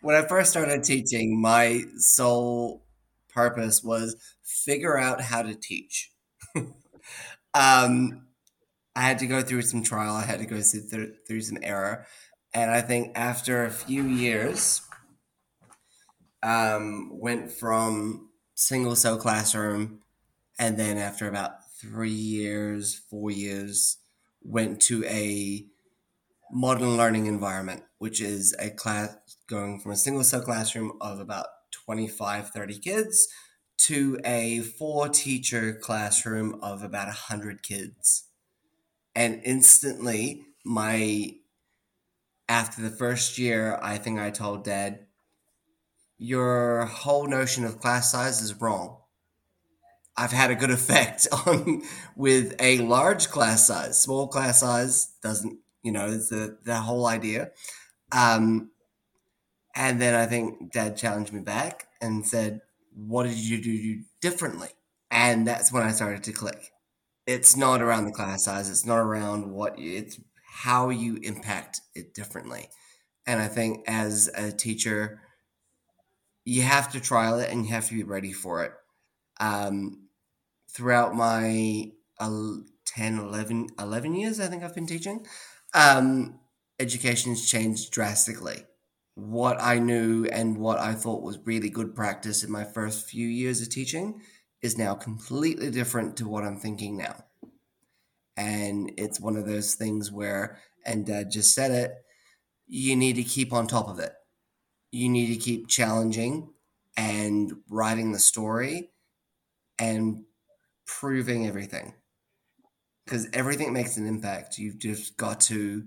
when 0.00 0.14
I 0.14 0.26
first 0.28 0.50
started 0.50 0.84
teaching, 0.84 1.40
my 1.40 1.82
sole 1.96 2.84
purpose 3.32 3.82
was 3.82 4.16
figure 4.42 4.98
out 4.98 5.20
how 5.20 5.42
to 5.42 5.54
teach. 5.54 6.10
um, 7.54 8.26
I 8.94 9.02
had 9.02 9.18
to 9.20 9.26
go 9.26 9.42
through 9.42 9.62
some 9.62 9.82
trial. 9.82 10.14
I 10.14 10.24
had 10.24 10.40
to 10.40 10.46
go 10.46 10.60
through, 10.60 11.14
through 11.26 11.40
some 11.40 11.58
error, 11.62 12.06
and 12.52 12.70
I 12.70 12.82
think 12.82 13.12
after 13.14 13.64
a 13.64 13.70
few 13.70 14.04
years, 14.04 14.82
um, 16.42 17.10
went 17.12 17.50
from 17.50 18.28
single 18.54 18.96
cell 18.96 19.16
classroom, 19.16 20.00
and 20.58 20.76
then 20.76 20.98
after 20.98 21.28
about 21.28 21.52
three 21.80 22.10
years, 22.10 23.00
four 23.10 23.30
years, 23.30 23.98
went 24.42 24.80
to 24.82 25.04
a 25.04 25.66
modern 26.50 26.96
learning 26.96 27.26
environment, 27.26 27.82
which 28.02 28.20
is 28.20 28.52
a 28.58 28.68
class 28.68 29.16
going 29.46 29.78
from 29.78 29.92
a 29.92 29.96
single 29.96 30.24
cell 30.24 30.40
classroom 30.40 30.90
of 31.00 31.20
about 31.20 31.46
25, 31.70 32.48
30 32.48 32.78
kids 32.80 33.28
to 33.78 34.18
a 34.24 34.58
four 34.58 35.08
teacher 35.08 35.78
classroom 35.80 36.58
of 36.64 36.82
about 36.82 37.06
100 37.06 37.62
kids. 37.62 38.24
And 39.14 39.40
instantly, 39.44 40.42
my 40.64 41.36
after 42.48 42.82
the 42.82 42.90
first 42.90 43.38
year, 43.38 43.78
I 43.80 43.98
think 43.98 44.18
I 44.18 44.30
told 44.30 44.64
dad, 44.64 45.06
your 46.18 46.86
whole 46.86 47.28
notion 47.28 47.64
of 47.64 47.78
class 47.78 48.10
size 48.10 48.42
is 48.42 48.60
wrong. 48.60 48.98
I've 50.16 50.32
had 50.32 50.50
a 50.50 50.56
good 50.56 50.72
effect 50.72 51.28
on 51.46 51.82
with 52.16 52.56
a 52.58 52.78
large 52.78 53.28
class 53.28 53.68
size. 53.68 54.02
Small 54.02 54.26
class 54.26 54.58
size 54.58 55.14
doesn't, 55.22 55.60
you 55.84 55.92
know, 55.92 56.10
the 56.10 56.58
the 56.64 56.80
whole 56.80 57.06
idea. 57.06 57.52
Um, 58.12 58.70
and 59.74 60.00
then 60.00 60.14
I 60.14 60.26
think 60.26 60.72
Dad 60.72 60.96
challenged 60.96 61.32
me 61.32 61.40
back 61.40 61.88
and 62.00 62.26
said, 62.26 62.60
"What 62.94 63.24
did 63.24 63.38
you 63.38 63.62
do 63.62 64.02
differently?" 64.20 64.68
And 65.10 65.46
that's 65.46 65.72
when 65.72 65.82
I 65.82 65.92
started 65.92 66.22
to 66.24 66.32
click. 66.32 66.72
It's 67.26 67.56
not 67.56 67.82
around 67.82 68.06
the 68.06 68.12
class 68.12 68.44
size. 68.44 68.68
It's 68.70 68.86
not 68.86 68.98
around 68.98 69.50
what 69.50 69.78
it's 69.78 70.20
how 70.44 70.90
you 70.90 71.16
impact 71.22 71.80
it 71.94 72.14
differently. 72.14 72.68
And 73.26 73.40
I 73.40 73.48
think 73.48 73.84
as 73.86 74.28
a 74.34 74.52
teacher, 74.52 75.20
you 76.44 76.62
have 76.62 76.92
to 76.92 77.00
trial 77.00 77.38
it 77.38 77.50
and 77.50 77.64
you 77.64 77.72
have 77.72 77.88
to 77.88 77.94
be 77.94 78.02
ready 78.02 78.32
for 78.32 78.64
it 78.64 78.72
um, 79.40 80.08
throughout 80.70 81.14
my 81.14 81.90
uh, 82.18 82.54
10, 82.86 83.18
11, 83.18 83.68
11 83.78 84.14
years, 84.14 84.40
I 84.40 84.46
think 84.46 84.62
I've 84.62 84.74
been 84.74 84.86
teaching, 84.86 85.26
um, 85.74 86.38
education's 86.82 87.48
changed 87.48 87.92
drastically. 87.92 88.64
What 89.14 89.56
I 89.60 89.78
knew 89.78 90.26
and 90.26 90.58
what 90.58 90.78
I 90.78 90.94
thought 90.94 91.22
was 91.22 91.38
really 91.44 91.70
good 91.70 91.94
practice 91.94 92.42
in 92.42 92.50
my 92.50 92.64
first 92.64 93.08
few 93.08 93.28
years 93.28 93.62
of 93.62 93.70
teaching 93.70 94.20
is 94.60 94.76
now 94.76 94.94
completely 94.94 95.70
different 95.70 96.16
to 96.16 96.28
what 96.28 96.44
I'm 96.44 96.58
thinking 96.58 96.96
now. 96.96 97.24
And 98.36 98.92
it's 98.98 99.20
one 99.20 99.36
of 99.36 99.46
those 99.46 99.74
things 99.74 100.10
where, 100.10 100.58
and 100.84 101.06
Dad 101.06 101.30
just 101.30 101.54
said 101.54 101.70
it, 101.70 101.92
you 102.66 102.96
need 102.96 103.16
to 103.16 103.22
keep 103.22 103.52
on 103.52 103.66
top 103.66 103.88
of 103.88 104.00
it. 104.00 104.12
You 104.90 105.08
need 105.08 105.28
to 105.28 105.36
keep 105.36 105.68
challenging 105.68 106.50
and 106.96 107.52
writing 107.70 108.12
the 108.12 108.18
story 108.18 108.90
and 109.78 110.24
proving 110.86 111.46
everything 111.46 111.94
because 113.04 113.28
everything 113.32 113.72
makes 113.72 113.96
an 113.96 114.06
impact. 114.06 114.58
You've 114.58 114.78
just 114.78 115.16
got 115.16 115.40
to 115.42 115.84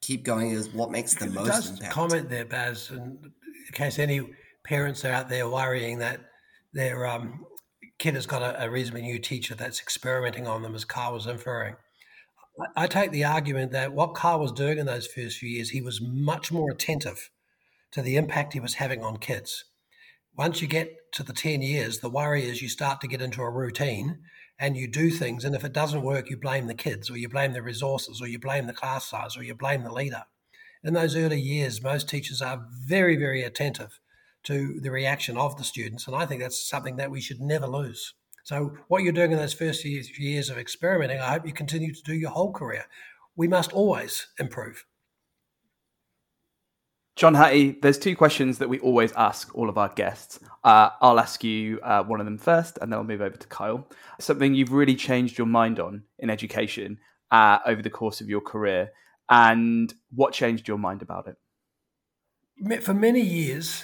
keep 0.00 0.24
going 0.24 0.50
is 0.50 0.68
what 0.70 0.90
makes 0.90 1.14
the 1.14 1.26
most 1.26 1.46
just 1.46 1.72
impact. 1.74 1.92
Comment 1.92 2.28
there, 2.28 2.44
Baz, 2.44 2.90
in 2.90 3.18
case 3.72 3.98
any 3.98 4.20
parents 4.64 5.04
are 5.04 5.12
out 5.12 5.28
there 5.28 5.48
worrying 5.48 5.98
that 5.98 6.20
their 6.72 7.06
um, 7.06 7.44
kid 7.98 8.14
has 8.14 8.26
got 8.26 8.42
a, 8.42 8.64
a, 8.64 8.70
reasonably 8.70 9.02
new 9.02 9.18
teacher 9.18 9.54
that's 9.54 9.80
experimenting 9.80 10.46
on 10.46 10.62
them, 10.62 10.74
as 10.74 10.84
Kyle 10.84 11.14
was 11.14 11.26
inferring. 11.26 11.74
I, 12.76 12.84
I 12.84 12.86
take 12.86 13.10
the 13.10 13.24
argument 13.24 13.72
that 13.72 13.92
what 13.92 14.14
Kyle 14.14 14.40
was 14.40 14.52
doing 14.52 14.78
in 14.78 14.86
those 14.86 15.06
first 15.06 15.38
few 15.38 15.48
years, 15.48 15.70
he 15.70 15.80
was 15.80 16.00
much 16.00 16.52
more 16.52 16.70
attentive 16.70 17.30
to 17.92 18.02
the 18.02 18.16
impact 18.16 18.52
he 18.52 18.60
was 18.60 18.74
having 18.74 19.02
on 19.02 19.16
kids. 19.16 19.64
Once 20.36 20.60
you 20.62 20.68
get 20.68 20.92
to 21.12 21.22
the 21.22 21.32
10 21.32 21.62
years, 21.62 21.98
the 21.98 22.10
worry 22.10 22.44
is 22.44 22.62
you 22.62 22.68
start 22.68 23.00
to 23.00 23.08
get 23.08 23.22
into 23.22 23.42
a 23.42 23.50
routine 23.50 24.18
and 24.58 24.76
you 24.76 24.88
do 24.88 25.10
things. 25.10 25.44
And 25.44 25.54
if 25.54 25.64
it 25.64 25.72
doesn't 25.72 26.02
work, 26.02 26.30
you 26.30 26.36
blame 26.36 26.66
the 26.66 26.74
kids 26.74 27.10
or 27.10 27.16
you 27.16 27.28
blame 27.28 27.52
the 27.52 27.62
resources 27.62 28.20
or 28.20 28.26
you 28.26 28.38
blame 28.38 28.66
the 28.66 28.72
class 28.72 29.06
size 29.06 29.36
or 29.36 29.42
you 29.42 29.54
blame 29.54 29.84
the 29.84 29.92
leader. 29.92 30.24
In 30.82 30.94
those 30.94 31.16
early 31.16 31.40
years, 31.40 31.82
most 31.82 32.08
teachers 32.08 32.40
are 32.42 32.66
very, 32.86 33.16
very 33.16 33.42
attentive 33.42 34.00
to 34.44 34.80
the 34.80 34.90
reaction 34.90 35.36
of 35.36 35.56
the 35.56 35.64
students. 35.64 36.06
And 36.06 36.16
I 36.16 36.26
think 36.26 36.40
that's 36.40 36.68
something 36.68 36.96
that 36.96 37.10
we 37.10 37.20
should 37.20 37.40
never 37.40 37.66
lose. 37.66 38.14
So, 38.44 38.76
what 38.88 39.02
you're 39.02 39.12
doing 39.12 39.32
in 39.32 39.38
those 39.38 39.52
first 39.52 39.84
years 39.84 40.48
of 40.48 40.56
experimenting, 40.56 41.20
I 41.20 41.32
hope 41.32 41.46
you 41.46 41.52
continue 41.52 41.92
to 41.92 42.02
do 42.02 42.14
your 42.14 42.30
whole 42.30 42.52
career. 42.52 42.86
We 43.36 43.46
must 43.46 43.72
always 43.72 44.28
improve. 44.38 44.86
John 47.18 47.34
Hattie, 47.34 47.76
there's 47.82 47.98
two 47.98 48.14
questions 48.14 48.58
that 48.58 48.68
we 48.68 48.78
always 48.78 49.10
ask 49.16 49.52
all 49.52 49.68
of 49.68 49.76
our 49.76 49.88
guests. 49.88 50.38
Uh, 50.62 50.90
I'll 51.00 51.18
ask 51.18 51.42
you 51.42 51.80
uh, 51.82 52.04
one 52.04 52.20
of 52.20 52.26
them 52.26 52.38
first, 52.38 52.78
and 52.80 52.92
then 52.92 52.96
I'll 52.96 53.04
move 53.04 53.20
over 53.20 53.36
to 53.36 53.46
Kyle. 53.48 53.88
Something 54.20 54.54
you've 54.54 54.70
really 54.70 54.94
changed 54.94 55.36
your 55.36 55.48
mind 55.48 55.80
on 55.80 56.04
in 56.20 56.30
education 56.30 57.00
uh, 57.32 57.58
over 57.66 57.82
the 57.82 57.90
course 57.90 58.20
of 58.20 58.28
your 58.28 58.40
career, 58.40 58.92
and 59.28 59.92
what 60.14 60.32
changed 60.32 60.68
your 60.68 60.78
mind 60.78 61.02
about 61.02 61.26
it? 61.26 62.84
For 62.84 62.94
many 62.94 63.22
years, 63.22 63.82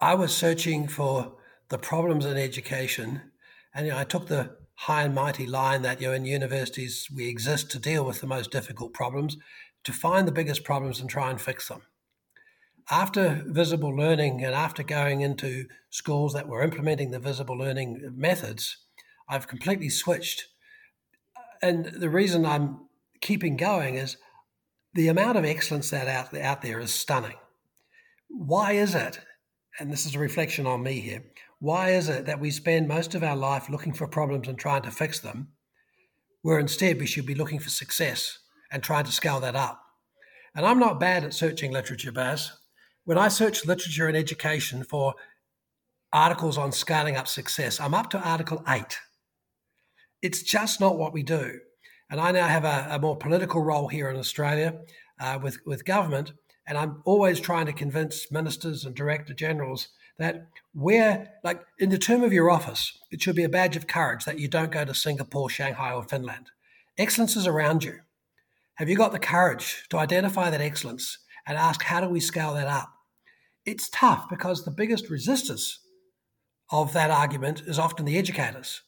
I 0.00 0.16
was 0.16 0.34
searching 0.34 0.88
for 0.88 1.36
the 1.68 1.78
problems 1.78 2.26
in 2.26 2.36
education, 2.36 3.22
and 3.72 3.86
you 3.86 3.92
know, 3.92 3.98
I 3.98 4.02
took 4.02 4.26
the 4.26 4.56
high 4.74 5.04
and 5.04 5.14
mighty 5.14 5.46
line 5.46 5.82
that 5.82 6.00
you 6.00 6.08
know, 6.08 6.14
in 6.14 6.24
universities 6.24 7.06
we 7.14 7.28
exist 7.28 7.70
to 7.70 7.78
deal 7.78 8.04
with 8.04 8.20
the 8.20 8.26
most 8.26 8.50
difficult 8.50 8.92
problems, 8.94 9.36
to 9.84 9.92
find 9.92 10.26
the 10.26 10.32
biggest 10.32 10.64
problems 10.64 10.98
and 10.98 11.08
try 11.08 11.30
and 11.30 11.40
fix 11.40 11.68
them 11.68 11.82
after 12.90 13.42
visible 13.46 13.94
learning 13.94 14.44
and 14.44 14.54
after 14.54 14.82
going 14.82 15.20
into 15.20 15.66
schools 15.90 16.32
that 16.34 16.48
were 16.48 16.62
implementing 16.62 17.10
the 17.10 17.20
visible 17.20 17.56
learning 17.56 18.12
methods, 18.16 18.78
I've 19.28 19.46
completely 19.46 19.88
switched. 19.88 20.48
And 21.62 21.84
the 21.86 22.10
reason 22.10 22.44
I'm 22.44 22.88
keeping 23.20 23.56
going 23.56 23.94
is 23.94 24.16
the 24.94 25.08
amount 25.08 25.38
of 25.38 25.44
excellence 25.44 25.90
that 25.90 26.08
out, 26.08 26.36
out 26.36 26.62
there 26.62 26.80
is 26.80 26.92
stunning. 26.92 27.36
Why 28.28 28.72
is 28.72 28.94
it? 28.94 29.20
And 29.78 29.92
this 29.92 30.04
is 30.04 30.16
a 30.16 30.18
reflection 30.18 30.66
on 30.66 30.82
me 30.82 31.00
here. 31.00 31.22
why 31.60 31.90
is 31.90 32.08
it 32.08 32.26
that 32.26 32.40
we 32.40 32.50
spend 32.50 32.88
most 32.88 33.14
of 33.14 33.22
our 33.22 33.36
life 33.36 33.68
looking 33.68 33.92
for 33.92 34.08
problems 34.08 34.48
and 34.48 34.58
trying 34.58 34.82
to 34.82 34.90
fix 34.90 35.20
them, 35.20 35.48
where 36.42 36.58
instead 36.58 36.98
we 36.98 37.06
should 37.06 37.26
be 37.26 37.34
looking 37.34 37.60
for 37.60 37.68
success 37.68 38.38
and 38.72 38.82
trying 38.82 39.04
to 39.04 39.12
scale 39.12 39.40
that 39.40 39.54
up? 39.54 39.80
And 40.54 40.66
I'm 40.66 40.78
not 40.78 40.98
bad 40.98 41.22
at 41.22 41.34
searching 41.34 41.70
literature, 41.70 42.10
Baz. 42.10 42.50
When 43.04 43.18
I 43.18 43.28
search 43.28 43.64
literature 43.64 44.08
and 44.08 44.16
education 44.16 44.84
for 44.84 45.14
articles 46.12 46.58
on 46.58 46.72
scaling 46.72 47.16
up 47.16 47.28
success, 47.28 47.80
I'm 47.80 47.94
up 47.94 48.10
to 48.10 48.18
Article 48.18 48.62
8. 48.68 48.98
It's 50.22 50.42
just 50.42 50.80
not 50.80 50.98
what 50.98 51.12
we 51.12 51.22
do. 51.22 51.60
And 52.10 52.20
I 52.20 52.32
now 52.32 52.46
have 52.46 52.64
a, 52.64 52.88
a 52.90 52.98
more 52.98 53.16
political 53.16 53.62
role 53.62 53.88
here 53.88 54.10
in 54.10 54.16
Australia 54.16 54.80
uh, 55.18 55.38
with, 55.42 55.58
with 55.64 55.84
government, 55.84 56.32
and 56.66 56.76
I'm 56.76 57.02
always 57.04 57.40
trying 57.40 57.66
to 57.66 57.72
convince 57.72 58.30
ministers 58.30 58.84
and 58.84 58.94
director 58.94 59.32
generals 59.32 59.88
that 60.18 60.46
where, 60.74 61.28
like 61.42 61.62
in 61.78 61.88
the 61.88 61.98
term 61.98 62.22
of 62.22 62.32
your 62.32 62.50
office, 62.50 62.98
it 63.10 63.22
should 63.22 63.36
be 63.36 63.44
a 63.44 63.48
badge 63.48 63.76
of 63.76 63.86
courage 63.86 64.24
that 64.24 64.38
you 64.38 64.48
don't 64.48 64.70
go 64.70 64.84
to 64.84 64.94
Singapore, 64.94 65.48
Shanghai, 65.48 65.92
or 65.92 66.04
Finland. 66.04 66.50
Excellence 66.98 67.36
is 67.36 67.46
around 67.46 67.82
you. 67.82 68.00
Have 68.74 68.88
you 68.88 68.96
got 68.96 69.12
the 69.12 69.18
courage 69.18 69.86
to 69.88 69.98
identify 69.98 70.50
that 70.50 70.60
excellence 70.60 71.18
and 71.46 71.56
ask, 71.58 71.82
how 71.82 72.00
do 72.00 72.08
we 72.08 72.20
scale 72.20 72.54
that 72.54 72.66
up? 72.66 72.92
It's 73.64 73.88
tough 73.90 74.28
because 74.28 74.64
the 74.64 74.70
biggest 74.70 75.10
resistors 75.10 75.76
of 76.70 76.92
that 76.92 77.10
argument 77.10 77.62
is 77.66 77.78
often 77.78 78.06
the 78.06 78.18
educators. 78.18 78.82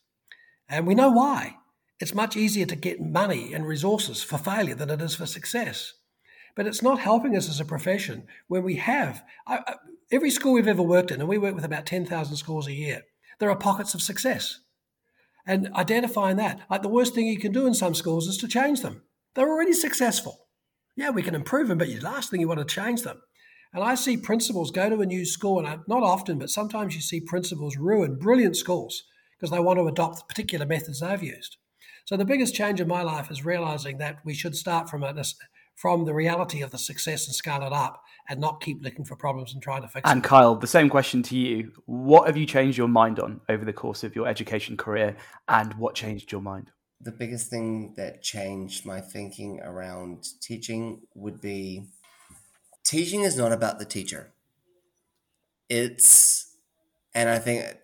And 0.69 0.87
we 0.87 0.95
know 0.95 1.11
why. 1.11 1.57
It's 2.01 2.15
much 2.15 2.37
easier 2.37 2.67
to 2.67 2.77
get 2.77 3.01
money 3.01 3.53
and 3.53 3.67
resources 3.67 4.23
for 4.23 4.39
failure 4.39 4.75
than 4.75 4.91
it 4.91 5.01
is 5.01 5.15
for 5.15 5.27
success. 5.27 5.93
But 6.57 6.67
it's 6.67 6.83
not 6.83 6.99
helping 6.99 7.37
us 7.37 7.49
as 7.49 7.61
a 7.61 7.65
profession 7.65 8.27
when 8.49 8.63
we 8.63 8.77
have. 8.77 9.23
I, 9.47 9.77
every 10.11 10.31
school 10.31 10.53
we've 10.53 10.69
ever 10.69 10.83
worked 10.83 11.11
in, 11.11 11.21
and 11.21 11.29
we 11.29 11.39
work 11.39 11.55
with 11.55 11.65
about 11.65 11.87
10,000 11.87 12.37
schools 12.37 12.67
a 12.67 12.73
year, 12.73 13.03
there 13.39 13.51
are 13.51 13.57
pockets 13.57 13.95
of 13.95 14.03
success. 14.03 14.61
And 15.47 15.73
identifying 15.75 16.37
that, 16.37 16.61
like 16.71 16.83
the 16.83 16.89
worst 16.89 17.15
thing 17.15 17.27
you 17.27 17.39
can 17.39 17.53
do 17.53 17.67
in 17.67 17.75
some 17.75 17.95
schools 17.95 18.29
is 18.29 18.37
to 18.39 18.49
change 18.49 18.83
them. 18.83 19.03
They're 19.35 19.49
already 19.49 19.73
successful. 19.73 20.42
Yeah, 20.97 21.11
we 21.11 21.23
can 21.23 21.35
improve 21.35 21.69
them, 21.69 21.79
but 21.79 21.89
the 21.89 22.01
last 22.01 22.31
thing 22.31 22.41
you 22.41 22.49
want 22.49 22.61
to 22.61 22.67
change 22.67 23.03
them. 23.03 23.23
And 23.73 23.83
I 23.83 23.95
see 23.95 24.17
principals 24.17 24.71
go 24.71 24.91
to 24.91 25.01
a 25.01 25.07
new 25.07 25.25
school, 25.25 25.59
and 25.59 25.67
I, 25.67 25.79
not 25.89 26.03
often, 26.03 26.39
but 26.39 26.51
sometimes 26.51 26.95
you 26.95 27.01
see 27.01 27.21
principals 27.21 27.77
ruin 27.77 28.19
brilliant 28.19 28.57
schools 28.57 29.05
because 29.39 29.51
they 29.51 29.61
want 29.61 29.79
to 29.79 29.89
adopt 29.89 30.29
particular 30.29 30.67
methods 30.67 31.01
they've 31.01 31.23
used. 31.23 31.57
So 32.05 32.17
the 32.17 32.25
biggest 32.25 32.55
change 32.55 32.81
in 32.81 32.89
my 32.89 33.03
life 33.03 33.31
is 33.31 33.45
realizing 33.45 33.99
that 33.99 34.19
we 34.25 34.35
should 34.35 34.55
start 34.55 34.91
from 34.91 35.03
a, 35.03 35.15
from 35.77 36.05
the 36.05 36.15
reality 36.15 36.61
of 36.61 36.71
the 36.71 36.79
success 36.79 37.27
and 37.27 37.35
scale 37.35 37.63
it 37.63 37.73
up 37.73 38.03
and 38.29 38.41
not 38.41 38.61
keep 38.61 38.83
looking 38.83 39.05
for 39.05 39.17
problems 39.17 39.55
and 39.55 39.63
trying 39.63 39.83
to 39.83 39.89
fix 39.89 40.09
and 40.11 40.23
them. 40.23 40.29
Kyle, 40.29 40.55
the 40.55 40.67
same 40.67 40.89
question 40.89 41.23
to 41.25 41.37
you. 41.37 41.73
What 41.87 42.27
have 42.27 42.37
you 42.37 42.47
changed 42.47 42.77
your 42.77 42.89
mind 42.89 43.19
on 43.19 43.41
over 43.49 43.65
the 43.65 43.73
course 43.73 44.05
of 44.05 44.15
your 44.15 44.29
education 44.29 44.77
career 44.77 45.17
and 45.49 45.75
what 45.75 45.95
changed 45.95 46.31
your 46.31 46.43
mind? 46.43 46.71
The 47.03 47.11
biggest 47.11 47.51
thing 47.51 47.95
that 47.97 48.23
changed 48.23 48.87
my 48.87 49.01
thinking 49.01 49.61
around 49.61 50.29
teaching 50.41 51.03
would 51.15 51.41
be 51.41 51.89
teaching 52.85 53.23
is 53.23 53.37
not 53.37 53.53
about 53.53 53.79
the 53.79 53.85
teacher. 53.85 54.33
It's, 55.69 56.57
and 57.15 57.29
I 57.29 57.39
think 57.39 57.77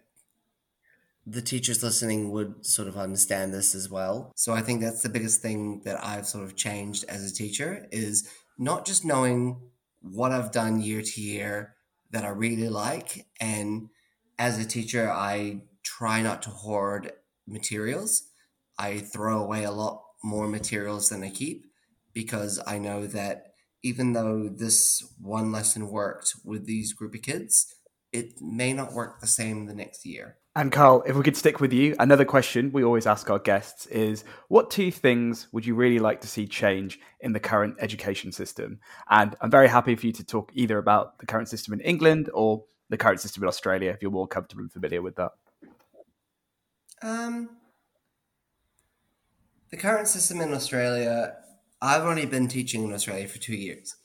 the 1.27 1.43
teachers 1.43 1.83
listening 1.83 2.31
would 2.31 2.64
sort 2.64 2.89
of 2.89 2.97
understand 2.97 3.53
this 3.53 3.75
as 3.75 3.91
well. 3.91 4.33
So 4.37 4.53
I 4.53 4.62
think 4.62 4.81
that's 4.81 5.03
the 5.03 5.09
biggest 5.09 5.43
thing 5.43 5.83
that 5.85 6.03
I've 6.03 6.27
sort 6.27 6.45
of 6.45 6.57
changed 6.57 7.05
as 7.09 7.31
a 7.31 7.35
teacher 7.35 7.87
is 7.91 8.29
not 8.57 8.87
just 8.87 9.05
knowing 9.05 9.61
what 10.01 10.33
I've 10.33 10.53
done 10.53 10.81
year 10.81 11.03
to 11.03 11.21
year 11.21 11.75
that 12.12 12.25
I 12.25 12.29
really 12.29 12.69
like. 12.69 13.27
And 13.41 13.91
as 14.39 14.59
a 14.59 14.64
teacher, 14.64 15.11
I 15.11 15.62
try 15.83 16.23
not 16.23 16.43
to 16.43 16.51
hoard 16.51 17.12
materials. 17.47 18.28
I 18.79 18.99
throw 18.99 19.43
away 19.43 19.64
a 19.64 19.70
lot 19.70 20.03
more 20.22 20.49
materials 20.49 21.09
than 21.09 21.22
I 21.22 21.31
keep 21.31 21.66
because 22.12 22.61
I 22.66 22.79
know 22.79 23.07
that 23.07 23.53
even 23.83 24.12
though 24.12 24.49
this 24.49 25.03
one 25.20 25.53
lesson 25.53 25.89
worked 25.89 26.35
with 26.45 26.66
these 26.66 26.93
group 26.93 27.14
of 27.14 27.22
kids, 27.22 27.74
it 28.12 28.41
may 28.41 28.72
not 28.72 28.93
work 28.93 29.20
the 29.20 29.26
same 29.26 29.66
the 29.66 29.74
next 29.74 30.05
year. 30.05 30.37
And 30.57 30.72
Kyle, 30.72 31.05
if 31.07 31.14
we 31.14 31.22
could 31.22 31.37
stick 31.37 31.61
with 31.61 31.72
you, 31.72 31.95
another 32.01 32.24
question 32.24 32.72
we 32.72 32.83
always 32.83 33.07
ask 33.07 33.31
our 33.31 33.39
guests 33.39 33.87
is 33.87 34.24
what 34.49 34.70
two 34.70 34.91
things 34.91 35.47
would 35.53 35.64
you 35.64 35.76
really 35.76 36.01
like 36.01 36.20
to 36.22 36.26
see 36.26 36.49
change 36.49 36.99
in 37.20 37.33
the 37.33 37.39
current 37.39 37.76
education 37.79 38.33
system? 38.33 38.81
And 39.09 39.37
I'm 39.41 39.53
very 39.53 39.68
happy 39.68 39.95
for 39.95 40.07
you 40.07 40.12
to 40.14 40.24
talk 40.24 40.51
either 40.55 40.79
about 40.79 41.18
the 41.20 41.26
current 41.26 41.49
system 41.49 41.74
in 41.74 41.81
England 41.81 42.29
or 42.35 42.64
the 42.89 42.97
current 42.97 43.20
system 43.20 43.45
in 43.45 43.49
Australia 43.49 43.91
if 43.91 44.03
you're 44.03 44.11
more 44.11 44.26
comfortable 44.26 44.62
and 44.62 44.72
familiar 44.72 45.01
with 45.01 45.14
that. 45.16 45.31
Um, 47.03 47.51
the 49.71 49.77
current 49.77 50.09
system 50.09 50.41
in 50.41 50.53
Australia, 50.53 51.35
I've 51.81 52.03
only 52.03 52.27
been 52.27 52.49
teaching 52.49 52.85
in 52.85 52.93
Australia 52.93 53.29
for 53.29 53.39
two 53.39 53.57
years. 53.57 53.97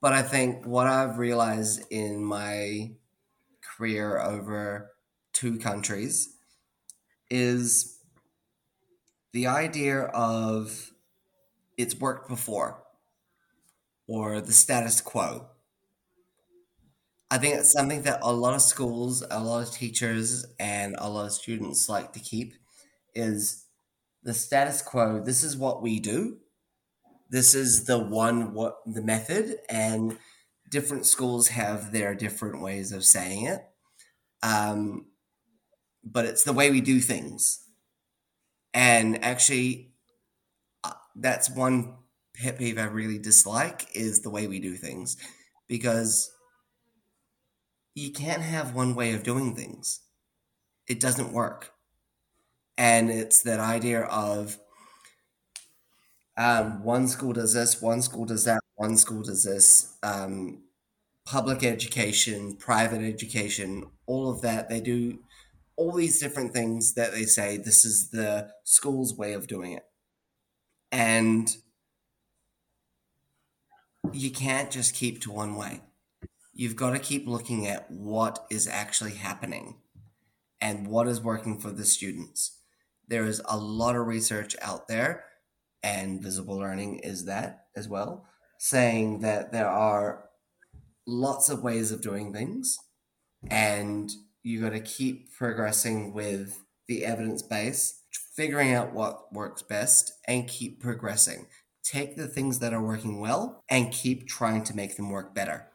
But 0.00 0.12
I 0.12 0.22
think 0.22 0.64
what 0.64 0.86
I've 0.86 1.18
realized 1.18 1.82
in 1.90 2.24
my 2.24 2.92
career 3.62 4.18
over 4.18 4.92
two 5.32 5.58
countries 5.58 6.36
is 7.30 7.98
the 9.32 9.46
idea 9.46 10.02
of 10.02 10.90
it's 11.76 11.94
worked 11.94 12.28
before 12.28 12.82
or 14.06 14.40
the 14.40 14.52
status 14.52 15.00
quo. 15.00 15.46
I 17.30 17.38
think 17.38 17.56
it's 17.56 17.70
something 17.70 18.02
that 18.02 18.20
a 18.22 18.32
lot 18.32 18.54
of 18.54 18.62
schools, 18.62 19.22
a 19.30 19.40
lot 19.40 19.62
of 19.62 19.72
teachers, 19.72 20.46
and 20.58 20.96
a 20.98 21.08
lot 21.08 21.26
of 21.26 21.32
students 21.32 21.88
like 21.88 22.12
to 22.14 22.20
keep 22.20 22.54
is 23.14 23.66
the 24.22 24.34
status 24.34 24.82
quo. 24.82 25.20
This 25.20 25.42
is 25.42 25.56
what 25.56 25.82
we 25.82 26.00
do. 26.00 26.38
This 27.30 27.54
is 27.54 27.84
the 27.84 27.98
one 27.98 28.54
what 28.54 28.78
the 28.86 29.02
method, 29.02 29.58
and 29.68 30.18
different 30.68 31.06
schools 31.06 31.48
have 31.48 31.92
their 31.92 32.14
different 32.14 32.60
ways 32.60 32.92
of 32.92 33.04
saying 33.04 33.46
it. 33.46 33.60
Um, 34.42 35.06
but 36.02 36.24
it's 36.24 36.44
the 36.44 36.52
way 36.52 36.70
we 36.70 36.80
do 36.80 37.00
things. 37.00 37.64
And 38.72 39.24
actually, 39.24 39.92
uh, 40.84 40.92
that's 41.16 41.50
one 41.50 41.96
pet 42.34 42.58
peeve 42.58 42.78
I 42.78 42.84
really 42.84 43.18
dislike 43.18 43.86
is 43.94 44.20
the 44.20 44.30
way 44.30 44.46
we 44.46 44.60
do 44.60 44.74
things 44.74 45.16
because 45.68 46.30
you 47.94 48.12
can't 48.12 48.42
have 48.42 48.74
one 48.74 48.94
way 48.94 49.12
of 49.12 49.22
doing 49.22 49.54
things. 49.54 50.00
It 50.88 51.00
doesn't 51.00 51.32
work. 51.32 51.72
And 52.80 53.10
it's 53.10 53.42
that 53.42 53.60
idea 53.60 54.04
of 54.04 54.58
um, 56.38 56.82
one 56.82 57.08
school 57.08 57.34
does 57.34 57.52
this, 57.52 57.82
one 57.82 58.00
school 58.00 58.24
does 58.24 58.44
that, 58.46 58.60
one 58.76 58.96
school 58.96 59.22
does 59.22 59.44
this. 59.44 59.98
Um, 60.02 60.62
public 61.26 61.62
education, 61.62 62.56
private 62.56 63.02
education, 63.02 63.84
all 64.06 64.30
of 64.30 64.40
that, 64.40 64.70
they 64.70 64.80
do 64.80 65.18
all 65.76 65.92
these 65.92 66.18
different 66.20 66.54
things 66.54 66.94
that 66.94 67.12
they 67.12 67.24
say 67.24 67.58
this 67.58 67.84
is 67.84 68.12
the 68.12 68.48
school's 68.64 69.14
way 69.14 69.34
of 69.34 69.46
doing 69.46 69.72
it. 69.72 69.84
And 70.90 71.54
you 74.10 74.30
can't 74.30 74.70
just 74.70 74.94
keep 74.94 75.20
to 75.20 75.30
one 75.30 75.54
way. 75.54 75.82
You've 76.54 76.76
got 76.76 76.92
to 76.92 76.98
keep 76.98 77.28
looking 77.28 77.66
at 77.66 77.90
what 77.90 78.46
is 78.50 78.66
actually 78.66 79.16
happening 79.16 79.76
and 80.62 80.86
what 80.86 81.08
is 81.08 81.20
working 81.20 81.60
for 81.60 81.70
the 81.70 81.84
students. 81.84 82.56
There 83.10 83.26
is 83.26 83.42
a 83.44 83.56
lot 83.56 83.96
of 83.96 84.06
research 84.06 84.56
out 84.62 84.86
there, 84.86 85.24
and 85.82 86.22
visible 86.22 86.56
learning 86.56 87.00
is 87.00 87.24
that 87.24 87.66
as 87.76 87.88
well, 87.88 88.24
saying 88.58 89.20
that 89.20 89.50
there 89.50 89.68
are 89.68 90.30
lots 91.08 91.48
of 91.48 91.64
ways 91.64 91.90
of 91.90 92.02
doing 92.02 92.32
things, 92.32 92.78
and 93.50 94.12
you 94.44 94.60
got 94.60 94.70
to 94.70 94.80
keep 94.80 95.34
progressing 95.34 96.14
with 96.14 96.60
the 96.86 97.04
evidence 97.04 97.42
base, 97.42 98.00
figuring 98.36 98.72
out 98.74 98.92
what 98.92 99.32
works 99.32 99.62
best, 99.62 100.12
and 100.28 100.46
keep 100.46 100.80
progressing. 100.80 101.46
Take 101.82 102.14
the 102.14 102.28
things 102.28 102.60
that 102.60 102.72
are 102.72 102.82
working 102.82 103.20
well 103.20 103.64
and 103.68 103.90
keep 103.90 104.28
trying 104.28 104.62
to 104.64 104.76
make 104.76 104.96
them 104.96 105.10
work 105.10 105.34
better. 105.34 105.66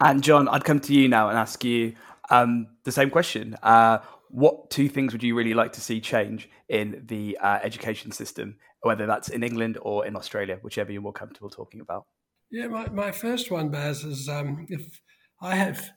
And 0.00 0.22
John, 0.22 0.48
I'd 0.48 0.64
come 0.64 0.80
to 0.80 0.92
you 0.92 1.08
now 1.08 1.30
and 1.30 1.38
ask 1.38 1.64
you 1.64 1.94
um, 2.28 2.66
the 2.84 2.92
same 2.92 3.08
question. 3.08 3.56
Uh, 3.62 3.98
what 4.34 4.68
two 4.68 4.88
things 4.88 5.12
would 5.12 5.22
you 5.22 5.36
really 5.36 5.54
like 5.54 5.72
to 5.74 5.80
see 5.80 6.00
change 6.00 6.48
in 6.68 7.04
the 7.06 7.38
uh, 7.40 7.60
education 7.62 8.10
system, 8.10 8.56
whether 8.82 9.06
that's 9.06 9.28
in 9.28 9.44
England 9.44 9.78
or 9.80 10.04
in 10.04 10.16
Australia, 10.16 10.58
whichever 10.60 10.90
you're 10.90 11.00
more 11.00 11.12
comfortable 11.12 11.48
talking 11.48 11.80
about? 11.80 12.04
Yeah, 12.50 12.66
my, 12.66 12.88
my 12.88 13.12
first 13.12 13.52
one, 13.52 13.68
Baz, 13.68 14.02
is 14.02 14.28
um, 14.28 14.66
if 14.68 15.00
I 15.40 15.54
have 15.54 15.90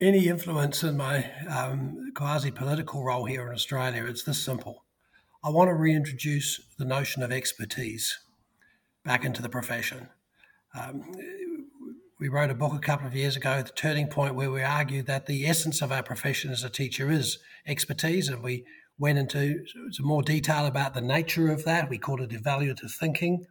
any 0.00 0.26
influence 0.26 0.82
in 0.82 0.96
my 0.96 1.30
um, 1.48 2.10
quasi 2.16 2.50
political 2.50 3.04
role 3.04 3.26
here 3.26 3.46
in 3.46 3.54
Australia, 3.54 4.04
it's 4.06 4.24
this 4.24 4.42
simple. 4.44 4.84
I 5.44 5.50
want 5.50 5.68
to 5.68 5.74
reintroduce 5.74 6.60
the 6.76 6.84
notion 6.84 7.22
of 7.22 7.30
expertise 7.30 8.18
back 9.04 9.24
into 9.24 9.40
the 9.40 9.48
profession. 9.48 10.08
Um, 10.76 11.12
we 12.20 12.28
wrote 12.28 12.50
a 12.50 12.54
book 12.54 12.72
a 12.72 12.78
couple 12.78 13.06
of 13.06 13.14
years 13.14 13.36
ago, 13.36 13.62
The 13.62 13.70
Turning 13.70 14.06
Point, 14.06 14.36
where 14.36 14.50
we 14.50 14.62
argued 14.62 15.06
that 15.06 15.26
the 15.26 15.46
essence 15.46 15.82
of 15.82 15.90
our 15.90 16.02
profession 16.02 16.52
as 16.52 16.62
a 16.62 16.70
teacher 16.70 17.10
is 17.10 17.38
expertise. 17.66 18.28
And 18.28 18.42
we 18.42 18.64
went 18.98 19.18
into 19.18 19.64
some 19.90 20.06
more 20.06 20.22
detail 20.22 20.66
about 20.66 20.94
the 20.94 21.00
nature 21.00 21.50
of 21.50 21.64
that. 21.64 21.90
We 21.90 21.98
called 21.98 22.20
it 22.20 22.30
evaluative 22.30 22.92
thinking. 22.92 23.44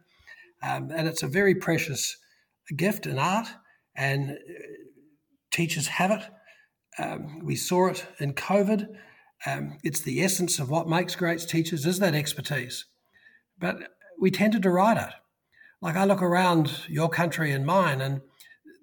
Um, 0.62 0.90
and 0.90 1.06
it's 1.06 1.22
a 1.22 1.28
very 1.28 1.54
precious 1.54 2.16
gift 2.74 3.06
in 3.06 3.18
art, 3.18 3.48
and 3.94 4.30
uh, 4.30 4.34
teachers 5.50 5.88
have 5.88 6.10
it. 6.10 6.22
Um, 6.98 7.40
we 7.44 7.56
saw 7.56 7.88
it 7.88 8.06
in 8.18 8.32
COVID. 8.32 8.86
Um, 9.46 9.76
it's 9.82 10.00
the 10.00 10.22
essence 10.22 10.58
of 10.58 10.70
what 10.70 10.88
makes 10.88 11.16
great 11.16 11.40
teachers 11.40 11.84
is 11.84 11.98
that 11.98 12.14
expertise. 12.14 12.86
But 13.58 13.76
we 14.18 14.30
tend 14.30 14.54
to 14.54 14.58
deride 14.58 14.96
it. 14.96 15.12
Like 15.82 15.96
I 15.96 16.06
look 16.06 16.22
around 16.22 16.86
your 16.88 17.10
country 17.10 17.52
and 17.52 17.66
mine, 17.66 18.00
and 18.00 18.22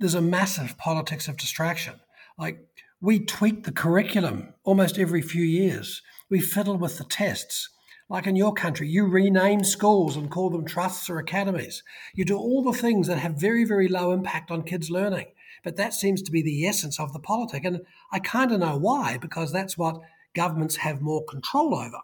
there's 0.02 0.16
a 0.16 0.22
massive 0.22 0.78
politics 0.80 1.28
of 1.28 1.38
distraction. 1.38 1.94
Like 2.38 2.58
we 3.00 3.24
tweak 3.24 3.64
the 3.64 3.72
curriculum 3.72 4.56
almost 4.64 4.98
every 4.98 5.22
few 5.22 5.44
years. 5.44 6.02
We 6.28 6.42
fiddle 6.42 6.76
with 6.76 6.98
the 6.98 7.04
tests. 7.04 7.70
Like 8.10 8.26
in 8.26 8.36
your 8.36 8.54
country, 8.54 8.90
you 8.90 9.06
rename 9.06 9.64
schools 9.64 10.18
and 10.18 10.30
call 10.30 10.50
them 10.50 10.66
trusts 10.66 11.08
or 11.08 11.20
academies. 11.20 11.84
You 12.16 12.26
do 12.26 12.36
all 12.36 12.64
the 12.64 12.78
things 12.78 13.08
that 13.08 13.20
have 13.20 13.40
very, 13.40 13.64
very 13.64 13.88
low 13.88 14.12
impact 14.12 14.50
on 14.50 14.64
kids' 14.64 14.90
learning. 14.90 15.28
But 15.64 15.76
that 15.78 15.94
seems 15.94 16.24
to 16.24 16.32
be 16.32 16.42
the 16.42 16.66
essence 16.66 17.00
of 17.00 17.14
the 17.14 17.20
politic. 17.20 17.64
And 17.64 17.82
I 18.12 18.18
kind 18.18 18.52
of 18.52 18.60
know 18.60 18.78
why, 18.78 19.18
because 19.18 19.54
that's 19.54 19.78
what 19.78 20.02
governments 20.36 20.78
have 20.78 21.00
more 21.00 21.24
control 21.24 21.76
over. 21.76 22.00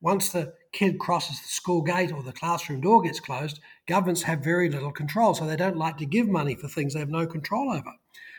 Once 0.00 0.30
the 0.30 0.54
kid 0.72 0.98
crosses 0.98 1.40
the 1.40 1.48
school 1.48 1.82
gate 1.82 2.12
or 2.12 2.22
the 2.22 2.32
classroom 2.32 2.80
door 2.80 3.02
gets 3.02 3.20
closed, 3.20 3.60
governments 3.86 4.22
have 4.22 4.44
very 4.44 4.68
little 4.68 4.92
control. 4.92 5.34
So 5.34 5.46
they 5.46 5.56
don't 5.56 5.76
like 5.76 5.98
to 5.98 6.06
give 6.06 6.28
money 6.28 6.54
for 6.54 6.68
things 6.68 6.94
they 6.94 7.00
have 7.00 7.08
no 7.08 7.26
control 7.26 7.72
over. 7.72 7.92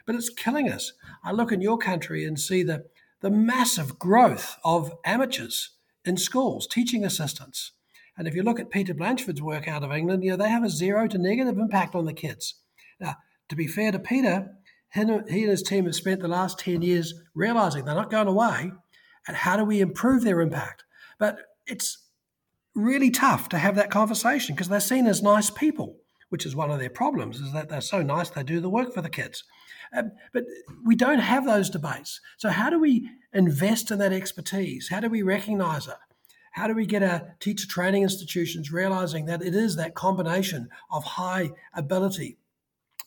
But 0.05 0.15
it's 0.15 0.30
killing 0.30 0.69
us. 0.69 0.93
I 1.23 1.32
look 1.32 1.51
in 1.51 1.61
your 1.61 1.77
country 1.77 2.25
and 2.25 2.39
see 2.39 2.63
the, 2.63 2.86
the 3.21 3.30
massive 3.30 3.99
growth 3.99 4.57
of 4.63 4.93
amateurs 5.05 5.71
in 6.05 6.17
schools, 6.17 6.67
teaching 6.67 7.03
assistants. 7.03 7.71
And 8.17 8.27
if 8.27 8.36
you 8.36 8.43
look 8.43 8.59
at 8.59 8.71
Peter 8.71 8.93
Blatchford's 8.93 9.41
work 9.41 9.67
out 9.67 9.84
of 9.84 9.91
England, 9.91 10.23
you 10.23 10.32
know, 10.32 10.38
they 10.38 10.49
have 10.49 10.63
a 10.63 10.69
zero 10.69 11.07
to 11.07 11.17
negative 11.17 11.57
impact 11.57 11.95
on 11.95 12.05
the 12.05 12.13
kids. 12.13 12.55
Now, 12.99 13.15
to 13.47 13.55
be 13.55 13.67
fair 13.67 13.91
to 13.91 13.99
Peter, 13.99 14.55
he 14.91 15.01
and 15.01 15.30
his 15.30 15.63
team 15.63 15.86
have 15.86 15.95
spent 15.95 16.21
the 16.21 16.27
last 16.27 16.59
10 16.59 16.82
years 16.82 17.13
realizing 17.34 17.86
they're 17.86 17.95
not 17.95 18.11
going 18.11 18.27
away 18.27 18.71
and 19.27 19.38
how 19.38 19.55
do 19.57 19.63
we 19.63 19.80
improve 19.80 20.23
their 20.23 20.41
impact? 20.41 20.84
But 21.19 21.39
it's 21.67 22.09
really 22.76 23.11
tough 23.11 23.49
to 23.49 23.57
have 23.57 23.76
that 23.76 23.91
conversation 23.91 24.55
because 24.55 24.70
they're 24.70 24.80
seen 24.80 25.07
as 25.07 25.22
nice 25.22 25.49
people, 25.49 25.97
which 26.30 26.45
is 26.45 26.55
one 26.55 26.72
of 26.72 26.80
their 26.80 26.89
problems, 26.89 27.39
is 27.39 27.53
that 27.53 27.70
they're 27.70 27.82
so 27.82 28.01
nice 28.01 28.30
they 28.30 28.43
do 28.43 28.59
the 28.59 28.70
work 28.70 28.93
for 28.93 29.01
the 29.01 29.09
kids. 29.09 29.43
Um, 29.95 30.11
but 30.34 30.43
we 30.86 30.95
don't 30.95 31.20
have 31.20 31.45
those 31.45 31.70
debates. 31.70 32.22
So, 32.38 32.49
how 32.49 32.70
do 32.70 32.80
we 32.80 33.09
invest 33.34 33.89
in 33.91 33.99
that 33.99 34.13
expertise? 34.13 34.89
How 34.89 34.99
do 34.99 35.09
we 35.09 35.24
recognize 35.24 35.88
it? 35.88 35.95
How 36.51 36.67
do 36.67 36.76
we 36.76 36.86
get 36.86 37.03
our 37.03 37.36
teacher 37.39 37.67
training 37.67 38.03
institutions 38.03 38.72
realizing 38.72 39.26
that 39.26 39.41
it 39.41 39.55
is 39.55 39.76
that 39.76 39.95
combination 39.95 40.70
of 40.91 41.03
high 41.03 41.51
ability, 41.74 42.38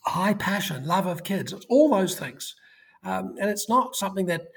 high 0.05 0.33
passion, 0.33 0.85
love 0.85 1.05
of 1.05 1.23
kids, 1.23 1.53
all 1.69 1.89
those 1.89 2.17
things. 2.17 2.55
Um, 3.03 3.35
and 3.39 3.49
it's 3.49 3.67
not 3.67 3.95
something 3.95 4.27
that 4.27 4.47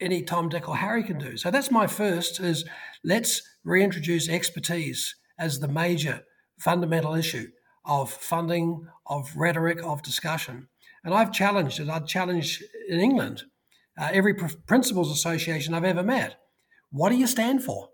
any 0.00 0.22
Tom, 0.22 0.48
Dick, 0.48 0.68
or 0.68 0.76
Harry 0.76 1.02
can 1.02 1.18
do. 1.18 1.36
So 1.36 1.50
that's 1.50 1.70
my 1.70 1.86
first 1.86 2.40
is 2.40 2.64
let's 3.04 3.42
reintroduce 3.64 4.28
expertise 4.28 5.14
as 5.38 5.60
the 5.60 5.68
major 5.68 6.22
fundamental 6.58 7.14
issue 7.14 7.48
of 7.84 8.10
funding, 8.10 8.86
of 9.06 9.34
rhetoric, 9.36 9.82
of 9.82 10.02
discussion. 10.02 10.68
And 11.04 11.14
I've 11.14 11.32
challenged 11.32 11.80
it. 11.80 11.88
I've 11.88 12.06
challenged 12.06 12.62
in 12.88 13.00
England 13.00 13.44
uh, 14.00 14.08
every 14.12 14.34
principals 14.34 15.10
association 15.10 15.74
I've 15.74 15.84
ever 15.84 16.02
met. 16.02 16.36
What 16.90 17.10
do 17.10 17.16
you 17.16 17.26
stand 17.26 17.64
for? 17.64 17.88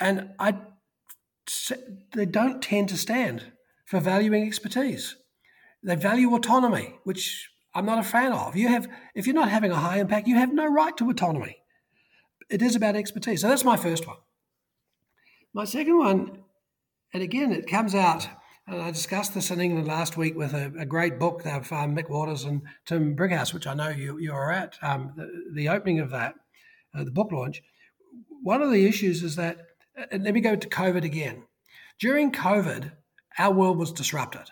And 0.00 0.30
I, 0.38 0.56
they 2.14 2.26
don't 2.26 2.62
tend 2.62 2.88
to 2.88 2.96
stand 2.96 3.52
for 3.86 4.00
valuing 4.00 4.46
expertise. 4.46 5.16
They 5.82 5.96
value 5.96 6.34
autonomy, 6.34 6.98
which 7.04 7.50
I'm 7.74 7.86
not 7.86 7.98
a 7.98 8.02
fan 8.02 8.32
of. 8.32 8.56
You 8.56 8.68
have, 8.68 8.88
if 9.14 9.26
you're 9.26 9.34
not 9.34 9.48
having 9.48 9.70
a 9.70 9.76
high 9.76 9.98
impact, 9.98 10.28
you 10.28 10.36
have 10.36 10.52
no 10.52 10.66
right 10.66 10.96
to 10.98 11.08
autonomy. 11.08 11.58
It 12.50 12.60
is 12.60 12.76
about 12.76 12.96
expertise. 12.96 13.40
So 13.40 13.48
that's 13.48 13.64
my 13.64 13.76
first 13.76 14.06
one. 14.06 14.18
My 15.54 15.64
second 15.64 15.98
one, 15.98 16.38
and 17.14 17.22
again, 17.22 17.52
it 17.52 17.66
comes 17.66 17.94
out, 17.94 18.28
and 18.66 18.80
I 18.80 18.90
discussed 18.90 19.34
this 19.34 19.50
in 19.50 19.60
England 19.60 19.86
last 19.86 20.16
week 20.16 20.36
with 20.36 20.52
a, 20.54 20.72
a 20.78 20.86
great 20.86 21.18
book 21.18 21.44
of 21.46 21.70
um, 21.72 21.96
Mick 21.96 22.08
Waters 22.10 22.44
and 22.44 22.62
Tim 22.84 23.14
Brighouse, 23.14 23.52
which 23.52 23.66
I 23.66 23.74
know 23.74 23.88
you, 23.88 24.18
you 24.18 24.32
are 24.32 24.50
at, 24.50 24.76
um, 24.82 25.12
the, 25.16 25.30
the, 25.54 25.68
opening 25.68 26.00
of 26.00 26.10
that, 26.10 26.34
uh, 26.94 27.04
the 27.04 27.10
book 27.10 27.32
launch. 27.32 27.62
One 28.42 28.62
of 28.62 28.70
the 28.70 28.86
issues 28.86 29.22
is 29.22 29.36
that, 29.36 29.58
and 30.10 30.24
let 30.24 30.34
me 30.34 30.40
go 30.40 30.56
to 30.56 30.68
COVID 30.68 31.04
again. 31.04 31.44
During 31.98 32.32
COVID, 32.32 32.92
our 33.38 33.52
world 33.52 33.78
was 33.78 33.92
disrupted. 33.92 34.50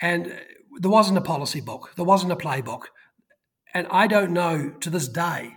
And 0.00 0.38
there 0.78 0.90
wasn't 0.90 1.18
a 1.18 1.22
policy 1.22 1.60
book, 1.60 1.92
there 1.96 2.04
wasn't 2.04 2.32
a 2.32 2.36
playbook. 2.36 2.84
And 3.74 3.86
I 3.90 4.06
don't 4.06 4.32
know 4.32 4.70
to 4.80 4.90
this 4.90 5.08
day 5.08 5.56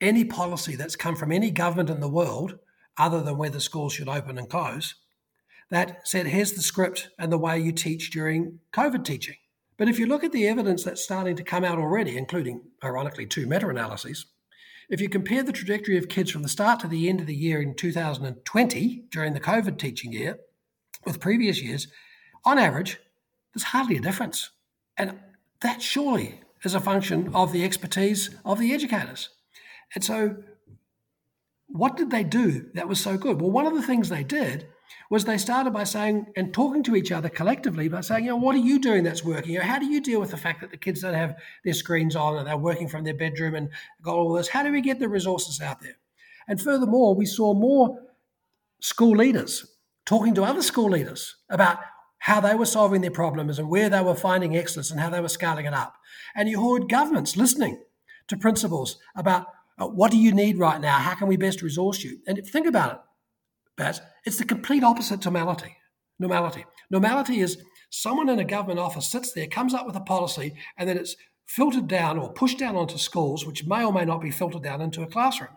any 0.00 0.24
policy 0.24 0.76
that's 0.76 0.96
come 0.96 1.16
from 1.16 1.32
any 1.32 1.50
government 1.50 1.90
in 1.90 2.00
the 2.00 2.08
world, 2.08 2.58
other 2.96 3.22
than 3.22 3.36
whether 3.36 3.60
schools 3.60 3.92
should 3.94 4.08
open 4.08 4.38
and 4.38 4.48
close, 4.48 4.94
that 5.70 6.06
said, 6.06 6.26
here's 6.26 6.52
the 6.52 6.62
script 6.62 7.08
and 7.18 7.30
the 7.30 7.38
way 7.38 7.58
you 7.58 7.72
teach 7.72 8.10
during 8.10 8.60
COVID 8.72 9.04
teaching. 9.04 9.36
But 9.76 9.88
if 9.88 9.98
you 9.98 10.06
look 10.06 10.24
at 10.24 10.32
the 10.32 10.48
evidence 10.48 10.82
that's 10.82 11.02
starting 11.02 11.36
to 11.36 11.44
come 11.44 11.64
out 11.64 11.78
already, 11.78 12.16
including, 12.16 12.62
ironically, 12.82 13.26
two 13.26 13.46
meta 13.46 13.68
analyses, 13.68 14.26
if 14.88 15.00
you 15.00 15.08
compare 15.08 15.42
the 15.42 15.52
trajectory 15.52 15.98
of 15.98 16.08
kids 16.08 16.30
from 16.30 16.42
the 16.42 16.48
start 16.48 16.80
to 16.80 16.88
the 16.88 17.08
end 17.08 17.20
of 17.20 17.26
the 17.26 17.34
year 17.34 17.60
in 17.60 17.74
2020, 17.74 19.04
during 19.10 19.34
the 19.34 19.40
COVID 19.40 19.78
teaching 19.78 20.12
year, 20.12 20.38
with 21.04 21.20
previous 21.20 21.62
years, 21.62 21.88
on 22.44 22.58
average, 22.58 22.98
there's 23.54 23.64
hardly 23.64 23.96
a 23.96 24.00
difference. 24.00 24.50
And 24.96 25.18
that 25.60 25.82
surely 25.82 26.40
is 26.64 26.74
a 26.74 26.80
function 26.80 27.34
of 27.34 27.52
the 27.52 27.64
expertise 27.64 28.30
of 28.44 28.58
the 28.58 28.72
educators. 28.72 29.30
And 29.94 30.04
so, 30.04 30.36
what 31.68 31.96
did 31.96 32.10
they 32.10 32.24
do 32.24 32.66
that 32.74 32.88
was 32.88 33.00
so 33.00 33.16
good? 33.16 33.40
Well, 33.40 33.50
one 33.50 33.66
of 33.66 33.74
the 33.74 33.82
things 33.82 34.08
they 34.08 34.24
did 34.24 34.66
was 35.10 35.24
they 35.24 35.38
started 35.38 35.72
by 35.72 35.84
saying 35.84 36.26
and 36.36 36.52
talking 36.52 36.82
to 36.82 36.96
each 36.96 37.12
other 37.12 37.28
collectively 37.28 37.88
by 37.88 38.00
saying, 38.00 38.24
you 38.24 38.30
know, 38.30 38.36
what 38.36 38.54
are 38.54 38.58
you 38.58 38.78
doing 38.78 39.04
that's 39.04 39.24
working? 39.24 39.52
You 39.52 39.58
know, 39.58 39.64
how 39.64 39.78
do 39.78 39.86
you 39.86 40.00
deal 40.00 40.20
with 40.20 40.30
the 40.30 40.36
fact 40.36 40.60
that 40.60 40.70
the 40.70 40.76
kids 40.76 41.02
don't 41.02 41.14
have 41.14 41.36
their 41.64 41.74
screens 41.74 42.16
on 42.16 42.36
and 42.36 42.46
they're 42.46 42.56
working 42.56 42.88
from 42.88 43.04
their 43.04 43.14
bedroom 43.14 43.54
and 43.54 43.70
got 44.02 44.16
all 44.16 44.32
this? 44.32 44.48
How 44.48 44.62
do 44.62 44.72
we 44.72 44.80
get 44.80 44.98
the 44.98 45.08
resources 45.08 45.60
out 45.60 45.80
there? 45.80 45.96
And 46.46 46.60
furthermore, 46.60 47.14
we 47.14 47.26
saw 47.26 47.54
more 47.54 47.98
school 48.80 49.16
leaders 49.16 49.66
talking 50.06 50.34
to 50.34 50.42
other 50.42 50.62
school 50.62 50.90
leaders 50.90 51.36
about 51.50 51.78
how 52.18 52.40
they 52.40 52.54
were 52.54 52.66
solving 52.66 53.00
their 53.00 53.10
problems 53.10 53.58
and 53.58 53.68
where 53.68 53.88
they 53.88 54.00
were 54.00 54.14
finding 54.14 54.56
excellence 54.56 54.90
and 54.90 55.00
how 55.00 55.10
they 55.10 55.20
were 55.20 55.28
scaling 55.28 55.66
it 55.66 55.74
up. 55.74 55.94
And 56.34 56.48
you 56.48 56.62
heard 56.62 56.88
governments 56.88 57.36
listening 57.36 57.82
to 58.28 58.36
principals 58.36 58.98
about 59.16 59.46
uh, 59.78 59.86
what 59.86 60.10
do 60.10 60.18
you 60.18 60.32
need 60.32 60.58
right 60.58 60.80
now? 60.80 60.98
How 60.98 61.14
can 61.14 61.28
we 61.28 61.36
best 61.36 61.62
resource 61.62 62.02
you? 62.02 62.18
And 62.26 62.44
think 62.46 62.66
about 62.66 62.92
it, 62.92 62.98
Baz, 63.76 64.00
it's 64.24 64.38
the 64.38 64.44
complete 64.44 64.82
opposite 64.82 65.22
to 65.22 65.30
normality. 65.30 65.76
Normality. 66.18 66.64
Normality 66.90 67.40
is 67.40 67.62
someone 67.90 68.28
in 68.28 68.40
a 68.40 68.44
government 68.44 68.80
office 68.80 69.08
sits 69.08 69.32
there, 69.32 69.46
comes 69.46 69.72
up 69.72 69.86
with 69.86 69.94
a 69.94 70.00
policy, 70.00 70.54
and 70.76 70.88
then 70.88 70.98
it's 70.98 71.16
filtered 71.46 71.86
down 71.86 72.18
or 72.18 72.32
pushed 72.32 72.58
down 72.58 72.76
onto 72.76 72.98
schools, 72.98 73.46
which 73.46 73.66
may 73.66 73.84
or 73.84 73.92
may 73.92 74.04
not 74.04 74.20
be 74.20 74.30
filtered 74.30 74.62
down 74.62 74.80
into 74.80 75.02
a 75.02 75.06
classroom. 75.06 75.56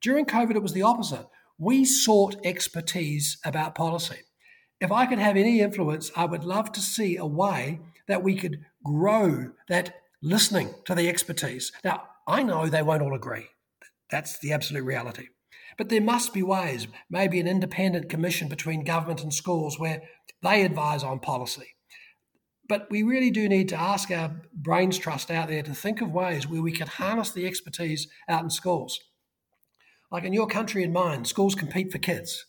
During 0.00 0.24
COVID, 0.24 0.56
it 0.56 0.62
was 0.62 0.72
the 0.72 0.82
opposite. 0.82 1.26
We 1.58 1.84
sought 1.84 2.36
expertise 2.44 3.38
about 3.44 3.74
policy 3.74 4.22
if 4.80 4.92
I 4.92 5.06
could 5.06 5.18
have 5.18 5.36
any 5.36 5.60
influence, 5.60 6.10
I 6.16 6.24
would 6.24 6.44
love 6.44 6.72
to 6.72 6.80
see 6.80 7.16
a 7.16 7.26
way 7.26 7.80
that 8.08 8.22
we 8.22 8.34
could 8.36 8.64
grow 8.84 9.52
that 9.68 9.94
listening 10.22 10.74
to 10.84 10.94
the 10.94 11.08
expertise. 11.08 11.72
Now, 11.84 12.02
I 12.26 12.42
know 12.42 12.66
they 12.66 12.82
won't 12.82 13.02
all 13.02 13.14
agree. 13.14 13.48
That's 14.10 14.38
the 14.38 14.52
absolute 14.52 14.84
reality. 14.84 15.28
But 15.76 15.88
there 15.88 16.00
must 16.00 16.32
be 16.32 16.42
ways, 16.42 16.86
maybe 17.10 17.40
an 17.40 17.48
independent 17.48 18.08
commission 18.08 18.48
between 18.48 18.84
government 18.84 19.22
and 19.22 19.34
schools 19.34 19.78
where 19.78 20.02
they 20.42 20.62
advise 20.62 21.02
on 21.02 21.18
policy. 21.18 21.74
But 22.68 22.86
we 22.90 23.02
really 23.02 23.30
do 23.30 23.48
need 23.48 23.68
to 23.70 23.80
ask 23.80 24.10
our 24.10 24.40
brains 24.52 24.98
trust 24.98 25.30
out 25.30 25.48
there 25.48 25.62
to 25.62 25.74
think 25.74 26.00
of 26.00 26.12
ways 26.12 26.48
where 26.48 26.62
we 26.62 26.72
can 26.72 26.86
harness 26.86 27.30
the 27.30 27.46
expertise 27.46 28.08
out 28.28 28.42
in 28.42 28.50
schools. 28.50 28.98
Like 30.10 30.24
in 30.24 30.32
your 30.32 30.46
country 30.46 30.82
and 30.84 30.92
mine, 30.92 31.24
schools 31.24 31.54
compete 31.54 31.92
for 31.92 31.98
kids. 31.98 32.46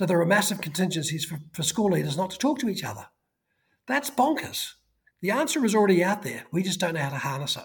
So 0.00 0.06
there 0.06 0.18
are 0.18 0.24
massive 0.24 0.62
contingencies 0.62 1.26
for, 1.26 1.38
for 1.52 1.62
school 1.62 1.90
leaders 1.90 2.16
not 2.16 2.30
to 2.30 2.38
talk 2.38 2.58
to 2.60 2.70
each 2.70 2.84
other. 2.84 3.08
That's 3.86 4.08
bonkers. 4.08 4.72
The 5.20 5.30
answer 5.30 5.62
is 5.62 5.74
already 5.74 6.02
out 6.02 6.22
there. 6.22 6.46
We 6.50 6.62
just 6.62 6.80
don't 6.80 6.94
know 6.94 7.00
how 7.00 7.10
to 7.10 7.18
harness 7.18 7.54
it. 7.58 7.64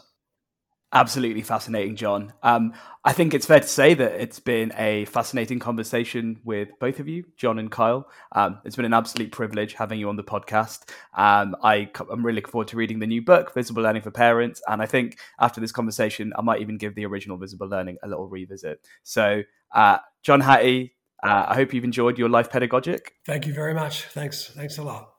Absolutely 0.91 1.43
fascinating, 1.43 1.95
John. 1.95 2.33
Um, 2.43 2.73
I 3.05 3.13
think 3.13 3.33
it's 3.33 3.45
fair 3.45 3.61
to 3.61 3.67
say 3.67 3.93
that 3.93 4.21
it's 4.21 4.41
been 4.41 4.73
a 4.75 5.05
fascinating 5.05 5.59
conversation 5.59 6.41
with 6.43 6.67
both 6.81 6.99
of 6.99 7.07
you, 7.07 7.23
John 7.37 7.57
and 7.57 7.71
Kyle. 7.71 8.05
Um, 8.33 8.59
it's 8.65 8.75
been 8.75 8.83
an 8.83 8.93
absolute 8.93 9.31
privilege 9.31 9.71
having 9.71 9.97
you 9.97 10.09
on 10.09 10.17
the 10.17 10.23
podcast. 10.23 10.89
Um, 11.13 11.55
I, 11.63 11.89
am 12.11 12.25
really 12.25 12.35
looking 12.35 12.51
forward 12.51 12.67
to 12.67 12.75
reading 12.75 12.99
the 12.99 13.07
new 13.07 13.21
book, 13.21 13.53
Visible 13.53 13.83
Learning 13.83 14.01
for 14.01 14.11
Parents. 14.11 14.61
And 14.67 14.81
I 14.81 14.87
think 14.87 15.19
after 15.39 15.61
this 15.61 15.71
conversation, 15.71 16.33
I 16.37 16.41
might 16.41 16.59
even 16.59 16.77
give 16.77 16.95
the 16.95 17.05
original 17.05 17.37
Visible 17.37 17.69
Learning 17.69 17.95
a 18.03 18.09
little 18.09 18.27
revisit. 18.27 18.85
So, 19.03 19.43
uh, 19.73 19.99
John 20.21 20.41
Hattie, 20.41 20.94
uh, 21.25 21.45
I 21.47 21.55
hope 21.55 21.73
you've 21.73 21.83
enjoyed 21.83 22.17
your 22.19 22.29
life 22.29 22.49
pedagogic. 22.49 23.13
Thank 23.25 23.47
you 23.47 23.53
very 23.53 23.73
much. 23.73 24.03
Thanks. 24.05 24.47
Thanks 24.49 24.77
a 24.77 24.83
lot. 24.83 25.11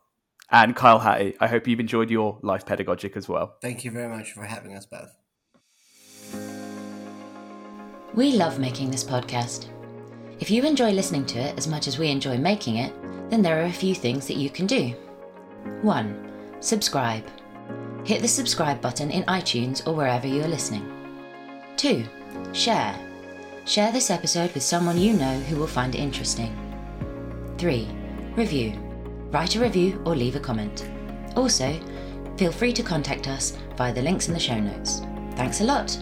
And 0.51 0.77
Kyle 0.77 1.01
Hattie, 1.01 1.35
I 1.41 1.49
hope 1.49 1.67
you've 1.67 1.81
enjoyed 1.81 2.11
your 2.11 2.39
life 2.43 2.65
pedagogic 2.65 3.17
as 3.17 3.29
well. 3.29 3.57
Thank 3.61 3.85
you 3.85 3.91
very 3.91 4.09
much 4.09 4.33
for 4.33 4.45
having 4.45 4.77
us 4.77 4.87
both. 4.87 5.11
We 8.15 8.33
love 8.33 8.59
making 8.59 8.91
this 8.91 9.03
podcast. 9.03 9.69
If 10.39 10.51
you 10.51 10.63
enjoy 10.63 10.93
listening 10.93 11.27
to 11.27 11.39
it 11.39 11.59
as 11.59 11.67
much 11.67 11.89
as 11.89 11.99
we 11.99 12.09
enjoy 12.09 12.39
making 12.39 12.77
it, 12.77 12.95
then 13.29 13.43
there 13.43 13.61
are 13.61 13.67
a 13.67 13.73
few 13.73 13.95
things 13.95 14.27
that 14.29 14.37
you 14.37 14.49
can 14.49 14.67
do. 14.67 14.95
1. 15.83 16.33
Subscribe. 16.61 17.25
Hit 18.05 18.23
the 18.23 18.29
subscribe 18.29 18.81
button 18.81 19.11
in 19.11 19.25
iTunes 19.25 19.85
or 19.87 19.95
wherever 19.95 20.29
you 20.29 20.43
are 20.43 20.49
listening. 20.49 20.89
2. 21.77 22.05
Share. 22.53 23.06
Share 23.67 23.91
this 23.91 24.11
episode 24.11 24.55
with 24.55 24.63
someone 24.63 24.97
you 24.97 25.13
know 25.13 25.41
who 25.41 25.57
will 25.57 25.67
find 25.67 25.93
it 25.93 25.99
interesting. 25.99 26.57
3. 27.59 27.89
Review. 28.37 28.79
Write 29.33 29.57
a 29.57 29.61
review 29.61 30.01
or 30.07 30.15
leave 30.15 30.37
a 30.37 30.41
comment. 30.41 30.89
Also, 31.35 31.77
feel 32.37 32.53
free 32.53 32.73
to 32.73 32.85
contact 32.85 33.27
us 33.27 33.59
via 33.77 33.93
the 33.93 34.03
links 34.03 34.29
in 34.29 34.35
the 34.35 34.41
show 34.41 34.61
notes. 34.61 35.03
Thanks 35.35 35.63
a 35.63 35.65
lot! 35.65 35.99